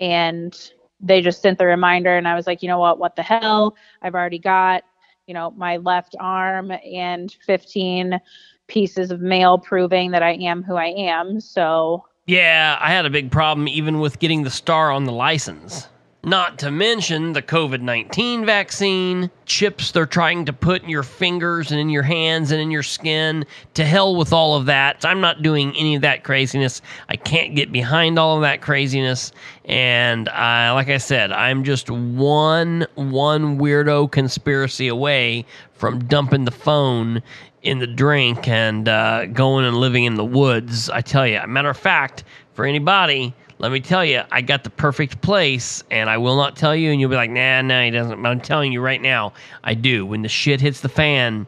And 0.01 0.55
they 1.01 1.23
just 1.23 1.41
sent 1.41 1.59
the 1.59 1.67
reminder, 1.67 2.17
and 2.17 2.27
I 2.27 2.35
was 2.35 2.47
like, 2.47 2.63
you 2.63 2.69
know 2.69 2.79
what? 2.79 2.99
What 2.99 3.17
the 3.17 3.23
hell? 3.23 3.77
I've 4.03 4.15
already 4.15 4.39
got, 4.39 4.83
you 5.27 5.35
know, 5.35 5.53
my 5.53 5.77
left 5.77 6.17
arm 6.19 6.71
and 6.71 7.35
15 7.47 8.21
pieces 8.67 9.11
of 9.11 9.21
mail 9.21 9.59
proving 9.59 10.11
that 10.11 10.23
I 10.23 10.33
am 10.35 10.63
who 10.63 10.75
I 10.75 10.87
am. 10.87 11.41
So, 11.41 12.05
Yeah, 12.27 12.77
I 12.81 12.91
had 12.91 13.07
a 13.07 13.11
big 13.11 13.31
problem 13.31 13.69
even 13.69 14.01
with 14.01 14.19
getting 14.19 14.43
the 14.43 14.51
star 14.51 14.91
on 14.91 15.05
the 15.05 15.13
license. 15.13 15.89
Not 16.27 16.59
to 16.59 16.73
mention 16.73 17.35
the 17.35 17.41
COVID 17.41 17.83
19 17.83 18.45
vaccine, 18.45 19.31
chips 19.45 19.93
they're 19.93 20.07
trying 20.07 20.45
to 20.47 20.53
put 20.53 20.83
in 20.83 20.89
your 20.89 21.05
fingers 21.05 21.71
and 21.71 21.79
in 21.79 21.89
your 21.89 22.03
hands 22.03 22.51
and 22.51 22.61
in 22.61 22.73
your 22.73 22.83
skin. 22.83 23.47
To 23.75 23.85
hell 23.85 24.17
with 24.17 24.33
all 24.33 24.57
of 24.57 24.67
that. 24.67 25.05
I'm 25.05 25.21
not 25.21 25.43
doing 25.43 25.73
any 25.77 25.95
of 25.95 26.03
that 26.03 26.25
craziness. 26.25 26.83
I 27.09 27.15
can't 27.15 27.55
get 27.55 27.71
behind 27.71 28.19
all 28.19 28.35
of 28.35 28.43
that 28.43 28.61
craziness. 28.61 29.31
And 29.67 30.27
uh, 30.31 30.73
like 30.75 30.89
I 30.89 30.99
said, 30.99 31.31
I'm 31.31 31.63
just 31.63 31.93
one 31.93 32.89
one 32.97 33.57
weirdo 33.57 34.11
conspiracy 34.11 34.89
away 34.89 35.47
from 35.75 36.07
dumping 36.07 36.45
the 36.45 36.51
phone 36.51 37.23
in 37.63 37.79
the 37.79 37.87
drink 37.87 38.49
and 38.49 38.89
uh, 38.89 39.27
going 39.27 39.65
and 39.65 39.77
living 39.77 40.03
in 40.03 40.17
the 40.17 40.25
woods. 40.25 40.91
I 40.91 41.03
tell 41.03 41.25
you, 41.25 41.41
matter 41.47 41.71
of 41.71 41.77
fact, 41.77 42.25
for 42.55 42.65
anybody, 42.65 43.33
let 43.59 43.73
me 43.73 43.81
tell 43.81 44.05
you, 44.05 44.23
I 44.31 44.43
got 44.43 44.65
the 44.65 44.71
perfect 44.71 45.21
place, 45.23 45.83
and 45.91 46.11
I 46.11 46.19
will 46.19 46.37
not 46.37 46.57
tell 46.57 46.77
you, 46.77 46.91
and 46.91 47.01
you'll 47.01 47.11
be 47.11 47.17
like, 47.17 47.31
nah, 47.31 47.63
nah, 47.63 47.83
he 47.83 47.91
doesn't. 47.91 48.23
But 48.23 48.29
I'm 48.29 48.41
telling 48.41 48.73
you 48.73 48.81
right 48.81 49.01
now, 49.01 49.33
I 49.65 49.75
do. 49.75 50.05
When 50.05 50.23
the 50.23 50.29
shit 50.29 50.61
hits 50.61 50.81
the 50.81 50.89
fan, 50.89 51.47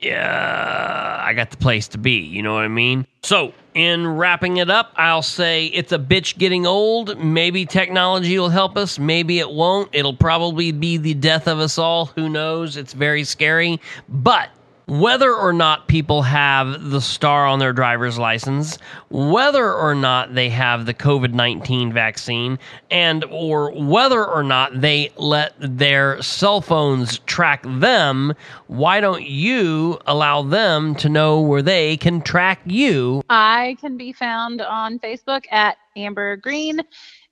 yeah, 0.00 1.20
I 1.22 1.32
got 1.32 1.50
the 1.50 1.56
place 1.56 1.88
to 1.88 1.98
be. 1.98 2.18
You 2.18 2.42
know 2.42 2.54
what 2.54 2.64
I 2.64 2.68
mean? 2.68 3.06
So, 3.22 3.52
in 3.74 4.06
wrapping 4.06 4.58
it 4.58 4.68
up, 4.70 4.92
I'll 4.96 5.22
say 5.22 5.66
it's 5.66 5.92
a 5.92 5.98
bitch 5.98 6.36
getting 6.38 6.66
old. 6.66 7.18
Maybe 7.18 7.64
technology 7.64 8.38
will 8.38 8.48
help 8.48 8.76
us. 8.76 8.98
Maybe 8.98 9.38
it 9.38 9.50
won't. 9.50 9.88
It'll 9.92 10.16
probably 10.16 10.72
be 10.72 10.96
the 10.96 11.14
death 11.14 11.46
of 11.46 11.58
us 11.58 11.78
all. 11.78 12.06
Who 12.06 12.28
knows? 12.28 12.76
It's 12.76 12.92
very 12.92 13.24
scary. 13.24 13.80
But 14.08 14.50
whether 14.90 15.32
or 15.32 15.52
not 15.52 15.86
people 15.86 16.22
have 16.22 16.90
the 16.90 17.00
star 17.00 17.46
on 17.46 17.60
their 17.60 17.72
driver's 17.72 18.18
license, 18.18 18.76
whether 19.08 19.72
or 19.72 19.94
not 19.94 20.34
they 20.34 20.48
have 20.48 20.84
the 20.84 20.92
COVID-19 20.92 21.92
vaccine, 21.92 22.58
and 22.90 23.24
or 23.30 23.70
whether 23.70 24.24
or 24.24 24.42
not 24.42 24.80
they 24.80 25.12
let 25.16 25.54
their 25.60 26.20
cell 26.20 26.60
phones 26.60 27.20
track 27.20 27.62
them, 27.64 28.34
why 28.66 29.00
don't 29.00 29.22
you 29.22 29.96
allow 30.06 30.42
them 30.42 30.96
to 30.96 31.08
know 31.08 31.40
where 31.40 31.62
they 31.62 31.96
can 31.96 32.20
track 32.20 32.60
you? 32.64 33.22
I 33.30 33.76
can 33.80 33.96
be 33.96 34.12
found 34.12 34.60
on 34.60 34.98
Facebook 34.98 35.44
at 35.52 35.76
Amber 35.94 36.36
Greene. 36.36 36.80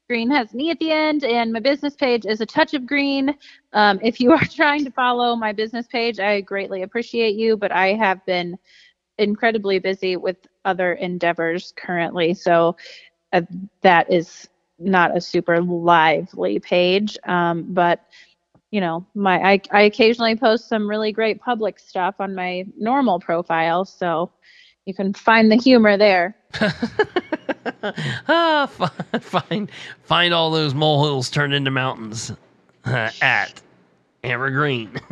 Green 0.09 0.31
has 0.31 0.55
an 0.55 0.61
E 0.63 0.71
at 0.71 0.79
the 0.79 0.91
end, 0.91 1.23
and 1.23 1.53
my 1.53 1.61
business 1.61 1.95
page 1.95 2.25
is 2.25 2.41
a 2.41 2.47
touch 2.47 2.73
of 2.73 2.87
green. 2.87 3.35
Um, 3.75 4.01
if 4.03 4.21
you 4.21 4.33
are 4.33 4.45
trying 4.55 4.85
to 4.87 4.91
follow 4.91 5.37
my 5.37 5.53
business 5.53 5.87
page, 5.87 6.19
I 6.19 6.41
greatly 6.41 6.83
appreciate 6.83 7.37
you, 7.37 7.59
but 7.59 7.73
I 7.73 7.93
have 7.93 8.25
been 8.25 8.57
incredibly 9.19 9.79
busy 9.79 10.17
with 10.17 10.37
other 10.65 10.95
endeavors 10.95 11.75
currently, 11.77 12.33
so 12.33 12.75
uh, 13.35 13.43
that 13.83 14.11
is 14.11 14.49
not 14.79 15.15
a 15.15 15.21
super 15.21 15.61
lively 15.61 16.59
page. 16.59 17.19
Um, 17.25 17.67
but 17.75 18.07
you 18.71 18.81
know, 18.81 19.07
my 19.15 19.39
I, 19.41 19.61
I 19.73 19.83
occasionally 19.83 20.37
post 20.37 20.71
some 20.71 20.89
really 20.89 21.13
great 21.13 21.39
public 21.39 21.79
stuff 21.79 22.15
on 22.19 22.35
my 22.35 22.65
normal 22.79 23.21
profile, 23.21 23.85
so 23.85 24.31
you 24.87 24.95
can 24.95 25.13
find 25.13 25.53
the 25.53 25.57
humor 25.57 25.99
there. 25.99 26.38
ah, 28.29 28.67
fi- 28.67 29.19
find 29.19 29.71
find 30.05 30.35
all 30.35 30.51
those 30.51 30.75
molehills 30.75 31.31
turned 31.31 31.53
into 31.55 31.71
mountains 31.71 32.33
uh, 32.85 33.11
at 33.21 33.61
Amber 34.25 34.51
Greene. 34.51 34.91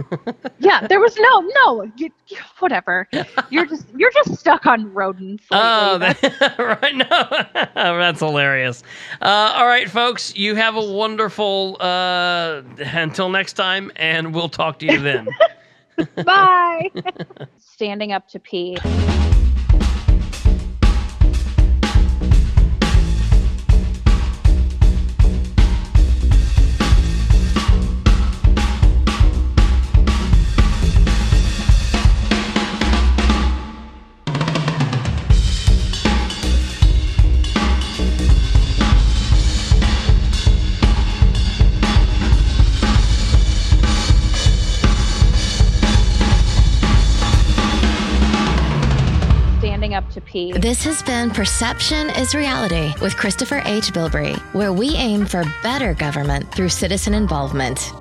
Yeah, 0.59 0.87
there 0.87 0.99
was 0.99 1.17
no 1.17 1.41
no 1.65 1.93
you, 1.97 2.11
whatever. 2.59 3.07
You're 3.51 3.67
just 3.67 3.87
you're 3.95 4.11
just 4.11 4.37
stuck 4.37 4.67
on 4.67 4.93
rodents. 4.93 5.45
lately. 5.51 5.67
Oh, 5.69 5.99
that, 5.99 6.81
right 6.83 6.97
now 6.97 7.99
that's 8.01 8.21
hilarious. 8.21 8.83
Uh, 9.21 9.53
all 9.55 9.67
right, 9.67 9.89
folks, 9.89 10.35
you 10.35 10.55
have 10.57 10.75
a 10.77 10.85
wonderful 10.85 11.77
uh, 11.79 12.63
until 12.79 13.29
next 13.29 13.53
time, 13.53 13.93
and 13.97 14.35
we'll 14.35 14.49
talk 14.49 14.79
to 14.81 14.87
you 14.87 14.99
then. 14.99 15.29
Bye. 16.25 16.91
Standing 17.59 18.13
up 18.13 18.27
to 18.29 18.41
pee. 18.41 18.77
This 50.67 50.83
has 50.83 51.01
been 51.01 51.31
Perception 51.31 52.11
is 52.11 52.35
Reality 52.35 52.93
with 53.01 53.17
Christopher 53.17 53.63
H. 53.65 53.93
Bilbrey, 53.93 54.37
where 54.53 54.73
we 54.73 54.97
aim 54.97 55.25
for 55.25 55.45
better 55.63 55.95
government 55.95 56.51
through 56.51 56.71
citizen 56.71 57.15
involvement. 57.15 57.93